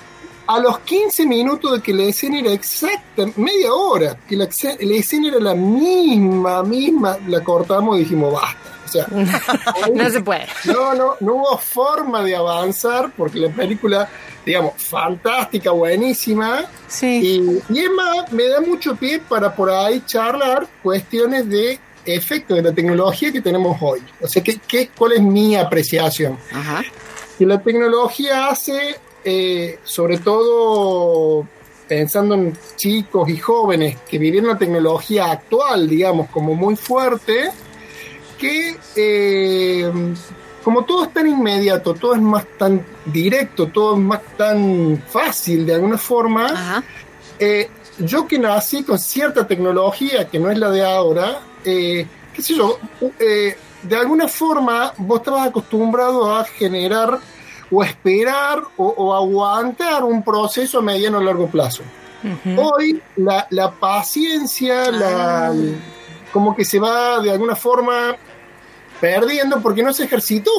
a 0.45 0.59
los 0.59 0.79
15 0.79 1.25
minutos 1.25 1.71
de 1.71 1.81
que 1.81 1.93
la 1.93 2.03
escena 2.03 2.39
era 2.39 2.51
exacta, 2.51 3.25
media 3.37 3.73
hora, 3.73 4.17
que 4.27 4.35
la, 4.35 4.45
la 4.81 4.95
escena 4.95 5.29
era 5.29 5.39
la 5.39 5.55
misma, 5.55 6.61
misma, 6.63 7.17
la 7.29 7.41
cortamos 7.41 7.95
y 7.95 7.99
dijimos 8.01 8.33
basta. 8.33 8.57
Sea, 8.93 9.07
No 9.93 10.09
se 10.09 10.21
puede. 10.21 10.45
no, 10.65 10.93
no, 10.93 11.15
no 11.19 11.33
hubo 11.35 11.57
forma 11.57 12.23
de 12.23 12.35
avanzar 12.35 13.11
porque 13.17 13.39
la 13.39 13.49
película, 13.49 14.07
digamos, 14.45 14.73
fantástica, 14.77 15.71
buenísima. 15.71 16.65
Sí. 16.87 17.61
Y, 17.69 17.73
y 17.73 17.79
es 17.79 17.89
más, 17.91 18.31
me 18.31 18.47
da 18.47 18.61
mucho 18.61 18.95
pie 18.95 19.19
para 19.19 19.55
por 19.55 19.69
ahí 19.69 20.01
charlar 20.05 20.67
cuestiones 20.81 21.49
de 21.49 21.79
efecto 22.05 22.55
de 22.55 22.61
la 22.61 22.73
tecnología 22.73 23.31
que 23.31 23.41
tenemos 23.41 23.77
hoy. 23.81 24.01
O 24.21 24.27
sea, 24.27 24.43
¿qué, 24.43 24.59
qué, 24.67 24.89
¿cuál 24.97 25.13
es 25.13 25.21
mi 25.21 25.55
apreciación? 25.55 26.37
Ajá. 26.51 26.83
que 27.37 27.45
la 27.45 27.61
tecnología 27.61 28.47
hace, 28.49 28.97
eh, 29.23 29.79
sobre 29.83 30.17
todo 30.17 31.47
pensando 31.87 32.35
en 32.35 32.57
chicos 32.75 33.29
y 33.29 33.37
jóvenes 33.37 33.97
que 34.09 34.17
viven 34.17 34.45
una 34.45 34.57
tecnología 34.57 35.31
actual, 35.31 35.87
digamos, 35.89 36.29
como 36.29 36.55
muy 36.55 36.75
fuerte, 36.75 37.51
que 38.43 38.77
eh, 38.95 39.91
como 40.63 40.83
todo 40.83 41.05
es 41.05 41.13
tan 41.13 41.27
inmediato, 41.27 41.93
todo 41.93 42.13
es 42.13 42.21
más 42.21 42.45
tan 42.57 42.85
directo, 43.05 43.67
todo 43.67 43.95
es 43.95 44.01
más 44.01 44.21
tan 44.37 45.01
fácil 45.07 45.65
de 45.65 45.75
alguna 45.75 45.97
forma, 45.97 46.83
eh, 47.39 47.69
yo 47.99 48.27
que 48.27 48.37
nací 48.37 48.83
con 48.83 48.99
cierta 48.99 49.47
tecnología 49.47 50.27
que 50.27 50.39
no 50.39 50.51
es 50.51 50.57
la 50.57 50.69
de 50.69 50.85
ahora, 50.85 51.39
eh, 51.63 52.05
qué 52.33 52.41
sé 52.41 52.55
yo, 52.55 52.79
de 53.19 53.95
alguna 53.95 54.27
forma 54.27 54.93
vos 54.97 55.19
estabas 55.19 55.47
acostumbrado 55.47 56.35
a 56.35 56.43
generar 56.43 57.19
o 57.71 57.83
esperar 57.83 58.61
o, 58.77 58.85
o 58.85 59.13
aguantar 59.15 60.03
un 60.03 60.23
proceso 60.23 60.79
a 60.79 60.81
mediano 60.81 61.19
o 61.19 61.21
largo 61.21 61.47
plazo. 61.47 61.83
Hoy 62.57 63.01
la, 63.17 63.47
la 63.49 63.71
paciencia, 63.71 64.89
la, 64.91 65.53
como 66.31 66.55
que 66.55 66.63
se 66.63 66.79
va 66.79 67.19
de 67.19 67.31
alguna 67.31 67.55
forma 67.55 68.15
perdiendo 69.03 69.59
porque 69.61 69.83
no 69.83 69.91
se 69.91 70.05
ejercitó. 70.05 70.49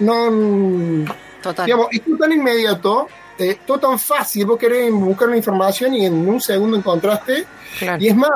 No, 0.00 1.04
Total. 1.42 1.66
digamos, 1.66 1.88
es 1.92 2.00
tan 2.18 2.32
inmediato, 2.32 3.08
eh, 3.38 3.58
todo 3.66 3.78
tan 3.78 3.98
fácil, 3.98 4.46
vos 4.46 4.58
querés 4.58 4.90
buscar 4.90 5.28
una 5.28 5.36
información 5.36 5.92
y 5.94 6.06
en 6.06 6.26
un 6.26 6.40
segundo 6.40 6.78
encontraste, 6.78 7.44
Claro. 7.78 8.02
y 8.02 8.08
es 8.08 8.16
más, 8.16 8.30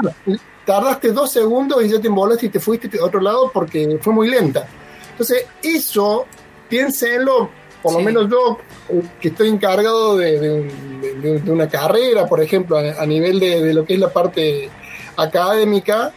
tardaste 0.66 1.12
dos 1.12 1.32
segundos 1.32 1.82
y 1.82 1.88
ya 1.88 1.98
te 1.98 2.08
embolaste 2.08 2.44
y 2.46 2.48
te 2.50 2.60
fuiste 2.60 2.90
a 3.00 3.04
otro 3.04 3.20
lado 3.22 3.50
porque 3.50 3.98
fue 4.02 4.12
muy 4.12 4.28
lenta. 4.28 4.68
Entonces, 5.12 5.46
eso, 5.62 6.26
piénsenlo, 6.68 7.48
por 7.82 7.94
lo 7.94 8.00
menos 8.00 8.28
yo, 8.30 8.58
eh, 8.90 9.02
que 9.18 9.28
estoy 9.28 9.48
encargado 9.48 10.18
de, 10.18 10.38
de 10.38 10.50
un- 10.52 11.00
de- 11.22 11.40
de 11.40 11.50
una 11.50 11.68
carrera, 11.70 12.26
por 12.26 12.42
ejemplo, 12.42 12.76
a, 12.76 13.00
a 13.02 13.06
nivel 13.06 13.40
de, 13.40 13.62
de 13.62 13.72
lo 13.72 13.86
que 13.86 13.94
es 13.94 13.98
la 14.00 14.12
parte 14.12 14.68
académica, 15.16 16.12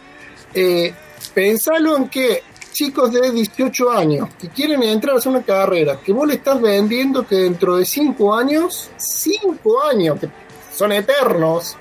eh, 0.54 0.92
pensalo 1.32 1.96
en 1.96 2.08
que 2.10 2.42
chicos 2.72 3.12
de 3.12 3.30
18 3.30 3.90
años 3.90 4.28
que 4.40 4.48
quieren 4.48 4.82
entrar 4.82 5.14
a 5.14 5.18
hacer 5.18 5.30
una 5.30 5.42
carrera, 5.42 6.00
que 6.00 6.12
vos 6.12 6.26
le 6.26 6.34
estás 6.34 6.60
vendiendo 6.60 7.26
que 7.26 7.36
dentro 7.36 7.76
de 7.76 7.84
5 7.84 8.34
años, 8.34 8.90
5 8.96 9.82
años, 9.84 10.18
que 10.18 10.28
son 10.74 10.92
eternos, 10.92 11.76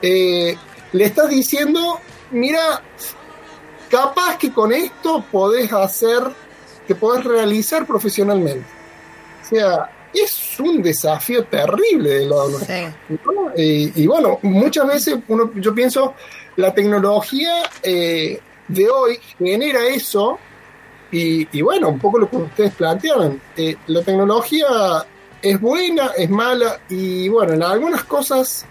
eh, 0.00 0.56
le 0.92 1.04
estás 1.04 1.28
diciendo, 1.28 2.00
mira, 2.30 2.82
capaz 3.90 4.38
que 4.38 4.52
con 4.52 4.72
esto 4.72 5.24
podés 5.30 5.72
hacer, 5.72 6.22
que 6.86 6.94
podés 6.94 7.24
realizar 7.24 7.86
profesionalmente. 7.86 8.66
O 9.42 9.48
sea, 9.48 9.90
es 10.12 10.58
un 10.60 10.82
desafío 10.82 11.44
terrible 11.44 12.10
de. 12.10 12.26
¿no? 12.26 13.52
Y, 13.56 14.02
y 14.02 14.06
bueno, 14.06 14.38
muchas 14.42 14.86
veces 14.86 15.18
uno, 15.28 15.52
yo 15.56 15.74
pienso, 15.74 16.14
la 16.56 16.74
tecnología 16.74 17.70
eh, 17.82 18.40
de 18.74 18.88
hoy 18.88 19.18
genera 19.38 19.86
eso, 19.86 20.38
y, 21.10 21.46
y 21.56 21.62
bueno, 21.62 21.88
un 21.90 21.98
poco 21.98 22.18
lo 22.18 22.30
que 22.30 22.36
ustedes 22.36 22.74
planteaban, 22.74 23.40
eh, 23.56 23.76
la 23.86 24.02
tecnología 24.02 24.66
es 25.42 25.60
buena, 25.60 26.12
es 26.16 26.30
mala, 26.30 26.80
y 26.88 27.28
bueno, 27.28 27.52
en 27.54 27.62
algunas 27.62 28.04
cosas 28.04 28.64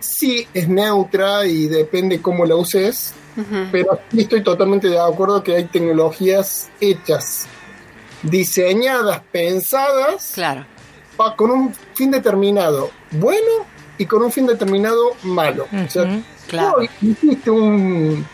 sí 0.00 0.46
es 0.54 0.68
neutra 0.68 1.44
y 1.46 1.66
depende 1.68 2.20
cómo 2.22 2.44
la 2.46 2.56
uses, 2.56 3.12
pero 3.70 3.98
estoy 4.16 4.42
totalmente 4.42 4.88
de 4.88 4.98
acuerdo 4.98 5.42
que 5.42 5.54
hay 5.56 5.64
tecnologías 5.64 6.70
hechas, 6.80 7.46
diseñadas, 8.22 9.20
pensadas, 9.32 10.32
Claro. 10.34 10.64
pa- 11.16 11.34
con 11.36 11.50
un 11.50 11.74
fin 11.94 12.10
determinado 12.10 12.90
bueno 13.12 13.66
y 13.98 14.06
con 14.06 14.22
un 14.22 14.30
fin 14.32 14.46
determinado 14.46 15.12
malo. 15.22 15.66
O 15.72 15.90
sea, 15.90 16.20
Claro. 16.48 16.74
hoy 16.78 16.90
hiciste 17.00 17.50
un, 17.50 18.26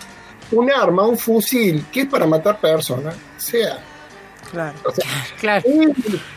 un 0.53 0.71
arma, 0.73 1.05
un 1.07 1.19
fusil, 1.19 1.85
que 1.93 2.03
es 2.03 2.07
para 2.07 2.27
matar 2.27 2.61
personas, 2.61 3.15
o 3.15 3.41
sea, 3.41 3.79
Claro. 4.51 4.79
o 4.85 4.91
sea, 4.91 5.05
Claro. 5.39 5.65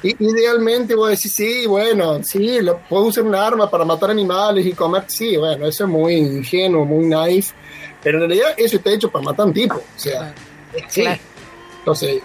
idealmente 0.03 0.95
vos 0.95 1.09
decís, 1.09 1.32
sí, 1.32 1.66
bueno, 1.66 2.22
sí, 2.24 2.59
lo, 2.62 2.80
puedo 2.80 3.05
usar 3.05 3.24
un 3.24 3.36
arma 3.36 3.70
para 3.70 3.86
matar 3.86 4.12
animales 4.12 4.66
y 4.66 4.74
comer, 4.74 5.05
sí, 5.07 5.38
bueno, 5.38 5.66
eso 5.66 5.86
es 5.86 5.89
muy 5.89 6.16
ingenuo, 6.16 6.84
muy 6.84 7.05
naif, 7.05 7.51
pero 8.03 8.18
en 8.18 8.28
realidad 8.30 8.53
eso 8.57 8.78
está 8.78 8.89
hecho 8.91 9.09
para 9.09 9.24
matar 9.24 9.45
a 9.45 9.47
un 9.47 9.53
tipo, 9.53 9.76
o 9.76 9.99
sea, 9.99 10.34
sí. 10.89 11.01
Claro. 11.03 11.22
Entonces, 11.80 12.22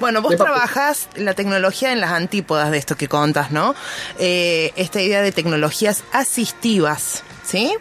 Bueno, 0.00 0.20
vos 0.20 0.34
trabajás 0.36 1.08
la 1.14 1.34
tecnología 1.34 1.92
en 1.92 2.00
las 2.00 2.10
antípodas 2.10 2.72
de 2.72 2.78
esto 2.78 2.96
que 2.96 3.06
contas, 3.06 3.52
¿no? 3.52 3.74
Eh, 4.18 4.72
esta 4.74 5.00
idea 5.00 5.22
de 5.22 5.30
tecnologías 5.30 6.02
asistivas, 6.12 7.22
¿sí? 7.44 7.72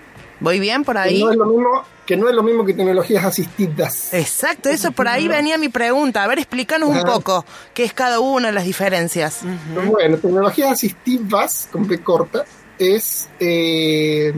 ¿Voy 0.42 0.60
bien 0.60 0.84
por 0.84 0.96
que 0.96 1.02
ahí? 1.02 1.24
no 1.24 1.32
es 1.32 1.38
lo 1.38 1.46
mismo 1.46 1.84
que 2.06 2.18
no 2.18 2.28
es 2.28 2.36
lo 2.36 2.44
mismo 2.44 2.66
que 2.66 2.74
tecnologías 2.74 3.24
asistidas. 3.24 4.14
Exacto, 4.14 4.68
eso 4.70 4.92
por 4.92 5.08
ahí 5.08 5.28
venía 5.30 5.58
mi 5.58 5.70
pregunta. 5.70 6.24
A 6.24 6.28
ver, 6.28 6.40
explícanos 6.40 6.90
un 6.90 7.04
poco 7.04 7.46
qué 7.74 7.86
es 7.86 7.94
cada 7.94 8.20
una 8.20 8.48
de 8.48 8.54
las 8.54 8.66
diferencias. 8.66 9.42
Bueno, 9.86 10.18
tecnologías 10.18 10.72
asistivas, 10.72 11.70
con 11.72 11.88
P 11.88 12.02
corta, 12.02 12.44
es, 12.78 13.30
eh, 13.40 14.34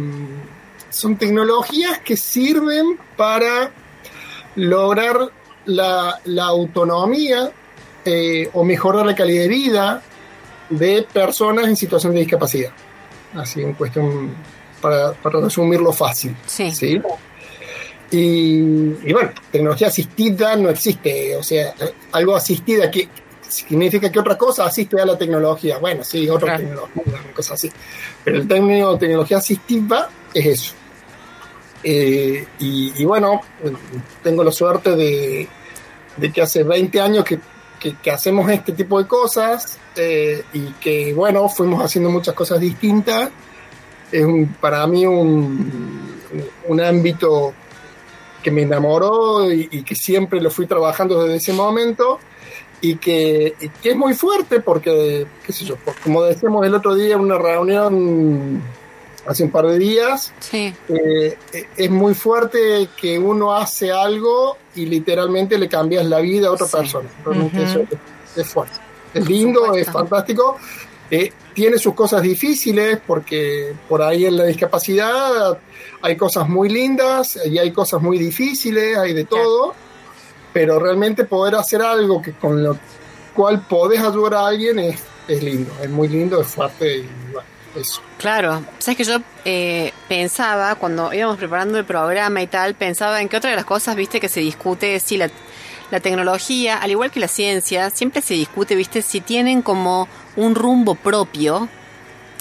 son 0.90 1.16
tecnologías 1.16 2.00
que 2.00 2.16
sirven 2.16 3.00
para 3.18 3.72
lograr 4.56 5.32
la, 5.66 6.20
la 6.26 6.44
autonomía 6.44 7.52
eh, 8.06 8.50
o 8.54 8.66
mejorar 8.66 9.06
la 9.06 9.16
calidad 9.16 9.44
de 9.44 9.48
vida 9.48 10.04
de 10.70 11.08
personas 11.12 11.68
en 11.68 11.76
situación 11.76 12.14
de 12.14 12.20
discapacidad. 12.20 12.72
Así, 13.34 13.62
en 13.62 13.74
cuestión, 13.74 14.36
para, 14.84 15.14
para 15.14 15.40
resumirlo 15.40 15.92
fácil. 15.92 16.36
Sí. 16.46 16.70
¿sí? 16.72 17.02
Y, 18.12 18.60
y 19.10 19.14
bueno, 19.14 19.32
tecnología 19.52 19.88
asistida 19.88 20.56
no 20.56 20.70
existe, 20.70 21.36
o 21.36 21.42
sea, 21.42 21.74
algo 22.12 22.36
asistida 22.36 22.92
que 22.92 23.10
significa 23.50 24.12
que 24.12 24.20
otra 24.20 24.38
cosa 24.38 24.66
asiste 24.66 25.02
a 25.02 25.06
la 25.06 25.18
tecnología. 25.18 25.80
Bueno, 25.80 26.04
sí, 26.04 26.30
otra 26.30 26.56
Claro. 26.58 26.64
tecnología, 26.64 27.04
una 27.24 27.34
cosa 27.34 27.56
así. 27.56 27.72
Pero 28.24 28.38
el 28.38 28.48
término 28.48 28.98
tecnología 29.00 29.38
asistiva 29.38 30.10
es 30.34 30.46
eso. 30.46 30.74
Eh, 31.84 32.46
y, 32.60 32.94
y 33.02 33.06
bueno, 33.06 33.42
tengo 34.22 34.44
la 34.44 34.52
suerte 34.52 34.96
de, 34.96 35.48
de 36.18 36.32
que 36.32 36.42
hace 36.42 36.64
20 36.64 37.02
años 37.02 37.26
que, 37.26 37.40
que- 37.80 37.96
que 37.98 38.12
hacemos 38.12 38.50
este 38.50 38.72
tipo 38.74 39.02
de 39.02 39.08
cosas 39.08 39.78
eh, 39.96 40.44
y 40.54 40.68
que 40.80 41.14
bueno, 41.14 41.50
fuimos 41.50 41.84
haciendo 41.84 42.10
muchas 42.10 42.34
cosas 42.36 42.60
distintas. 42.60 43.30
Es 44.14 44.24
un- 44.26 44.48
para 44.62 44.86
mí 44.88 45.06
un, 45.06 46.20
un 46.68 46.82
ámbito 46.82 47.54
que 48.44 48.52
me 48.52 48.62
enamoró 48.64 49.52
y, 49.52 49.68
y 49.72 49.84
que 49.84 49.96
siempre 49.96 50.40
lo 50.42 50.50
fui 50.52 50.68
trabajando 50.68 51.24
desde 51.24 51.38
ese 51.38 51.54
momento 51.54 52.20
y 52.82 52.98
que, 52.98 53.56
y 53.62 53.70
que 53.70 53.92
es 53.92 53.96
muy 53.96 54.14
fuerte 54.14 54.60
porque, 54.60 55.26
qué 55.46 55.54
sé 55.54 55.64
yo, 55.66 55.76
pues, 55.78 55.96
como 56.04 56.22
decíamos 56.24 56.66
el 56.66 56.76
otro 56.76 56.94
día 56.96 57.16
en 57.16 57.22
una 57.22 57.38
reunión 57.38 58.62
hace 59.26 59.46
un 59.46 59.52
par 59.52 59.66
de 59.68 59.80
días, 59.80 60.34
Sí. 60.42 60.74
eh, 60.90 61.38
eh, 61.54 61.66
es 61.78 61.90
muy 61.90 62.14
fuerte 62.14 62.90
que 63.00 63.18
uno 63.18 63.54
hace 63.56 63.90
algo 63.94 64.58
y 64.76 64.86
literalmente 64.86 65.58
le 65.58 65.70
cambias 65.70 66.06
la 66.06 66.20
vida 66.20 66.50
a 66.50 66.52
otra 66.52 66.68
Sí. 66.68 66.76
persona. 66.78 67.08
Realmente 67.24 67.64
eso 67.64 67.80
es, 67.80 68.38
es 68.38 68.48
fuerte. 68.48 68.76
Es 69.14 69.30
lindo, 69.30 69.74
es 69.76 69.90
fantástico. 69.90 70.58
Eh, 71.12 71.32
tiene 71.54 71.78
sus 71.78 71.94
cosas 71.94 72.22
difíciles 72.22 73.00
porque 73.06 73.74
por 73.88 74.02
ahí 74.02 74.26
en 74.26 74.38
la 74.38 74.46
discapacidad 74.46 75.58
hay 76.02 76.18
cosas 76.18 76.50
muy 76.50 76.70
lindas 76.70 77.40
y 77.46 77.58
hay 77.58 77.72
cosas 77.72 78.02
muy 78.02 78.18
difíciles, 78.18 78.98
hay 78.98 79.14
de 79.14 79.26
todo, 79.26 79.74
pero 80.52 80.80
realmente 80.80 81.26
poder 81.26 81.56
hacer 81.56 81.82
algo 81.82 82.22
que 82.22 82.34
con 82.34 82.64
lo 82.64 82.78
cual 83.34 83.66
podés 83.68 84.02
ayudar 84.02 84.36
a 84.36 84.48
alguien 84.48 84.80
es, 84.80 85.00
es 85.28 85.44
lindo, 85.44 85.72
es 85.82 85.90
muy 85.90 86.08
lindo, 86.08 86.42
es 86.42 86.48
fuerte 86.48 86.98
y 86.98 87.10
bueno, 87.32 87.48
eso. 87.76 88.02
Claro, 88.18 88.64
sabes 88.80 88.98
que 88.98 89.04
yo 89.04 89.18
eh, 89.46 89.92
pensaba 90.08 90.76
cuando 90.76 91.14
íbamos 91.14 91.38
preparando 91.38 91.78
el 91.78 91.86
programa 91.86 92.42
y 92.42 92.48
tal, 92.48 92.76
pensaba 92.76 93.22
en 93.22 93.30
que 93.30 93.38
otra 93.38 93.50
de 93.50 93.56
las 93.56 93.66
cosas, 93.66 93.96
viste, 93.96 94.20
que 94.20 94.30
se 94.30 94.40
discute 94.40 94.96
es 94.96 95.04
si 95.04 95.18
la, 95.18 95.30
la 95.92 96.00
tecnología, 96.00 96.78
al 96.78 96.92
igual 96.92 97.12
que 97.12 97.20
la 97.20 97.28
ciencia, 97.28 97.90
siempre 97.90 98.22
se 98.22 98.34
discute, 98.34 98.76
viste, 98.76 99.02
si 99.02 99.22
tienen 99.22 99.62
como 99.62 100.08
un 100.36 100.56
rumbo 100.56 100.96
propio 100.96 101.70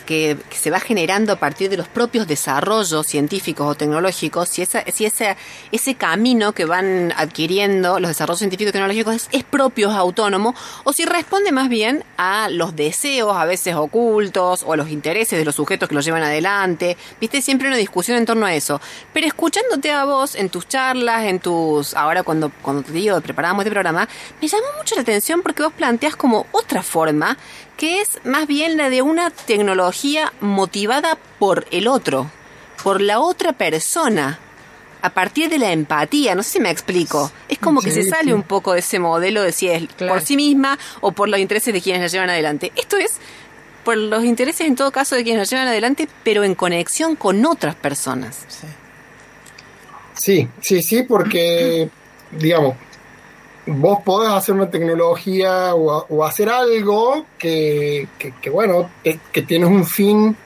que, 0.02 0.36
se 0.50 0.70
va 0.70 0.80
generando 0.80 1.32
a 1.32 1.36
partir 1.36 1.70
de 1.70 1.76
los 1.76 1.88
propios 1.88 2.26
desarrollos 2.26 3.06
científicos 3.06 3.66
o 3.66 3.74
tecnológicos, 3.74 4.48
si, 4.48 4.62
esa, 4.62 4.84
si 4.92 5.06
ese, 5.06 5.36
ese 5.72 5.94
camino 5.94 6.52
que 6.52 6.64
van 6.64 7.12
adquiriendo 7.16 7.98
los 7.98 8.10
desarrollos 8.10 8.38
científicos 8.38 8.70
y 8.70 8.72
tecnológicos 8.72 9.14
es, 9.14 9.28
es 9.32 9.44
propio, 9.44 9.90
es 9.90 9.96
autónomo, 9.96 10.54
o 10.84 10.92
si 10.92 11.04
responde 11.04 11.50
más 11.50 11.68
bien 11.68 12.04
a 12.16 12.48
los 12.50 12.76
deseos 12.76 13.36
a 13.36 13.44
veces 13.44 13.74
ocultos 13.74 14.62
o 14.64 14.72
a 14.74 14.76
los 14.76 14.90
intereses 14.90 15.38
de 15.38 15.44
los 15.44 15.56
sujetos 15.56 15.88
que 15.88 15.94
los 15.94 16.04
llevan 16.04 16.22
adelante. 16.22 16.96
Viste, 17.20 17.42
siempre 17.42 17.68
una 17.68 17.76
discusión 17.76 18.18
en 18.18 18.26
torno 18.26 18.46
a 18.46 18.54
eso. 18.54 18.80
Pero 19.12 19.26
escuchándote 19.26 19.90
a 19.90 20.04
vos 20.04 20.34
en 20.34 20.48
tus 20.48 20.68
charlas, 20.68 21.24
en 21.24 21.40
tus... 21.40 21.94
Ahora 21.94 22.22
cuando, 22.22 22.52
cuando 22.62 22.82
te 22.82 22.92
digo, 22.92 23.20
preparábamos 23.20 23.62
este 23.62 23.72
programa, 23.72 24.08
me 24.40 24.48
llamó 24.48 24.66
mucho 24.78 24.94
la 24.94 25.02
atención 25.02 25.42
porque 25.42 25.62
vos 25.62 25.72
planteas 25.72 26.16
como 26.16 26.46
otra 26.52 26.82
forma 26.82 27.36
que 27.76 28.00
es 28.00 28.20
más 28.24 28.46
bien 28.46 28.76
la 28.76 28.90
de 28.90 29.02
una 29.02 29.30
tecnología 29.30 30.32
motivada 30.40 31.18
por 31.38 31.66
el 31.70 31.88
otro, 31.88 32.30
por 32.82 33.00
la 33.00 33.18
otra 33.20 33.52
persona, 33.52 34.38
a 35.00 35.10
partir 35.10 35.48
de 35.50 35.58
la 35.58 35.72
empatía. 35.72 36.34
No 36.36 36.42
sé 36.44 36.50
si 36.50 36.60
me 36.60 36.70
explico. 36.70 37.32
Es 37.48 37.58
como 37.58 37.80
que 37.80 37.90
Sí, 37.90 38.04
se 38.04 38.10
sale 38.10 38.32
un 38.34 38.44
poco 38.44 38.72
de 38.74 38.78
ese 38.80 38.98
modelo 39.00 39.42
de 39.42 39.50
si 39.52 39.68
es 39.68 39.88
Claro. 39.96 40.12
por 40.14 40.22
sí 40.22 40.36
misma 40.36 40.78
o 41.00 41.10
por 41.12 41.28
los 41.28 41.40
intereses 41.40 41.74
de 41.74 41.80
quienes 41.80 42.02
la 42.02 42.06
llevan 42.08 42.30
adelante. 42.30 42.70
Esto 42.76 42.96
es 42.96 43.18
por 43.84 43.96
los 43.96 44.24
intereses 44.24 44.66
en 44.68 44.76
todo 44.76 44.92
caso 44.92 45.16
de 45.16 45.24
quienes 45.24 45.50
la 45.50 45.56
llevan 45.56 45.68
adelante, 45.72 46.08
pero 46.22 46.44
en 46.44 46.54
conexión 46.54 47.16
con 47.16 47.44
otras 47.44 47.74
personas. 47.74 48.46
Sí, 50.14 50.48
sí, 50.60 50.82
sí, 50.82 51.02
porque, 51.02 51.88
digamos, 52.30 52.76
vos 53.66 54.00
podés 54.04 54.30
hacer 54.32 54.54
una 54.54 54.68
tecnología 54.70 55.74
o, 55.74 56.06
o 56.08 56.24
hacer 56.24 56.48
algo 56.48 57.26
que, 57.38 58.08
que, 58.18 58.34
que, 58.40 58.50
bueno, 58.50 58.90
que, 59.04 59.20
que 59.32 59.42
tienes 59.42 59.68
un 59.68 59.84
fin, 59.84 60.36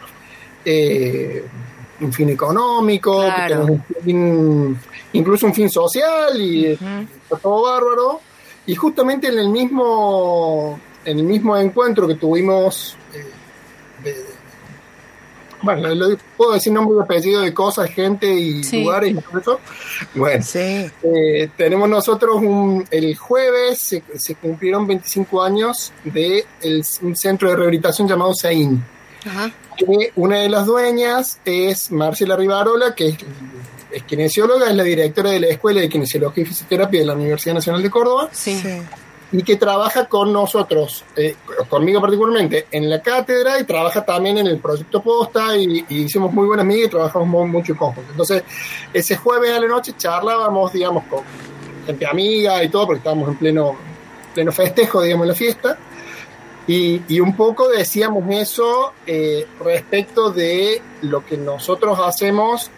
eh, 0.64 1.44
un 2.00 2.12
fin 2.12 2.28
económico, 2.30 3.20
que 3.22 3.26
Claro. 3.46 3.46
tienes 3.46 3.68
un 3.70 3.84
fin, 4.04 4.78
incluso 5.14 5.46
un 5.46 5.54
fin 5.54 5.70
social 5.70 6.40
y 6.40 6.66
está 6.66 7.36
todo 7.40 7.62
bárbaro. 7.62 8.20
Y 8.66 8.74
justamente 8.74 9.28
en 9.28 9.38
el 9.38 9.48
mismo, 9.48 10.78
en 11.04 11.18
el 11.18 11.24
mismo 11.24 11.56
encuentro 11.56 12.06
que 12.08 12.16
tuvimos 12.16 12.96
eh, 13.14 13.24
de- 14.02 14.35
bueno, 15.66 15.94
lo- 15.94 16.16
puedo 16.36 16.52
decir 16.52 16.72
nombre 16.72 16.96
y 16.98 17.02
apellido 17.02 17.42
de 17.42 17.52
cosas, 17.52 17.90
gente 17.90 18.26
y 18.32 18.64
Sí. 18.64 18.82
lugares 18.82 19.10
y 19.12 19.14
todo 19.20 19.38
eso. 19.38 19.60
Bueno, 20.14 20.42
Sí. 20.42 20.58
eh, 21.02 21.50
tenemos 21.56 21.88
nosotros 21.88 22.36
un, 22.36 22.84
el 22.90 23.14
jueves 23.16 23.78
se, 23.78 24.02
se 24.16 24.34
cumplieron 24.36 24.86
25 24.86 25.42
años 25.42 25.92
de 26.04 26.46
el- 26.62 26.84
un 27.02 27.14
centro 27.16 27.50
de 27.50 27.56
rehabilitación 27.56 28.08
llamado 28.08 28.34
SAIN. 28.34 28.82
Ajá. 29.26 29.50
Que 29.76 30.12
una 30.16 30.38
de 30.38 30.48
las 30.48 30.64
dueñas 30.66 31.38
es 31.44 31.90
Marcela 31.90 32.36
Rivarola, 32.36 32.94
que 32.94 33.08
es, 33.08 33.16
es 33.90 34.02
kinesióloga, 34.04 34.70
es 34.70 34.74
la 34.76 34.84
directora 34.84 35.30
de 35.30 35.40
la 35.40 35.48
Escuela 35.48 35.80
de 35.80 35.88
Kinesiología 35.88 36.44
y 36.44 36.46
Fisioterapia 36.46 37.00
de 37.00 37.06
la 37.06 37.14
Universidad 37.14 37.54
Nacional 37.56 37.82
de 37.82 37.90
Córdoba 37.90 38.28
Sí. 38.32 38.56
Sí. 38.58 38.78
Y 39.32 39.42
que 39.42 39.56
trabaja 39.56 40.06
con 40.06 40.32
nosotros, 40.32 41.04
eh, 41.16 41.34
conmigo 41.68 42.00
particularmente, 42.00 42.66
en 42.70 42.88
la 42.88 43.02
cátedra 43.02 43.58
y 43.58 43.64
trabaja 43.64 44.04
también 44.04 44.38
en 44.38 44.46
el 44.46 44.58
proyecto 44.58 45.02
Posta 45.02 45.56
y, 45.56 45.84
hicimos 45.88 46.32
muy 46.32 46.46
buenas 46.46 46.62
amigas 46.64 46.86
y 46.86 46.90
trabajamos 46.90 47.26
mu- 47.28 47.46
mucho 47.46 47.72
en 47.72 47.78
conjunto. 47.78 48.10
Entonces, 48.12 48.44
ese 48.92 49.16
jueves 49.16 49.50
a 49.50 49.60
la 49.60 49.66
noche 49.66 49.94
charlábamos, 49.96 50.72
digamos, 50.72 51.04
con 51.04 51.24
gente 51.86 52.06
amiga 52.06 52.62
y 52.62 52.68
todo, 52.68 52.86
porque 52.86 52.98
estábamos 52.98 53.28
en 53.28 53.36
pleno, 53.36 53.76
pleno 54.32 54.52
festejo, 54.52 55.02
digamos, 55.02 55.24
en 55.24 55.28
la 55.28 55.34
fiesta. 55.34 55.78
Y, 56.68 57.02
y 57.08 57.20
un 57.20 57.36
poco 57.36 57.68
decíamos 57.68 58.24
eso 58.30 58.92
eh, 59.06 59.46
respecto 59.60 60.30
de 60.30 60.82
lo 61.02 61.24
que 61.24 61.36
nosotros 61.36 61.98
hacemos 62.00 62.70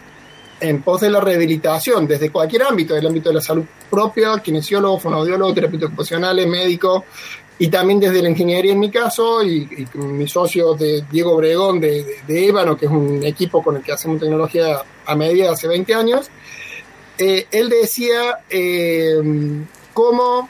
en 0.59 0.81
pos 0.81 1.01
de 1.01 1.09
la 1.09 1.19
rehabilitación, 1.19 2.07
desde 2.07 2.31
cualquier 2.31 2.63
ámbito, 2.63 2.93
del 2.93 3.07
ámbito 3.07 3.29
de 3.29 3.35
la 3.35 3.41
salud 3.41 3.65
propia, 3.89 4.39
kinesiólogo, 4.39 4.99
fonoaudiólogo, 4.99 5.53
terapeuta 5.53 5.87
ocupacionales, 5.87 6.47
médico, 6.47 7.05
y 7.57 7.67
también 7.67 7.99
desde 7.99 8.21
la 8.21 8.29
ingeniería 8.29 8.71
en 8.71 8.79
mi 8.79 8.89
caso, 8.89 9.43
y, 9.43 9.67
y 9.77 9.85
con 9.85 10.17
mi 10.17 10.27
socio 10.27 10.73
de 10.75 11.03
Diego 11.11 11.33
Obregón 11.33 11.79
de, 11.79 12.03
de, 12.03 12.15
de 12.27 12.47
Ébano, 12.47 12.77
que 12.77 12.85
es 12.85 12.91
un 12.91 13.23
equipo 13.23 13.61
con 13.61 13.77
el 13.77 13.83
que 13.83 13.91
hacemos 13.91 14.19
tecnología 14.19 14.81
a 15.05 15.15
medida 15.15 15.51
hace 15.51 15.67
20 15.67 15.93
años, 15.93 16.29
eh, 17.17 17.47
él 17.51 17.67
decía 17.67 18.39
eh, 18.49 19.17
cómo, 19.93 20.47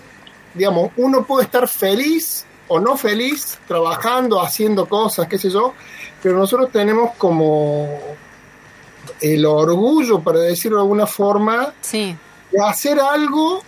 digamos, 0.54 0.92
uno 0.98 1.26
puede 1.26 1.46
estar 1.46 1.68
feliz 1.68 2.46
o 2.68 2.80
no 2.80 2.96
feliz 2.96 3.58
trabajando, 3.68 4.40
haciendo 4.40 4.88
cosas, 4.88 5.28
qué 5.28 5.40
sé 5.40 5.50
yo, 5.50 5.74
pero 6.22 6.38
nosotros 6.38 6.72
tenemos 6.72 7.16
como 7.18 8.00
el 9.22 9.46
orgullo, 9.46 10.20
para 10.22 10.40
decirlo 10.40 10.78
de 10.78 10.84
alguna 10.84 11.08
forma, 11.08 11.74
Sí. 11.82 12.16
de 12.52 12.64
hacer 12.64 13.00
algo 13.00 13.62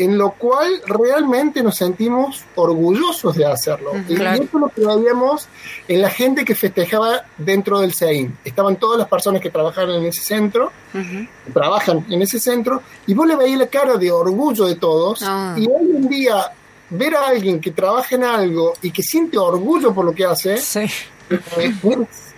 en 0.00 0.16
lo 0.16 0.30
cual 0.30 0.80
realmente 0.86 1.60
nos 1.60 1.76
sentimos 1.76 2.44
orgullosos 2.54 3.34
de 3.34 3.44
hacerlo. 3.44 3.90
Y 4.08 4.14
eso 4.14 4.58
lo 4.58 4.68
que 4.68 4.80
veíamos 4.86 5.48
en 5.88 6.00
la 6.02 6.08
gente 6.08 6.44
que 6.44 6.54
festejaba 6.54 7.22
dentro 7.36 7.80
del 7.80 7.92
CEIN. 7.92 8.38
Estaban 8.44 8.76
todas 8.76 8.96
las 8.96 9.08
personas 9.08 9.42
que 9.42 9.50
trabajaban 9.50 9.90
en 9.96 10.04
ese 10.06 10.20
centro, 10.22 10.70
que 10.92 11.50
trabajan 11.52 12.06
en 12.08 12.22
ese 12.22 12.38
centro, 12.38 12.80
y 13.08 13.14
vos 13.14 13.26
le 13.26 13.34
veías 13.34 13.58
la 13.58 13.66
cara 13.66 13.96
de 13.96 14.12
orgullo 14.12 14.66
de 14.66 14.76
todos, 14.76 15.20
Ah. 15.24 15.56
y 15.58 15.66
hoy 15.66 15.96
en 15.96 16.08
día 16.08 16.52
ver 16.90 17.16
a 17.16 17.26
alguien 17.26 17.60
que 17.60 17.72
trabaja 17.72 18.14
en 18.14 18.22
algo 18.22 18.74
y 18.80 18.92
que 18.92 19.02
siente 19.02 19.36
orgullo 19.36 19.92
por 19.92 20.04
lo 20.04 20.14
que 20.14 20.24
hace, 20.24 20.58
Sí. 20.58 20.86
eh, 21.28 21.74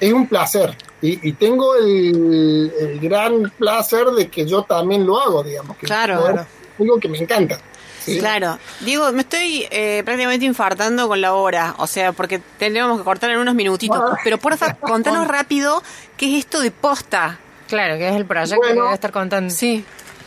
es 0.01 0.13
un 0.15 0.27
placer. 0.27 0.75
Y, 1.03 1.29
y 1.29 1.33
tengo 1.33 1.75
el, 1.77 2.73
el 2.79 3.01
gran 3.01 3.51
placer 3.59 4.07
de 4.09 4.29
que 4.29 4.47
yo 4.47 4.63
también 4.65 5.07
lo 5.07 5.19
hago, 5.21 5.43
digamos. 5.43 5.77
Que 5.77 5.87
Claro. 5.87 6.21
poder- 6.21 6.47
algo 6.79 6.99
que 7.01 7.09
me 7.09 7.19
encanta. 7.19 7.59
¿sí? 8.05 8.19
Claro. 8.19 8.59
Diego, 8.81 9.11
me 9.13 9.21
estoy 9.23 9.67
eh, 9.71 10.03
prácticamente 10.05 10.45
infartando 10.47 11.09
con 11.09 11.21
la 11.21 11.35
hora. 11.35 11.75
O 11.79 11.87
sea, 11.87 12.13
porque 12.13 12.41
tendríamos 12.59 12.99
que 12.99 13.05
cortar 13.05 13.31
en 13.31 13.39
unos 13.39 13.55
minutitos. 13.55 13.99
Ah. 13.99 14.17
Pero 14.25 14.39
porfa, 14.39 14.75
contanos 14.75 15.27
rápido 15.29 15.83
qué 16.17 16.33
es 16.37 16.45
esto 16.45 16.61
de 16.61 16.71
posta. 16.71 17.39
Claro, 17.69 17.97
que 17.99 18.09
es 18.09 18.17
el 18.17 18.27
proyecto 18.27 18.57
Bueno. 18.57 18.75
que 18.75 18.81
debe 18.83 18.95
estar 18.95 19.13
contando. 19.13 19.55
Sí. 19.55 19.85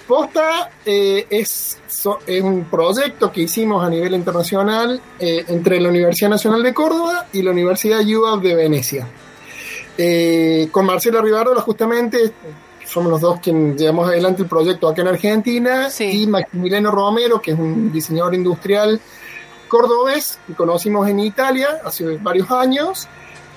Posta 0.08 0.70
eh, 0.86 1.26
es, 1.30 1.80
so- 1.88 2.20
es 2.28 2.42
un 2.44 2.66
proyecto 2.66 3.32
que 3.32 3.42
hicimos 3.42 3.84
a 3.86 3.90
nivel 3.90 4.14
internacional 4.16 5.02
eh, 5.20 5.46
entre 5.48 5.80
la 5.80 5.90
Universidad 5.90 6.30
Nacional 6.30 6.62
de 6.62 6.74
Córdoba 6.74 7.28
y 7.32 7.42
la 7.42 7.52
Universidad 7.52 8.02
UAB 8.06 8.42
de 8.42 8.56
Venecia. 8.56 9.08
Eh, 9.98 10.70
con 10.72 10.86
Marcela 10.86 11.22
Rivarola 11.22 11.62
justamente 11.62 12.34
somos 12.86 13.12
los 13.12 13.22
dos 13.22 13.40
quienes 13.40 13.80
llevamos 13.80 14.08
adelante 14.10 14.42
el 14.44 14.48
proyecto 14.50 14.88
acá 14.88 15.02
en 15.04 15.08
Argentina 15.10 15.90
Sí. 15.90 16.24
y 16.24 16.28
Maximiliano 16.28 16.92
Romero, 16.92 17.42
que 17.42 17.52
es 17.52 17.60
un 17.60 17.92
diseñador 17.92 18.36
industrial 18.36 19.00
cordobés 19.68 20.40
que 20.48 20.54
conocimos 20.54 21.08
en 21.08 21.20
Italia 21.20 21.82
hace 21.86 22.18
varios 22.18 22.50
años. 22.52 23.08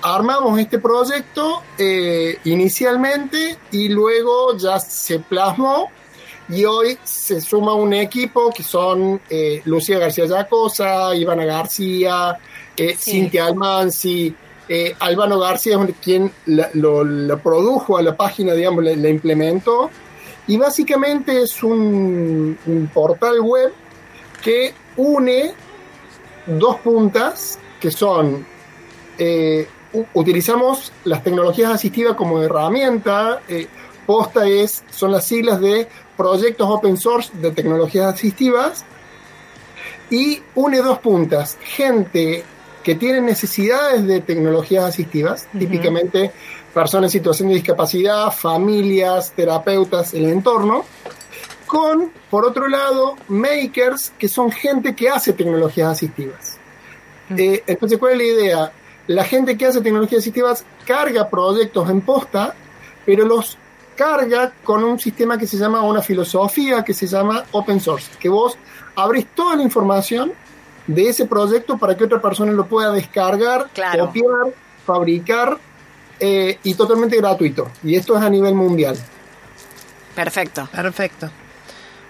Armamos 0.01 0.59
este 0.59 0.79
proyecto 0.79 1.61
eh, 1.77 2.37
inicialmente 2.45 3.57
y 3.71 3.89
luego 3.89 4.55
ya 4.57 4.79
se 4.79 5.19
plasmó 5.19 5.89
y 6.49 6.63
hoy 6.65 6.97
se 7.03 7.41
suma 7.41 7.73
un 7.73 7.93
equipo 7.93 8.51
que 8.51 8.63
son 8.63 9.19
eh, 9.29 9.61
Lucía 9.65 9.99
García 9.99 10.25
Yacosa, 10.25 11.13
Ivana 11.15 11.45
García, 11.45 12.37
eh, 12.77 12.95
Sí. 12.97 13.11
Cintia 13.11 13.45
Almansi, 13.47 14.33
eh, 14.69 14.95
Albano 14.99 15.39
García 15.39 15.79
es 15.87 15.95
quien 16.01 16.31
lo, 16.45 17.39
produjo 17.39 17.97
a 17.97 18.01
la 18.01 18.15
página, 18.15 18.53
digamos, 18.53 18.83
la, 18.83 19.09
implementó. 19.09 19.89
y 20.47 20.57
básicamente 20.57 21.41
es 21.41 21.63
un, 21.63 22.57
portal 22.93 23.39
web 23.39 23.71
que 24.43 24.73
une 24.97 25.53
dos 26.45 26.77
puntas 26.77 27.59
que 27.79 27.91
son 27.91 28.45
eh, 29.17 29.67
utilizamos 30.13 30.91
las 31.05 31.23
tecnologías 31.23 31.71
asistivas 31.71 32.15
como 32.15 32.41
herramienta. 32.41 33.41
eh, 33.47 33.67
POSTA 34.05 34.47
es, 34.47 34.83
son 34.89 35.11
las 35.11 35.25
siglas 35.25 35.59
de 35.59 35.87
proyectos 36.15 36.67
open 36.69 36.95
source 36.95 37.29
de 37.37 37.51
tecnologías 37.51 38.13
asistivas 38.13 38.85
y 40.09 40.41
une 40.55 40.77
dos 40.77 40.99
puntas. 40.99 41.57
Gente 41.61 42.45
que 42.87 42.95
tiene 42.95 43.19
necesidades 43.19 44.07
de 44.07 44.21
tecnologías 44.21 44.85
asistivas, 44.85 45.45
típicamente 45.59 46.31
personas 46.73 47.09
en 47.09 47.19
situación 47.19 47.49
de 47.49 47.55
discapacidad, 47.55 48.31
familias, 48.31 49.33
terapeutas, 49.35 50.13
el 50.13 50.23
entorno, 50.23 50.85
con, 51.65 52.13
por 52.29 52.45
otro 52.45 52.69
lado, 52.69 53.17
makers, 53.27 54.13
que 54.17 54.29
son 54.29 54.53
gente 54.53 54.95
que 54.95 55.09
hace 55.09 55.33
tecnologías 55.33 55.89
asistivas. 55.89 56.59
Eh, 57.35 57.61
entonces, 57.67 57.99
¿cuál 57.99 58.13
es 58.13 58.17
la 58.19 58.23
idea? 58.23 58.71
La 59.07 59.25
gente 59.25 59.57
que 59.57 59.65
hace 59.65 59.81
tecnologías 59.81 60.21
asistivas 60.21 60.63
carga 60.85 61.29
proyectos 61.29 61.89
en 61.89 61.99
posta, 61.99 62.55
pero 63.05 63.25
los 63.25 63.57
carga 63.97 64.53
con 64.63 64.85
un 64.85 64.97
sistema 64.97 65.37
que 65.37 65.45
se 65.45 65.57
llama, 65.57 65.81
una 65.81 66.01
filosofía 66.01 66.85
que 66.85 66.93
se 66.93 67.05
llama 67.05 67.43
open 67.51 67.81
source, 67.81 68.09
que 68.17 68.29
vos 68.29 68.57
abrís 68.95 69.27
toda 69.35 69.57
la 69.57 69.63
información 69.63 70.31
de 70.87 71.09
ese 71.09 71.25
proyecto 71.25 71.77
para 71.77 71.95
que 71.95 72.05
otra 72.05 72.21
persona 72.21 72.51
lo 72.51 72.65
pueda 72.65 72.91
descargar, 72.91 73.69
Claro. 73.73 74.07
copiar, 74.07 74.53
fabricar 74.85 75.57
eh, 76.19 76.57
y 76.63 76.73
totalmente 76.73 77.17
gratuito. 77.17 77.69
Y 77.83 77.95
esto 77.95 78.17
es 78.17 78.23
a 78.23 78.29
nivel 78.29 78.55
mundial. 78.55 78.97
Perfecto. 80.15 80.67
Perfecto. 80.71 81.29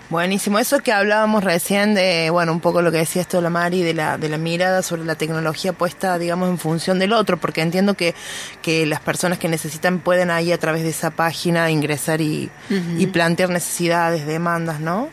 Buenísimo. 0.09 0.57
Eso 0.57 0.79
que 0.79 0.93
hablábamos 0.93 1.43
recién 1.43 1.93
de, 1.93 2.29
bueno, 2.29 2.53
un 2.53 2.61
poco 2.61 2.81
lo 2.81 2.93
que 2.93 2.99
decía 2.99 3.21
esto 3.21 3.41
la 3.41 3.49
Mari, 3.49 3.83
de 3.83 3.93
la, 3.93 4.17
de 4.17 4.29
la 4.29 4.37
mirada 4.37 4.81
sobre 4.81 5.03
la 5.03 5.15
tecnología 5.15 5.73
puesta, 5.73 6.17
digamos, 6.17 6.47
en 6.49 6.57
función 6.57 6.97
del 6.97 7.11
otro, 7.11 7.35
porque 7.35 7.59
entiendo 7.59 7.95
que, 7.95 8.15
que 8.61 8.85
las 8.85 9.01
personas 9.01 9.37
que 9.37 9.49
necesitan 9.49 9.99
pueden 9.99 10.31
ahí 10.31 10.53
a 10.53 10.57
través 10.57 10.83
de 10.83 10.89
esa 10.91 11.11
página 11.11 11.69
ingresar 11.71 12.21
y, 12.21 12.49
y 12.97 13.07
plantear 13.07 13.49
necesidades, 13.49 14.25
demandas, 14.25 14.79
¿no? 14.79 15.09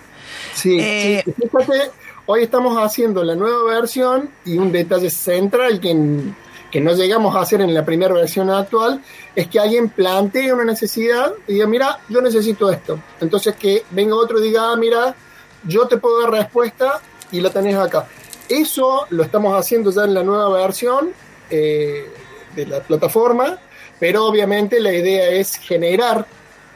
Sí, 0.54 0.78
Eh, 0.80 1.22
sí. 1.24 1.32
Fíjate, 1.42 1.90
hoy 2.26 2.42
estamos 2.42 2.76
haciendo 2.82 3.22
la 3.22 3.34
nueva 3.34 3.64
versión 3.64 4.30
y 4.44 4.56
un 4.56 4.72
detalle 4.72 5.10
central 5.10 5.80
que, 5.80 5.94
que 6.70 6.80
no 6.80 6.92
llegamos 6.94 7.36
a 7.36 7.40
hacer 7.40 7.60
en 7.60 7.74
la 7.74 7.84
primera 7.84 8.14
versión 8.14 8.50
actual 8.50 9.02
es 9.34 9.48
que 9.48 9.60
alguien 9.60 9.90
plantee 9.90 10.52
una 10.52 10.64
necesidad 10.64 11.32
y 11.46 11.54
diga, 11.54 11.66
mira, 11.66 12.00
yo 12.08 12.20
necesito 12.20 12.70
esto. 12.70 12.98
Entonces 13.20 13.54
que 13.56 13.84
venga 13.90 14.14
otro 14.16 14.38
y 14.38 14.44
diga, 14.44 14.72
ah, 14.72 14.76
mira, 14.76 15.14
yo 15.64 15.86
te 15.86 15.98
puedo 15.98 16.22
dar 16.22 16.30
respuesta 16.30 17.00
y 17.30 17.40
la 17.40 17.50
tenés 17.50 17.76
acá. 17.76 18.06
Eso 18.48 19.06
lo 19.10 19.22
estamos 19.22 19.58
haciendo 19.58 19.90
ya 19.90 20.04
en 20.04 20.14
la 20.14 20.22
nueva 20.22 20.48
versión 20.50 21.10
eh, 21.50 22.08
de 22.54 22.66
la 22.66 22.80
plataforma, 22.80 23.58
pero 23.98 24.26
obviamente 24.26 24.80
la 24.80 24.92
idea 24.92 25.28
es 25.30 25.56
generar, 25.56 26.26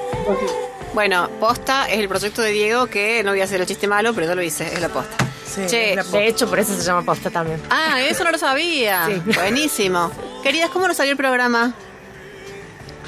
Bueno, 0.93 1.29
Posta 1.39 1.89
es 1.89 1.99
el 1.99 2.07
proyecto 2.07 2.41
de 2.41 2.51
Diego 2.51 2.87
que 2.87 3.23
no 3.23 3.31
voy 3.31 3.41
a 3.41 3.43
hacer 3.45 3.59
el 3.59 3.67
chiste 3.67 3.87
malo, 3.87 4.13
pero 4.13 4.27
yo 4.27 4.35
lo 4.35 4.41
hice, 4.43 4.65
es 4.71 4.79
la 4.79 4.89
Posta. 4.89 5.17
Sí, 5.45 5.61
Che, 5.67 5.95
De 6.11 6.27
hecho, 6.27 6.49
por 6.49 6.59
eso 6.59 6.73
se 6.75 6.81
llama 6.83 7.03
posta 7.03 7.29
también. 7.29 7.61
Ah, 7.69 8.01
eso 8.01 8.23
no 8.25 8.31
lo 8.31 8.37
sabía. 8.37 9.07
Buenísimo. 9.35 10.11
Queridas, 10.43 10.69
¿cómo 10.69 10.87
nos 10.87 10.97
salió 10.97 11.11
el 11.11 11.17
programa? 11.17 11.73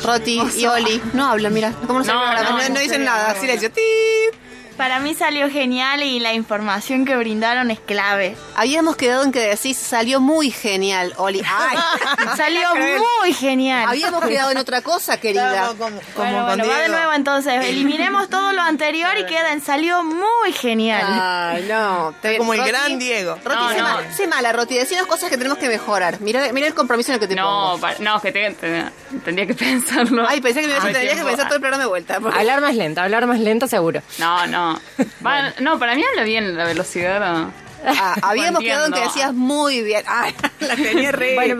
Roti 0.03 0.41
y 0.55 0.65
Oli. 0.65 1.01
No 1.13 1.25
hablan, 1.29 1.53
mira. 1.53 1.73
¿Cómo 1.87 1.99
nos 1.99 2.07
salió 2.07 2.21
No, 2.21 2.31
el 2.31 2.37
programa? 2.37 2.67
no, 2.69 2.73
No, 2.75 2.79
dicen 2.79 3.03
nada. 3.03 3.35
Silencio. 3.35 3.69
¡Tip! 3.71 4.39
Para 4.77 4.99
mí 4.99 5.15
salió 5.15 5.49
genial 5.49 6.03
y 6.03 6.19
la 6.19 6.33
información 6.33 7.03
que 7.03 7.15
brindaron 7.15 7.71
es 7.71 7.79
clave. 7.79 8.35
Habíamos 8.55 8.95
quedado 8.95 9.23
en 9.23 9.31
que 9.31 9.39
decís 9.39 9.75
salió 9.75 10.19
muy 10.21 10.51
genial, 10.51 11.13
Oli. 11.17 11.41
Ay, 11.45 11.77
Salió 12.37 12.67
muy 13.21 13.33
genial. 13.33 13.85
habíamos 13.89 14.23
quedado 14.23 14.51
en 14.51 14.57
otra 14.57 14.81
cosa, 14.83 15.19
querida. 15.19 15.69
Como, 15.69 15.99
como 16.15 16.43
Bueno, 16.45 16.67
va 16.67 16.77
de 16.81 16.89
nuevo 16.89 17.13
entonces. 17.13 17.65
Eliminemos 17.65 18.29
todo 18.29 18.51
lo 18.53 18.61
anterior 18.61 19.17
y 19.17 19.25
queden. 19.25 19.61
Salió 19.61 20.03
muy 20.03 20.51
genial. 20.53 21.03
Ay, 21.09 21.65
no. 21.67 22.13
Te- 22.21 22.37
Como 22.37 22.53
el 22.53 22.59
Roti- 22.59 22.69
gran 22.69 22.99
Diego. 22.99 23.35
Roti, 23.43 23.57
No, 23.59 23.69
sé, 23.69 23.77
no. 23.77 23.83
mal- 23.83 24.13
sé 24.13 24.27
mala, 24.27 24.53
Roti. 24.53 24.75
Decinos 24.75 25.07
cosas 25.07 25.29
que 25.31 25.37
tenemos 25.37 25.57
que 25.57 25.69
mejorar. 25.69 26.21
Mira, 26.21 26.51
mira 26.53 26.67
el 26.67 26.75
compromiso 26.75 27.11
en 27.11 27.15
el 27.15 27.19
que 27.19 27.27
te 27.27 27.35
No, 27.35 27.77
no, 27.99 28.21
que 28.21 28.31
te, 28.31 28.51
te- 28.51 28.85
tendría 29.25 29.47
que 29.47 29.55
pensarlo. 29.55 30.23
Ay, 30.27 30.39
pensé 30.39 30.61
que 30.61 30.67
me 30.67 30.73
ibas 30.73 30.83
a 30.83 30.87
Al 30.87 30.93
decir, 30.93 31.07
tendrías 31.09 31.25
que 31.25 31.29
pensar 31.29 31.45
todo 31.47 31.55
el 31.55 31.61
programa 31.61 31.83
de 31.83 31.89
vuelta. 31.89 32.19
porque- 32.19 32.37
Hablar 32.37 32.61
más 32.61 32.75
lento, 32.75 33.01
hablar 33.01 33.25
más 33.25 33.39
lento 33.39 33.65
seguro. 33.67 34.01
No, 34.19 34.45
no. 34.45 34.66
Va- 35.25 35.53
No, 35.59 35.77
para 35.79 35.95
mí 35.95 36.03
habla 36.03 36.23
bien 36.23 36.55
la 36.57 36.65
velocidad. 36.65 37.19
¿no? 37.19 37.51
Ah, 37.85 38.15
habíamos 38.23 38.61
quedado 38.61 38.87
en 38.87 38.93
que 38.93 39.01
decías 39.01 39.33
muy 39.33 39.81
bien. 39.83 40.03
Ay, 40.07 40.33
la 40.59 40.75
tenía 40.75 41.11
re. 41.11 41.35
Bueno, 41.35 41.57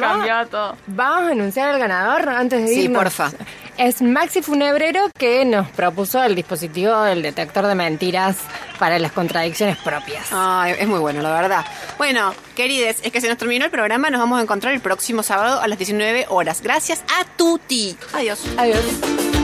todo. 0.50 0.76
Vamos 0.88 1.30
a 1.30 1.32
anunciar 1.32 1.70
al 1.70 1.80
ganador 1.80 2.28
antes 2.30 2.62
de 2.64 2.68
Sí, 2.68 2.82
irnos. 2.82 3.04
porfa. 3.04 3.32
Es 3.78 4.02
Maxi 4.02 4.42
Funebrero 4.42 5.04
que 5.16 5.46
nos 5.46 5.68
propuso 5.70 6.24
el 6.24 6.34
dispositivo 6.34 7.00
del 7.04 7.22
detector 7.22 7.68
de 7.68 7.76
mentiras 7.76 8.38
para 8.80 8.98
las 8.98 9.12
contradicciones 9.12 9.78
propias. 9.78 10.26
Ay, 10.32 10.74
es 10.80 10.88
muy 10.88 10.98
bueno, 10.98 11.22
la 11.22 11.32
verdad. 11.32 11.64
Bueno, 12.00 12.34
querides, 12.56 12.98
es 13.04 13.12
que 13.12 13.22
se 13.22 13.30
nos 13.30 13.38
terminó 13.38 13.66
el 13.66 13.72
programa. 13.72 14.10
Nos 14.10 14.20
vamos 14.20 14.40
a 14.40 14.42
encontrar 14.42 14.74
el 14.74 14.80
próximo 14.80 15.22
sábado 15.22 15.62
a 15.62 15.68
las 15.68 15.78
19 15.78 16.26
horas. 16.30 16.62
Gracias 16.64 17.04
a 17.20 17.26
Tuti. 17.38 17.96
Adiós. 18.14 18.40
Adiós. 18.58 19.37